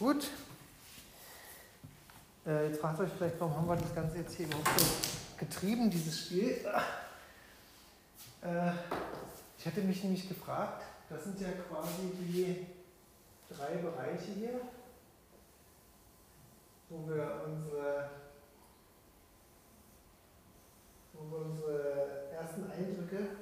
Gut. 0.00 0.30
Äh, 2.46 2.68
jetzt 2.68 2.80
fragt 2.80 3.00
euch 3.00 3.10
vielleicht, 3.18 3.38
warum 3.38 3.54
haben 3.54 3.68
wir 3.68 3.76
das 3.76 3.94
Ganze 3.94 4.16
jetzt 4.16 4.34
hier 4.34 4.46
überhaupt 4.46 4.80
so 4.80 4.86
getrieben, 5.36 5.90
dieses 5.90 6.20
Spiel? 6.20 6.52
Äh, 8.42 8.72
ich 9.58 9.66
hatte 9.66 9.82
mich 9.82 10.02
nämlich 10.02 10.26
gefragt, 10.26 10.84
das 11.10 11.24
sind 11.24 11.38
ja 11.38 11.48
quasi 11.68 12.12
die 12.18 12.66
drei 13.54 13.76
Bereiche 13.76 14.32
hier, 14.32 14.60
wo 16.88 17.06
wir 17.06 17.42
unsere, 17.46 18.08
wo 21.12 21.30
wir 21.30 21.44
unsere 21.44 22.30
ersten 22.32 22.70
Eindrücke 22.70 23.36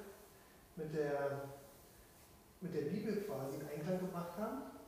mit 0.75 0.93
der, 0.93 1.39
mit 2.59 2.75
der 2.75 2.81
Bibel 2.81 3.15
quasi 3.21 3.55
in 3.55 3.79
Einklang 3.79 4.01
gebracht 4.01 4.37
haben. 4.37 4.78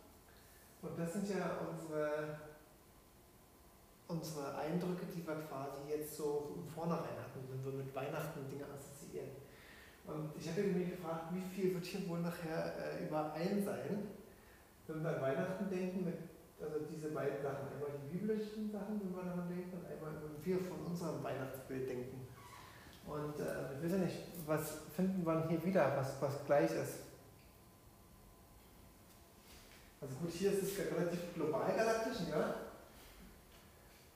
Und 0.82 0.97
das 0.97 1.13
sind 1.13 1.29
ja 1.29 1.57
unsere, 1.61 2.39
unsere 4.07 4.57
Eindrücke, 4.57 5.05
die 5.15 5.25
wir 5.25 5.36
quasi 5.47 5.82
jetzt 5.89 6.17
so 6.17 6.55
im 6.55 6.67
Vornherein 6.67 7.21
hatten, 7.21 7.45
wenn 7.49 7.63
wir 7.63 7.84
mit 7.84 7.93
Weihnachten 7.95 8.49
Dinge 8.49 8.65
assoziieren. 8.65 9.29
Und 10.07 10.34
ich 10.36 10.49
hatte 10.49 10.63
mich 10.63 10.89
gefragt, 10.89 11.34
wie 11.34 11.45
viel 11.53 11.75
wird 11.75 11.86
hier 11.86 12.09
wohl 12.09 12.19
nachher 12.19 12.73
äh, 12.77 13.05
überein 13.05 13.63
sein, 13.63 14.07
wenn 14.88 15.03
wir 15.03 15.15
an 15.15 15.21
Weihnachten 15.21 15.69
denken, 15.69 16.03
mit, 16.03 16.17
also 16.59 16.86
diese 16.89 17.09
beiden 17.09 17.41
Sachen, 17.41 17.69
einmal 17.73 17.91
die 18.01 18.17
biblischen 18.17 18.71
Sachen, 18.71 18.99
wenn 18.99 19.15
wir 19.15 19.23
daran 19.23 19.47
denken, 19.47 19.77
und 19.77 19.86
einmal, 19.86 20.11
wenn 20.21 20.43
wir 20.43 20.59
von 20.59 20.79
unserem 20.88 21.23
Weihnachtsbild 21.23 21.88
denken. 21.88 22.27
Und 23.05 23.39
äh, 23.39 23.77
ich 23.77 23.84
weiß 23.84 23.91
ja 23.91 23.97
nicht, 23.99 24.17
was 24.47 24.82
finden 24.95 25.25
wir 25.25 25.47
hier 25.47 25.63
wieder, 25.63 25.95
was, 25.95 26.19
was 26.21 26.43
gleich 26.45 26.71
ist? 26.71 27.11
Also 30.02 30.16
gut, 30.16 30.32
hier 30.32 30.52
ist 30.52 30.64
es 30.64 30.78
relativ 30.80 31.34
global 31.36 31.76
galaktisch, 31.76 32.28
ja. 32.30 32.56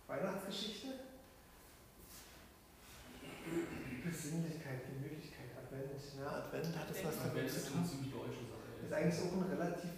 Weihnachtsgeschichte. 0.07 0.87
Besinnlichkeit, 4.03 4.81
Gemütlichkeit, 4.85 5.49
Advent. 5.57 6.01
Ja, 6.17 6.45
Advent 6.45 6.77
hat 6.77 6.89
es 6.89 7.05
was 7.05 7.17
damit 7.17 7.29
Advent 7.37 7.49
zu 7.51 7.57
ist 7.57 7.67
tun. 7.69 7.77
eine 7.77 7.87
ziemlich 7.89 8.11
deutsche 8.13 8.43
Sache. 8.49 8.69
Ist 8.81 8.93
eigentlich 8.93 9.21
auch 9.21 9.33
ein 9.37 9.49
relativ, 9.49 9.91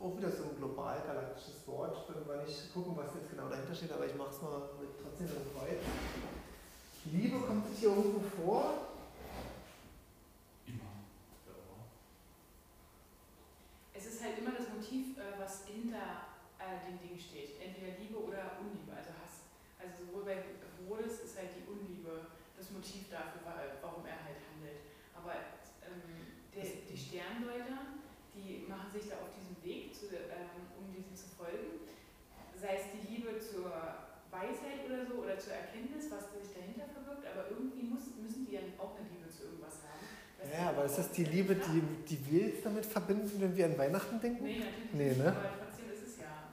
auch 0.00 0.16
wieder 0.16 0.30
so 0.32 0.42
ein 0.44 0.56
global 0.56 1.00
galaktisches 1.00 1.66
Wort. 1.66 1.96
Wenn 2.08 2.28
wir 2.28 2.44
nicht 2.44 2.72
gucken, 2.72 2.96
was 2.96 3.14
jetzt 3.14 3.30
genau 3.30 3.48
dahinter 3.48 3.74
steht, 3.74 3.92
aber 3.92 4.06
ich 4.06 4.14
mache 4.16 4.30
es 4.30 4.42
mal 4.42 4.60
mit 4.80 4.92
trotzdem 5.00 5.28
mit 5.28 5.52
Freude. 5.52 5.80
Liebe 7.12 7.40
kommt 7.40 7.68
sich 7.68 7.78
hier 7.80 7.92
irgendwo 7.92 8.20
vor. 8.40 8.92
Immer. 10.64 10.92
Ja, 11.44 11.52
aber. 11.52 11.92
Es 13.92 14.06
ist 14.06 14.22
halt 14.22 14.38
immer 14.38 14.52
das 14.56 14.68
Motiv, 14.72 15.18
äh, 15.18 15.36
was 15.36 15.66
hinter 15.68 16.32
äh, 16.56 16.88
dem 16.88 16.96
Ding 17.04 17.18
steht. 17.18 17.60
Entweder 17.60 17.98
Liebe 18.00 18.16
oder 18.16 18.56
Unliebe, 18.64 18.92
also 18.96 19.12
Hass. 19.20 19.44
Also 19.76 20.08
sowohl 20.08 20.24
bei 20.24 20.40
Herodes 20.40 21.20
ist 21.20 21.36
halt 21.36 21.50
die 21.52 21.68
Unliebe 21.68 22.32
das 22.62 22.70
Motiv 22.82 23.06
dafür, 23.14 23.46
wa- 23.46 23.62
warum 23.78 24.02
er 24.02 24.18
halt 24.26 24.42
handelt. 24.42 24.82
Aber 25.14 25.38
ähm, 25.86 26.34
der, 26.50 26.66
die 26.82 26.98
Sterndeuter, 26.98 27.94
die 28.34 28.66
machen 28.66 28.90
sich 28.90 29.06
da 29.06 29.22
auf 29.22 29.30
diesem 29.38 29.54
Weg, 29.62 29.94
zu, 29.94 30.10
ähm, 30.10 30.66
um 30.74 30.90
diesem 30.90 31.14
zu 31.14 31.30
folgen. 31.38 31.86
Sei 32.58 32.74
es 32.82 32.90
die 32.90 33.06
Liebe 33.06 33.38
zur 33.38 33.70
Weisheit 34.34 34.82
oder 34.90 35.06
so 35.06 35.22
oder 35.22 35.38
zur 35.38 35.54
Erkenntnis, 35.54 36.10
was 36.10 36.26
sich 36.34 36.50
dahinter 36.50 36.90
verbirgt, 36.90 37.22
aber 37.30 37.54
irgendwie 37.54 37.86
muss, 37.86 38.10
müssen 38.18 38.50
die 38.50 38.58
ja 38.58 38.66
auch 38.82 38.98
eine 38.98 39.06
Liebe 39.14 39.30
zu 39.30 39.46
irgendwas 39.54 39.78
haben. 39.86 40.02
Ja, 40.42 40.70
aber 40.74 40.84
ist 40.86 40.98
das 40.98 41.12
die 41.12 41.22
Liebe, 41.24 41.54
die, 41.54 41.82
die 42.10 42.18
wir 42.26 42.48
jetzt 42.50 42.66
damit 42.66 42.84
verbinden, 42.84 43.30
wenn 43.38 43.54
wir 43.56 43.66
an 43.66 43.78
Weihnachten 43.78 44.18
denken? 44.18 44.42
Nee, 44.42 44.58
natürlich 44.58 44.90
Nee, 44.92 45.08
nicht, 45.14 45.18
ne? 45.22 45.28
aber 45.30 45.54
trotzdem 45.54 45.86
ist 45.94 46.02
es 46.02 46.18
ja. 46.18 46.50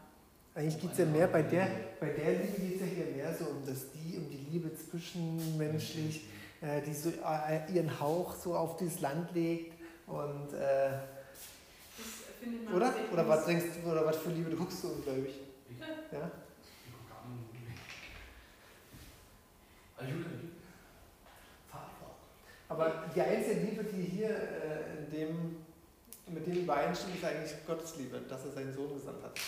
Eigentlich 0.59 0.81
geht 0.81 0.91
es 0.91 0.97
ja 0.97 1.05
mehr 1.05 1.27
bei 1.27 1.41
der, 1.41 1.69
bei 2.01 2.09
der 2.09 2.31
Liebe 2.33 2.59
geht 2.59 2.75
es 2.75 2.81
ja 2.81 2.87
hier 2.87 3.15
mehr 3.15 3.33
so 3.33 3.45
um 3.45 3.65
das 3.65 3.93
Die, 3.93 4.17
um 4.17 4.29
die 4.29 4.45
Liebe 4.51 4.69
zwischenmenschlich, 4.75 6.27
äh, 6.59 6.81
die 6.81 6.93
so 6.93 7.11
äh, 7.11 7.61
ihren 7.73 7.97
Hauch 7.97 8.35
so 8.35 8.53
auf 8.57 8.75
dieses 8.75 8.99
Land 8.99 9.33
legt 9.33 9.73
und 10.05 10.51
äh, 10.53 10.89
Das 10.89 12.07
findet 12.41 12.65
man 12.65 12.73
oder? 12.73 12.93
Oder 13.13 13.29
was 13.29 13.45
denkst 13.45 13.67
du, 13.81 13.89
oder 13.89 14.05
was 14.05 14.17
für 14.17 14.31
Liebe 14.31 14.53
guckst 14.53 14.83
du 14.83 14.89
ungläubig? 14.89 15.33
Ich, 15.69 15.79
Ja? 15.79 15.87
ich 15.87 16.11
gucke 16.11 17.07
gar 17.07 17.23
nicht. 17.29 17.79
Ich 20.01 20.13
würde 20.13 20.29
Aber 22.67 23.05
die 23.15 23.21
einzige 23.21 23.61
Liebe, 23.61 23.85
die 23.85 24.01
hier 24.01 24.29
äh, 24.29 25.05
in 25.05 25.09
dem, 25.09 25.55
mit 26.27 26.45
dem 26.45 26.63
übereinstimmt, 26.63 27.15
ist 27.15 27.23
eigentlich 27.23 27.65
Gottes 27.65 27.95
Liebe, 27.95 28.19
dass 28.27 28.43
er 28.43 28.51
seinen 28.51 28.73
Sohn 28.73 28.93
gesandt 28.93 29.23
hat. 29.23 29.39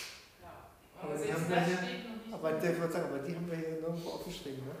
Ja. 1.02 1.08
Aber 1.08 1.14
Aber 1.14 1.24
die 1.24 1.32
haben 1.32 1.48
wir 1.50 1.60
hier- 1.64 1.76
steht 1.78 2.04
noch 2.08 2.16
nicht. 2.24 2.32
Aber 2.34 2.52
der, 2.52 2.90
sagen, 2.90 3.04
aber 3.10 3.18
die 3.18 3.34
haben 3.36 3.50
wir 3.50 3.56
hier 3.58 3.68
nirgendwo 3.82 4.08
aufgeschrieben, 4.10 4.64
ne? 4.66 4.74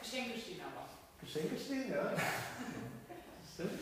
Geschenke 0.00 0.38
stehen 0.38 0.60
aber. 0.62 0.86
Geschenke 1.20 1.56
stehen, 1.58 1.90
ja. 1.90 2.12
Stimmt. 3.54 3.80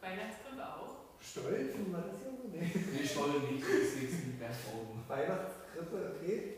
Weihnachtsgründe 0.00 0.64
auch. 0.64 1.16
Stolzen, 1.20 1.92
war 1.92 2.02
das 2.02 2.20
hier 2.20 2.32
so? 2.36 2.48
Nee. 2.52 2.68
Nee, 3.00 3.06
Stolle 3.06 3.40
nicht, 3.48 3.64
das 3.64 3.96
ist 3.96 4.26
nicht 4.26 4.40
ganz 4.40 4.56
oben. 4.72 5.02
Weihnachtskrippe, 5.08 6.14
okay. 6.16 6.54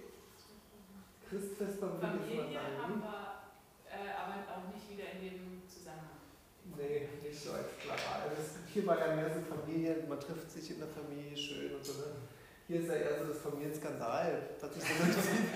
Christfest 1.28 1.80
beim 1.80 1.98
Familie 1.98 2.58
haben 2.78 3.02
wir 3.02 3.46
äh, 3.90 4.10
aber 4.14 4.34
auch 4.46 4.66
nicht 4.74 4.86
wieder 4.90 5.10
in 5.14 5.20
dem 5.22 5.62
Zusammenhang. 5.66 6.22
Nee, 6.76 7.08
nicht 7.22 7.38
so 7.40 7.52
als 7.52 7.78
klar. 7.78 7.98
Also 8.22 8.42
es, 8.42 8.58
hier 8.72 8.86
war 8.86 8.98
ja 8.98 9.14
mehr 9.14 9.30
so 9.34 9.40
Familie, 9.42 10.04
man 10.08 10.18
trifft 10.20 10.50
sich 10.50 10.70
in 10.70 10.78
der 10.78 10.88
Familie 10.88 11.36
schön 11.36 11.74
und 11.74 11.84
so. 11.84 11.92
Ne? 11.94 12.14
Hier 12.68 12.80
ist 12.80 12.88
ja 12.88 12.94
eher 12.94 13.18
so 13.18 13.32
das 13.32 13.38
Familienskandal, 13.42 14.42
was 14.60 14.74
sich 14.74 14.82
so 14.82 14.88
durchzieht. 15.04 15.50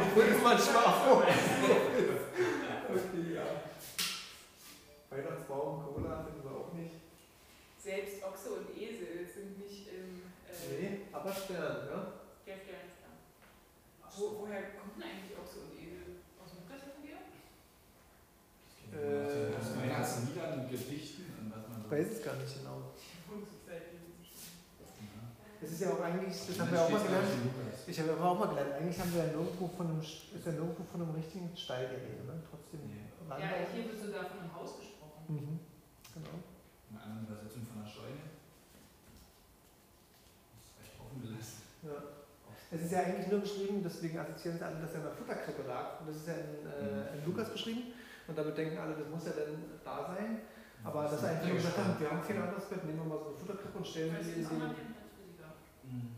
Obwohl 0.00 0.24
es 0.24 0.42
manchmal 0.42 0.84
auch 0.84 1.22
Okay, 2.90 3.34
ja. 3.34 3.44
Weihnachtsbaum, 5.10 5.84
Cola 5.84 6.24
finden 6.24 6.42
wir 6.42 6.50
auch 6.56 6.72
nicht. 6.72 6.94
Selbst 7.78 8.22
Ochse 8.24 8.50
und 8.50 8.70
Esel 8.76 9.26
sind 9.26 9.58
nicht 9.58 9.88
im 9.88 10.22
äh, 10.48 10.80
Nee, 10.80 11.00
aber 11.12 11.32
Stern, 11.32 11.86
ja. 11.90 12.12
der 12.46 12.56
Sternstamm. 12.56 13.14
Wo, 14.16 14.40
woher 14.42 14.62
kommt 14.74 14.96
denn 14.96 15.04
eigentlich 15.04 15.36
Ochse 15.38 15.60
und 15.68 15.72
Esel? 15.78 16.24
Aus 16.40 16.50
dem 16.56 16.64
evangelium 16.66 17.30
Äh, 18.90 19.56
Aus 19.56 19.72
den 19.76 19.90
ganzen 19.90 20.26
Liedern 20.28 20.60
und 20.60 20.70
Gedichten 20.70 21.24
und 21.38 21.52
was 21.54 21.68
man 21.68 21.82
so. 21.82 21.86
Ich 21.86 21.92
weiß 21.92 22.08
es 22.18 22.24
gar 22.24 22.36
nicht 22.36 22.54
genau. 22.58 22.90
Ja. 25.60 25.66
Es 25.66 25.72
ist 25.72 25.80
ja 25.82 25.90
auch 25.92 26.00
eigentlich, 26.00 26.32
das 26.46 26.58
haben 26.58 26.72
wir 26.72 26.80
auch 26.82 26.90
mal 26.90 27.02
gelernt. 27.04 27.28
Ich 27.86 28.00
habe 28.00 28.12
aber 28.12 28.24
auch 28.30 28.38
mal 28.38 28.48
gelernt, 28.48 28.72
eigentlich 28.80 28.98
haben 28.98 29.12
wir 29.12 29.24
ja 29.24 29.30
nirgendwo 29.32 29.68
von 29.68 29.86
einem, 29.88 30.00
ist 30.00 30.24
ja 30.46 30.52
nirgendwo 30.52 30.84
von 30.84 31.02
einem 31.02 31.14
richtigen 31.14 31.50
Stall 31.56 31.84
die 31.88 32.00
Rede, 32.00 32.24
ne? 32.24 32.40
Trotzdem. 32.48 32.80
Nee. 32.88 33.04
Land- 33.28 33.42
Ja, 33.44 33.48
hier 33.72 33.84
wird 33.84 34.00
sogar 34.00 34.24
von 34.24 34.40
einem 34.40 34.54
Haus 34.56 34.78
gesprochen. 34.80 35.20
Mhm. 35.28 35.60
Genau. 36.16 36.34
In 36.90 36.96
einer 36.96 37.04
anderen 37.04 37.26
Übersetzung 37.28 37.62
von 37.68 37.84
der 37.84 37.88
Scheune. 37.90 38.24
Das 40.56 40.64
ist 40.64 40.74
recht 40.80 40.94
offen 40.98 41.20
gelassen. 41.22 41.62
Ja. 41.84 41.98
Es 42.72 42.80
ist 42.86 42.92
ja 42.92 43.00
eigentlich 43.02 43.26
nur 43.28 43.40
beschrieben, 43.40 43.82
deswegen 43.82 44.18
assoziieren 44.18 44.58
sie 44.58 44.64
alle, 44.64 44.78
dass 44.80 44.90
er 44.94 45.02
in 45.02 45.06
der 45.10 45.16
Futterkrippe 45.18 45.62
lag. 45.66 46.00
Und 46.00 46.08
das 46.08 46.16
ist 46.22 46.26
ja 46.28 46.34
in, 46.40 46.66
äh, 46.66 47.18
in 47.18 47.24
Lukas 47.26 47.50
beschrieben. 47.52 47.92
Und 48.28 48.38
damit 48.38 48.56
denken 48.56 48.78
alle, 48.78 48.94
das 48.94 49.08
muss 49.10 49.26
ja 49.26 49.32
dann 49.34 49.58
da 49.84 50.06
sein. 50.14 50.38
Aber 50.84 51.02
das 51.04 51.14
ist 51.20 51.24
einfach 51.24 51.46
nur 51.46 51.56
gesagt 51.56 51.76
haben, 51.76 51.98
wir 52.00 52.10
haben 52.10 52.22
kein 52.22 52.40
anderes 52.40 52.64
Bett, 52.70 52.84
nehmen 52.86 52.98
wir 53.02 53.04
mal 53.10 53.18
so 53.18 53.28
eine 53.28 53.36
Futterkrippe 53.36 53.76
und 53.78 53.86
stellen 53.86 54.16
es 54.18 54.28
in 54.28 54.40
ist 54.40 54.46
auch 54.46 54.50
die. 54.54 54.58
mal 54.58 54.68
ein 54.70 54.74
Physiker. 54.74 55.50
Mhm. 55.84 56.08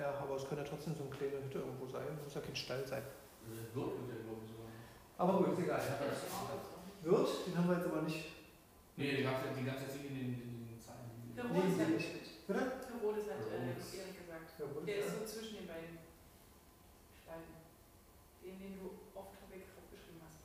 Ja, 0.00 0.14
aber 0.18 0.36
es 0.36 0.48
kann 0.48 0.56
ja 0.58 0.64
trotzdem 0.64 0.94
so 0.96 1.02
eine 1.04 1.10
kleine 1.12 1.44
Hütte 1.44 1.58
irgendwo 1.58 1.86
sein. 1.86 2.06
Das 2.16 2.24
muss 2.24 2.34
ja 2.34 2.40
kein 2.40 2.56
Stall 2.56 2.86
sein. 2.86 3.02
Also 3.44 3.60
Wirt 3.76 3.92
wird 4.00 4.08
ja, 4.16 4.24
glaube 4.24 4.40
ich, 4.44 4.48
sogar. 4.50 4.70
Aber 5.18 5.32
gut, 5.44 5.52
ist 5.52 5.64
egal. 5.64 5.80
Ja, 5.80 6.08
ist. 6.08 7.04
Wirt, 7.04 7.28
den 7.46 7.58
haben 7.58 7.68
wir 7.68 7.76
jetzt 7.76 7.86
aber 7.86 8.02
nicht. 8.02 8.24
Nee, 8.96 9.16
die 9.16 9.22
gab 9.22 9.44
es 9.44 9.56
die 9.58 9.64
gab's 9.64 9.82
jetzt 9.82 9.96
nicht 9.96 10.08
in 10.10 10.16
den, 10.16 10.32
in 10.40 10.68
den 10.72 10.80
Zahlen. 10.80 11.08
Herodes 11.36 11.76
Nee, 11.76 11.84
hat, 11.84 11.88
nee. 12.00 12.20
Bitte? 12.48 12.62
Herodes 12.88 13.24
hat 13.28 13.40
äh, 13.44 13.60
Herodes. 13.60 13.94
Erik 13.94 14.16
gesagt. 14.20 14.48
Ja, 14.58 14.64
gut. 14.66 14.88
Der 14.88 14.96
ist 14.98 15.10
so 15.12 15.20
zwischen 15.24 15.56
den 15.60 15.66
beiden 15.68 15.96
Spalten. 17.20 17.54
Den, 18.44 18.56
den 18.60 18.72
du 18.80 18.84
off-topic 19.16 19.68
aufgeschrieben 19.76 20.20
hast. 20.24 20.40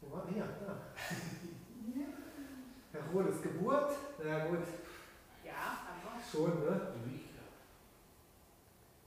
Wo 0.00 0.06
war 0.14 0.22
der? 0.30 0.46
Ja. 0.46 0.74
Herodes 2.92 3.42
Geburt, 3.42 3.92
na 4.18 4.24
ja 4.26 4.46
gut, 4.46 4.66
Ja, 5.44 5.86
aber. 5.90 6.20
schon, 6.20 6.60
ne? 6.60 6.92
Eureka. 6.92 7.44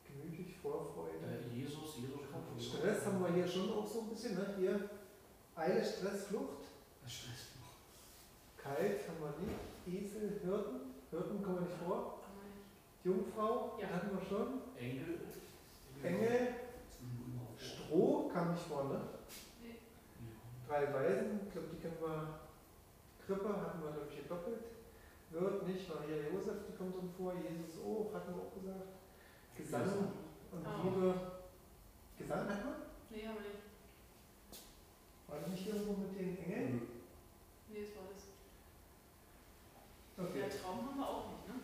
Gemütlich, 0.07 0.55
Vorfreude. 0.61 1.19
Äh, 1.25 1.53
Jesus, 1.55 1.97
Jesus 1.97 2.21
kommt 2.31 2.47
von 2.49 2.59
Stress 2.77 3.05
haben 3.05 3.21
wir 3.23 3.33
hier 3.33 3.47
schon 3.47 3.71
auch 3.73 3.87
so 3.87 4.01
ein 4.01 4.09
bisschen, 4.09 4.35
ne? 4.35 4.53
Hier, 4.57 4.89
Eile, 5.55 5.83
Stress, 5.83 6.25
Flucht. 6.25 6.63
Stress. 7.07 7.53
Kalt 8.57 9.01
haben 9.07 9.21
wir 9.21 9.33
nicht. 9.45 10.05
Esel, 10.05 10.39
Hirten. 10.43 10.79
Hirten 11.11 11.43
kommen 11.43 11.55
wir 11.59 11.61
nicht 11.67 11.77
vor. 11.85 12.19
Jungfrau, 13.03 13.77
Ja. 13.79 13.87
hatten 13.89 14.17
wir 14.17 14.25
schon. 14.25 14.61
Engel. 14.77 15.19
Engel. 16.03 16.47
Stroh 17.57 18.29
kam 18.33 18.51
nicht 18.51 18.63
vor, 18.63 18.85
ne? 18.85 18.99
Nee. 19.63 19.75
Drei 20.67 20.91
Weisen, 20.93 21.39
ich 21.45 21.51
glaube, 21.53 21.67
die 21.71 21.77
kennen 21.81 21.97
wir. 22.01 22.39
Krippe 23.25 23.49
hatten 23.49 23.81
wir, 23.81 23.91
glaube 23.91 24.07
ich, 24.09 24.15
hier 24.19 24.27
doppelt. 24.29 24.61
Wirt 25.31 25.67
nicht, 25.67 25.87
Maria 25.89 26.29
Josef, 26.31 26.57
die 26.69 26.77
kommt 26.77 26.95
drin 26.95 27.09
vor. 27.17 27.33
Jesus 27.33 27.81
auch, 27.83 28.13
hatten 28.13 28.33
wir 28.35 28.41
auch 28.41 28.53
gesagt. 28.53 28.89
Gesang 29.57 30.11
und 30.51 30.65
Oh. 30.65 30.83
Liebe. 30.83 31.13
Gesang 32.17 32.47
hat 32.49 32.65
man? 32.65 32.75
Nee, 33.09 33.27
aber 33.27 33.41
nicht. 33.41 33.61
War 35.27 35.39
das 35.39 35.49
nicht 35.49 35.67
irgendwo 35.67 35.93
mit 35.93 36.17
den 36.19 36.37
Engeln? 36.43 36.81
Nee, 37.69 37.81
das 37.81 37.95
war 37.95 38.03
das. 38.13 38.23
Okay. 40.17 40.39
Ja, 40.39 40.47
Traum 40.47 40.87
haben 40.87 40.97
wir 40.97 41.07
auch 41.09 41.25
nicht, 41.31 41.47
ne? 41.47 41.55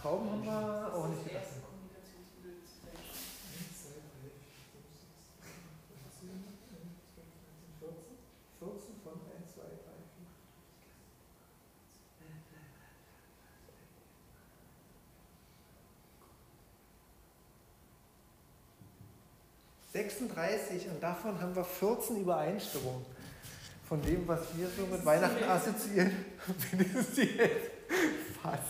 Traum 0.00 0.30
haben 0.30 0.44
wir 0.44 0.94
auch 0.94 1.08
das 1.08 1.10
nicht 1.10 1.18
ist 1.18 1.26
das 1.26 1.32
gedacht. 1.32 1.46
erste 1.48 1.60
Kommunikationsmittel 1.66 2.54
des 2.62 2.74
Menschen. 2.86 3.18
1, 3.58 3.74
2, 3.74 3.98
3, 3.98 4.30
4, 4.38 4.70
5, 4.70 4.86
6, 5.98 6.22
7, 6.22 6.46
8, 6.46 6.62
9, 6.62 6.94
10, 7.18 7.26
11, 7.26 7.82
12, 7.82 7.98
13, 7.98 7.98
14. 7.98 8.22
14 8.62 9.02
von 9.02 9.18
1, 9.18 9.50
2, 9.50 9.66
3, 9.66 9.98
4, 19.90 19.97
36 20.08 20.88
und 20.88 21.02
davon 21.02 21.38
haben 21.40 21.54
wir 21.54 21.64
14 21.64 22.16
Übereinstimmungen. 22.16 23.04
Von 23.86 24.00
dem, 24.02 24.26
was 24.26 24.40
wir 24.54 24.66
so 24.68 24.86
mit 24.86 25.04
Weihnachten 25.04 25.44
assoziieren, 25.44 26.12
wenigstens 26.70 27.14
die 27.14 27.26
Hälfte. 27.26 27.70
Fast. 28.42 28.62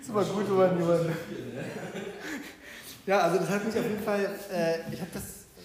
ist 0.00 0.08
immer 0.08 0.24
gut, 0.24 0.48
wenn 0.48 0.56
man 0.56 0.78
jemanden. 0.78 1.16
Ja, 3.06 3.20
also 3.20 3.38
das 3.38 3.48
hat 3.48 3.64
mich 3.64 3.76
auf 3.76 3.84
jeden 3.84 4.02
Fall, 4.02 4.30
äh, 4.52 4.92
ich 4.92 5.00
habe 5.00 5.10
das 5.12 5.22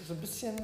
so 0.07 0.13
ein 0.13 0.21
bisschen 0.21 0.55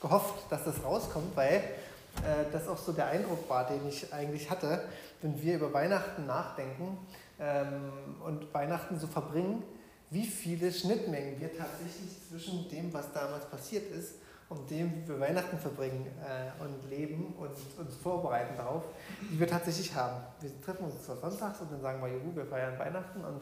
gehofft, 0.00 0.50
dass 0.50 0.64
das 0.64 0.82
rauskommt, 0.82 1.36
weil 1.36 1.56
äh, 1.56 2.50
das 2.52 2.66
auch 2.68 2.78
so 2.78 2.92
der 2.92 3.06
Eindruck 3.06 3.48
war, 3.48 3.66
den 3.66 3.86
ich 3.88 4.12
eigentlich 4.12 4.50
hatte, 4.50 4.84
wenn 5.22 5.40
wir 5.40 5.56
über 5.56 5.72
Weihnachten 5.72 6.26
nachdenken 6.26 6.98
ähm, 7.38 7.92
und 8.24 8.52
Weihnachten 8.54 8.98
so 8.98 9.06
verbringen, 9.06 9.62
wie 10.10 10.24
viele 10.24 10.72
Schnittmengen 10.72 11.40
wir 11.40 11.56
tatsächlich 11.56 12.10
zwischen 12.28 12.68
dem, 12.68 12.92
was 12.92 13.12
damals 13.12 13.46
passiert 13.46 13.90
ist, 13.90 14.14
und 14.48 14.70
dem, 14.70 14.92
wie 14.94 15.08
wir 15.08 15.18
Weihnachten 15.18 15.58
verbringen 15.58 16.06
äh, 16.22 16.62
und 16.62 16.88
leben 16.88 17.34
und 17.38 17.50
uns 17.78 17.96
vorbereiten 17.96 18.56
darauf, 18.56 18.84
die 19.20 19.40
wir 19.40 19.46
tatsächlich 19.46 19.92
haben. 19.94 20.22
Wir 20.40 20.50
treffen 20.60 20.84
uns 20.84 21.02
zwar 21.02 21.16
sonntags 21.16 21.60
und 21.60 21.72
dann 21.72 21.80
sagen 21.80 22.00
wir, 22.00 22.12
juhu, 22.12 22.34
wir 22.34 22.46
feiern 22.46 22.78
Weihnachten 22.78 23.24
und 23.24 23.40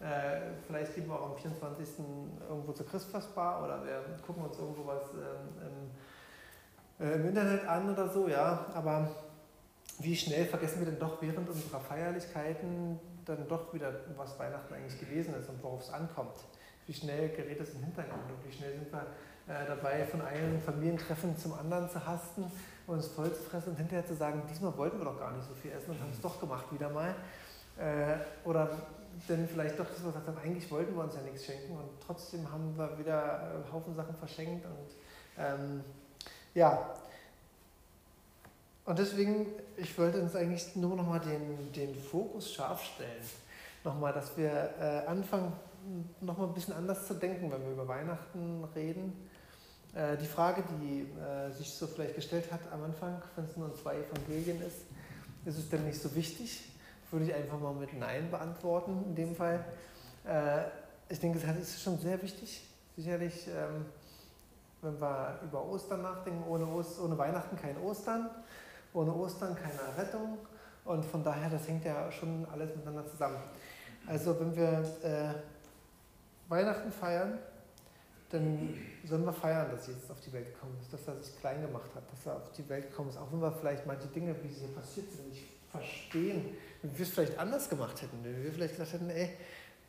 äh, 0.00 0.40
vielleicht 0.66 0.94
gehen 0.94 1.06
wir 1.06 1.14
auch 1.14 1.30
am 1.30 1.36
24. 1.36 1.88
irgendwo 2.48 2.72
zur 2.72 2.86
Christfestbar 2.86 3.62
oder 3.62 3.84
wir 3.84 4.02
gucken 4.26 4.44
uns 4.44 4.58
irgendwo 4.58 4.86
was 4.86 5.02
ähm, 5.12 5.90
im, 6.98 7.06
äh, 7.06 7.14
im 7.14 7.28
Internet 7.28 7.68
an 7.68 7.90
oder 7.90 8.08
so, 8.08 8.26
ja. 8.26 8.66
Aber 8.74 9.08
wie 10.00 10.16
schnell 10.16 10.46
vergessen 10.46 10.80
wir 10.80 10.86
denn 10.86 10.98
doch 10.98 11.22
während 11.22 11.48
unserer 11.48 11.80
Feierlichkeiten 11.80 12.98
dann 13.36 13.48
doch 13.48 13.72
wieder, 13.72 13.92
was 14.16 14.38
Weihnachten 14.38 14.74
eigentlich 14.74 14.98
gewesen 14.98 15.34
ist 15.34 15.48
und 15.48 15.62
worauf 15.62 15.82
es 15.82 15.90
ankommt. 15.90 16.36
Wie 16.86 16.94
schnell 16.94 17.28
gerät 17.30 17.60
es 17.60 17.70
in 17.70 17.78
den 17.78 17.84
Hintergrund 17.86 18.24
und 18.30 18.48
wie 18.48 18.52
schnell 18.52 18.72
sind 18.72 18.92
wir 18.92 19.06
äh, 19.48 19.66
dabei, 19.66 20.04
von 20.04 20.22
einem 20.22 20.60
Familientreffen 20.60 21.36
zum 21.36 21.54
anderen 21.54 21.88
zu 21.88 22.04
hasten, 22.04 22.50
uns 22.86 23.08
voll 23.08 23.32
zu 23.32 23.42
fressen 23.42 23.70
und 23.70 23.76
hinterher 23.76 24.06
zu 24.06 24.14
sagen, 24.14 24.42
diesmal 24.50 24.76
wollten 24.76 24.98
wir 24.98 25.04
doch 25.04 25.18
gar 25.18 25.32
nicht 25.32 25.46
so 25.46 25.54
viel 25.54 25.72
essen 25.72 25.90
und 25.90 26.00
haben 26.00 26.10
es 26.12 26.20
doch 26.20 26.40
gemacht 26.40 26.66
wieder 26.72 26.88
mal. 26.90 27.14
Äh, 27.78 28.18
oder 28.44 28.70
denn 29.28 29.48
vielleicht 29.48 29.78
doch, 29.78 29.86
dass 29.86 30.02
wir 30.02 30.12
gesagt 30.12 30.28
haben, 30.28 30.38
eigentlich 30.38 30.70
wollten 30.70 30.94
wir 30.94 31.02
uns 31.02 31.14
ja 31.14 31.22
nichts 31.22 31.44
schenken 31.44 31.76
und 31.76 31.88
trotzdem 32.04 32.50
haben 32.50 32.76
wir 32.76 32.98
wieder 32.98 33.64
äh, 33.68 33.72
Haufen 33.72 33.94
Sachen 33.94 34.14
verschenkt 34.16 34.64
und 34.64 34.94
ähm, 35.38 35.84
ja. 36.54 36.94
Und 38.90 38.98
deswegen, 38.98 39.46
ich 39.76 39.96
wollte 39.96 40.20
uns 40.20 40.34
eigentlich 40.34 40.74
nur 40.74 40.96
nochmal 40.96 41.20
den, 41.20 41.72
den 41.72 41.94
Fokus 41.94 42.52
scharf 42.52 42.82
stellen. 42.82 43.22
Nochmal, 43.84 44.12
dass 44.12 44.36
wir 44.36 44.50
äh, 44.80 45.06
anfangen, 45.06 45.52
nochmal 46.20 46.48
ein 46.48 46.54
bisschen 46.54 46.74
anders 46.74 47.06
zu 47.06 47.14
denken, 47.14 47.52
wenn 47.52 47.62
wir 47.62 47.70
über 47.70 47.86
Weihnachten 47.86 48.64
reden. 48.74 49.12
Äh, 49.94 50.16
die 50.16 50.26
Frage, 50.26 50.64
die 50.80 51.06
äh, 51.20 51.52
sich 51.52 51.70
so 51.70 51.86
vielleicht 51.86 52.16
gestellt 52.16 52.50
hat 52.50 52.58
am 52.72 52.82
Anfang, 52.82 53.22
wenn 53.36 53.44
es 53.44 53.56
nur 53.56 53.72
zwei 53.76 53.94
Evangelien 53.94 54.60
ist, 54.60 54.78
ist 55.44 55.58
es 55.58 55.70
denn 55.70 55.84
nicht 55.84 56.02
so 56.02 56.12
wichtig? 56.16 56.68
Würde 57.12 57.26
ich 57.26 57.32
einfach 57.32 57.60
mal 57.60 57.74
mit 57.74 57.96
Nein 57.96 58.28
beantworten 58.28 59.04
in 59.06 59.14
dem 59.14 59.36
Fall. 59.36 59.64
Äh, 60.26 60.62
ich 61.08 61.20
denke, 61.20 61.38
es 61.38 61.74
ist 61.76 61.82
schon 61.82 61.96
sehr 61.96 62.20
wichtig. 62.20 62.66
Sicherlich 62.96 63.46
ähm, 63.46 63.86
wenn 64.82 65.00
wir 65.00 65.38
über 65.44 65.64
Ostern 65.66 66.02
nachdenken, 66.02 66.42
ohne, 66.48 66.66
Ost, 66.66 67.00
ohne 67.00 67.16
Weihnachten 67.18 67.56
kein 67.56 67.76
Ostern, 67.78 68.30
ohne 68.92 69.14
Ostern 69.14 69.54
keine 69.54 69.80
Errettung. 69.80 70.38
Und 70.84 71.04
von 71.04 71.22
daher, 71.22 71.50
das 71.50 71.68
hängt 71.68 71.84
ja 71.84 72.10
schon 72.10 72.46
alles 72.52 72.74
miteinander 72.74 73.06
zusammen. 73.06 73.38
Also 74.06 74.38
wenn 74.40 74.56
wir 74.56 74.84
äh, 75.02 75.34
Weihnachten 76.48 76.90
feiern, 76.90 77.38
dann 78.30 78.74
sollen 79.04 79.24
wir 79.24 79.32
feiern, 79.32 79.70
dass 79.70 79.86
Jesus 79.86 80.10
auf 80.10 80.20
die 80.20 80.32
Welt 80.32 80.54
gekommen 80.54 80.76
ist, 80.80 80.92
dass 80.92 81.06
er 81.06 81.20
sich 81.20 81.38
klein 81.40 81.60
gemacht 81.62 81.90
hat, 81.94 82.04
dass 82.10 82.26
er 82.26 82.36
auf 82.36 82.52
die 82.52 82.68
Welt 82.68 82.88
gekommen 82.90 83.10
ist, 83.10 83.18
auch 83.18 83.30
wenn 83.32 83.40
wir 83.40 83.52
vielleicht 83.52 83.86
manche 83.86 84.06
Dinge, 84.08 84.34
wie 84.42 84.48
sie 84.48 84.66
passiert 84.68 85.10
sind, 85.12 85.28
nicht 85.28 85.44
verstehen, 85.70 86.56
wenn 86.82 86.96
wir 86.96 87.04
es 87.04 87.12
vielleicht 87.12 87.38
anders 87.38 87.68
gemacht 87.68 88.00
hätten, 88.02 88.18
wenn 88.22 88.42
wir 88.42 88.52
vielleicht 88.52 88.74
gesagt 88.74 88.92
hätten, 88.92 89.10
ey, 89.10 89.30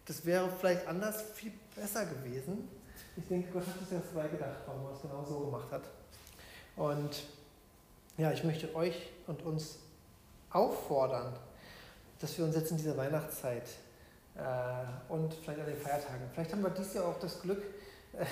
das 0.06 0.26
wäre 0.26 0.50
vielleicht 0.50 0.88
anders 0.88 1.22
viel 1.34 1.52
besser 1.76 2.06
gewesen. 2.06 2.68
Ich 3.16 3.28
denke, 3.28 3.52
Gott 3.52 3.68
hat 3.68 3.80
sich 3.80 3.90
das 3.90 4.14
dabei 4.14 4.28
gedacht, 4.30 4.58
warum 4.66 4.86
er 4.86 4.94
es 4.94 5.02
genau 5.02 5.24
so 5.24 5.40
gemacht 5.40 5.72
hat. 5.72 5.84
Und 6.76 7.24
ja, 8.22 8.32
ich 8.32 8.44
möchte 8.44 8.74
euch 8.76 9.10
und 9.26 9.42
uns 9.42 9.80
auffordern, 10.52 11.34
dass 12.20 12.38
wir 12.38 12.46
uns 12.46 12.56
jetzt 12.56 12.70
in 12.70 12.78
dieser 12.78 12.96
Weihnachtszeit 12.96 13.64
äh, 14.36 15.12
und 15.12 15.34
vielleicht 15.34 15.60
an 15.60 15.66
den 15.66 15.76
Feiertagen, 15.76 16.30
vielleicht 16.32 16.52
haben 16.52 16.62
wir 16.62 16.70
dieses 16.70 16.94
Jahr 16.94 17.08
auch 17.08 17.20
das 17.20 17.42
Glück, 17.42 17.64
äh, 18.14 18.24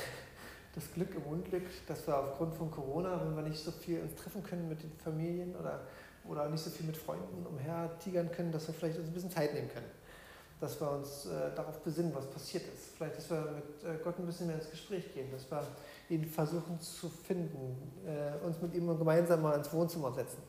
das 0.75 0.93
Glück 0.93 1.15
im 1.15 1.23
Unglück, 1.23 1.65
dass 1.87 2.05
wir 2.05 2.15
aufgrund 2.15 2.53
von 2.53 2.69
Corona, 2.69 3.19
wenn 3.25 3.35
wir 3.35 3.41
nicht 3.41 3.63
so 3.63 3.71
viel 3.71 4.01
uns 4.01 4.13
treffen 4.13 4.43
können 4.43 4.69
mit 4.69 4.83
den 4.83 4.91
Familien 5.03 5.55
oder, 5.55 5.79
oder 6.23 6.47
nicht 6.49 6.63
so 6.63 6.69
viel 6.69 6.85
mit 6.85 6.95
Freunden 6.95 7.47
umhertigern 7.47 8.31
können, 8.31 8.51
dass 8.51 8.67
wir 8.67 8.75
vielleicht 8.75 8.99
uns 8.99 9.07
ein 9.07 9.13
bisschen 9.13 9.31
Zeit 9.31 9.55
nehmen 9.55 9.69
können. 9.69 9.89
Dass 10.59 10.79
wir 10.81 10.91
uns 10.91 11.25
äh, 11.27 11.55
darauf 11.55 11.79
besinnen, 11.79 12.13
was 12.13 12.29
passiert 12.29 12.65
ist. 12.73 12.95
Vielleicht, 12.97 13.17
dass 13.17 13.29
wir 13.29 13.39
mit 13.39 13.83
äh, 13.83 14.03
Gott 14.03 14.19
ein 14.19 14.25
bisschen 14.25 14.47
mehr 14.47 14.57
ins 14.57 14.69
Gespräch 14.69 15.13
gehen, 15.13 15.31
dass 15.31 15.49
wir 15.49 15.65
ihn 16.09 16.25
versuchen 16.25 16.79
zu 16.81 17.09
finden, 17.09 17.93
äh, 18.05 18.45
uns 18.45 18.61
mit 18.61 18.73
ihm 18.73 18.87
gemeinsam 18.97 19.41
mal 19.41 19.57
ins 19.57 19.71
Wohnzimmer 19.71 20.11
setzen 20.11 20.43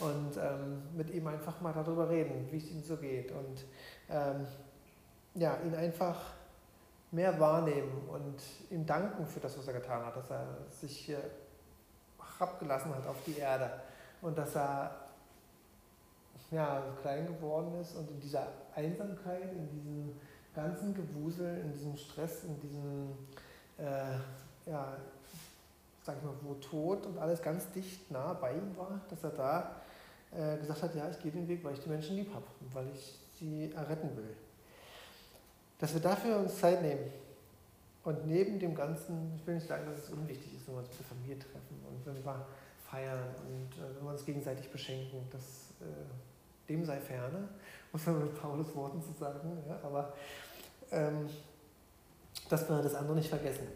und 0.00 0.36
ähm, 0.38 0.82
mit 0.96 1.10
ihm 1.10 1.26
einfach 1.26 1.60
mal 1.60 1.72
darüber 1.72 2.08
reden, 2.08 2.48
wie 2.50 2.56
es 2.56 2.70
ihm 2.70 2.82
so 2.82 2.96
geht 2.96 3.30
und 3.32 3.64
ähm, 4.08 4.46
ja, 5.34 5.58
ihn 5.64 5.74
einfach 5.74 6.16
mehr 7.10 7.38
wahrnehmen 7.38 8.08
und 8.08 8.40
ihm 8.70 8.86
danken 8.86 9.26
für 9.26 9.40
das, 9.40 9.58
was 9.58 9.66
er 9.66 9.74
getan 9.74 10.04
hat, 10.04 10.16
dass 10.16 10.30
er 10.30 10.46
sich 10.70 10.96
hier 10.96 11.20
abgelassen 12.38 12.94
hat 12.94 13.06
auf 13.06 13.16
die 13.26 13.38
Erde 13.38 13.70
und 14.22 14.38
dass 14.38 14.56
er 14.56 14.90
ja, 16.50 16.82
klein 17.00 17.26
geworden 17.26 17.80
ist 17.80 17.94
und 17.96 18.10
in 18.10 18.20
dieser 18.20 18.46
Einsamkeit, 18.74 19.52
in 19.52 19.68
diesem 19.68 20.12
ganzen 20.54 20.94
Gewusel, 20.94 21.58
in 21.64 21.72
diesem 21.72 21.96
Stress, 21.96 22.44
in 22.44 22.60
diesem, 22.60 23.10
äh, 23.78 24.70
ja, 24.70 24.96
sag 26.02 26.16
ich 26.16 26.22
mal, 26.22 26.34
wo 26.42 26.54
Tod 26.54 27.06
und 27.06 27.18
alles 27.18 27.42
ganz 27.42 27.70
dicht 27.72 28.10
nah 28.10 28.32
bei 28.34 28.52
ihm 28.52 28.76
war, 28.76 29.00
dass 29.08 29.22
er 29.22 29.30
da 29.30 29.76
äh, 30.32 30.58
gesagt 30.58 30.82
hat, 30.82 30.94
ja, 30.94 31.10
ich 31.10 31.18
gehe 31.20 31.32
den 31.32 31.48
Weg, 31.48 31.62
weil 31.64 31.74
ich 31.74 31.80
die 31.80 31.88
Menschen 31.88 32.16
lieb 32.16 32.32
habe 32.34 32.44
weil 32.72 32.86
ich 32.94 33.18
sie 33.38 33.72
erretten 33.72 34.16
will. 34.16 34.36
Dass 35.78 35.94
wir 35.94 36.00
dafür 36.00 36.38
uns 36.38 36.58
Zeit 36.58 36.82
nehmen 36.82 37.10
und 38.04 38.26
neben 38.26 38.58
dem 38.58 38.74
Ganzen, 38.74 39.32
ich 39.36 39.46
will 39.46 39.54
nicht 39.54 39.66
sagen, 39.66 39.86
dass 39.86 40.04
es 40.04 40.10
unwichtig 40.10 40.54
ist, 40.54 40.66
wenn 40.66 40.74
wir 40.74 40.80
uns 40.80 40.88
mit 40.88 40.98
der 40.98 41.06
Familie 41.06 41.38
treffen 41.38 41.80
und 41.88 42.06
wenn 42.06 42.24
wir 42.24 42.46
feiern 42.90 43.34
und 43.46 43.78
äh, 43.78 43.96
wenn 43.96 44.04
wir 44.04 44.10
uns 44.10 44.24
gegenseitig 44.24 44.70
beschenken, 44.70 45.26
das, 45.30 45.74
äh, 45.80 45.84
dem 46.70 46.84
sei 46.84 46.98
ferne, 47.00 47.48
muss 47.92 48.06
man 48.06 48.20
mit 48.20 48.40
Paulus 48.40 48.74
Worten 48.74 49.02
zu 49.02 49.12
sagen, 49.12 49.58
ja, 49.68 49.78
aber 49.82 50.12
ähm, 50.92 51.28
dass 52.48 52.68
wir 52.68 52.82
das 52.82 52.94
andere 52.94 53.16
nicht 53.16 53.28
vergessen 53.28 53.66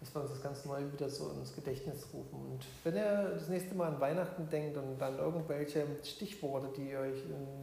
dass 0.00 0.14
wir 0.14 0.22
uns 0.22 0.30
das 0.30 0.42
ganz 0.42 0.64
neu 0.64 0.80
wieder 0.92 1.10
so 1.10 1.30
ins 1.30 1.54
Gedächtnis 1.54 2.06
rufen. 2.12 2.52
Und 2.52 2.64
wenn 2.84 2.96
ihr 2.96 3.32
das 3.34 3.48
nächste 3.48 3.74
Mal 3.74 3.88
an 3.88 4.00
Weihnachten 4.00 4.48
denkt 4.48 4.76
und 4.78 4.98
dann 4.98 5.18
irgendwelche 5.18 5.86
Stichworte, 6.02 6.68
die 6.74 6.96
euch 6.96 7.18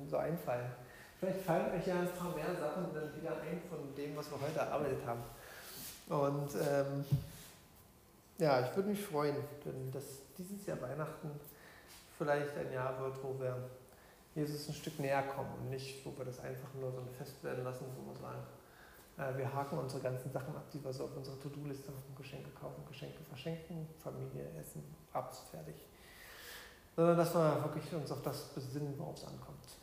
so 0.08 0.18
einfallen, 0.18 0.72
vielleicht 1.20 1.42
fallen 1.42 1.74
euch 1.74 1.88
ja 1.88 2.00
ein 2.00 2.10
paar 2.10 2.36
mehr 2.36 2.56
Sachen 2.56 2.94
dann 2.94 3.16
wieder 3.16 3.32
ein 3.42 3.60
von 3.68 3.80
dem, 3.96 4.16
was 4.16 4.30
wir 4.30 4.40
heute 4.40 4.60
erarbeitet 4.60 5.00
haben. 5.06 5.24
Und 6.10 6.54
ähm, 6.56 7.06
ja, 8.38 8.62
ich 8.62 8.76
würde 8.76 8.90
mich 8.90 9.02
freuen, 9.02 9.36
wenn 9.64 9.92
das 9.92 10.04
dieses 10.38 10.64
Jahr 10.68 10.80
Weihnachten 10.80 11.32
vielleicht 12.20 12.56
ein 12.56 12.72
Jahr 12.72 13.02
wird, 13.02 13.16
wo 13.24 13.40
wir 13.40 13.58
Jesus 14.38 14.70
ein 14.70 14.74
Stück 14.74 15.00
näher 15.00 15.24
kommen 15.24 15.50
und 15.60 15.70
nicht, 15.70 16.06
wo 16.06 16.16
wir 16.18 16.26
das 16.26 16.40
einfach 16.40 16.74
nur 16.80 16.92
so 16.92 17.02
fest 17.18 17.44
werden 17.44 17.64
lassen, 17.64 17.86
wo 17.98 18.12
wir 18.12 18.16
sagen, 18.16 18.44
äh, 19.18 19.38
wir 19.38 19.52
haken 19.52 19.80
unsere 19.80 20.02
ganzen 20.02 20.32
Sachen 20.32 20.56
ab, 20.56 20.66
die 20.72 20.84
wir 20.84 20.94
so 20.94 21.06
auf 21.06 21.18
unserer 21.18 21.40
To-Do-Liste 21.40 21.88
haben. 21.88 22.16
Geschenke 22.16 22.52
kaufen, 22.52 22.84
Geschenke 22.88 23.24
verschenken, 23.24 23.88
Familie 23.98 24.48
essen, 24.60 24.84
abends 25.12 25.40
fertig. 25.52 25.76
Sondern 26.96 27.18
dass 27.18 27.34
wir 27.34 27.64
wirklich 27.64 27.94
uns 27.94 28.12
auf 28.12 28.22
das 28.22 28.54
besinnen, 28.54 28.94
worauf 28.98 29.18
es 29.18 29.26
ankommt. 29.26 29.77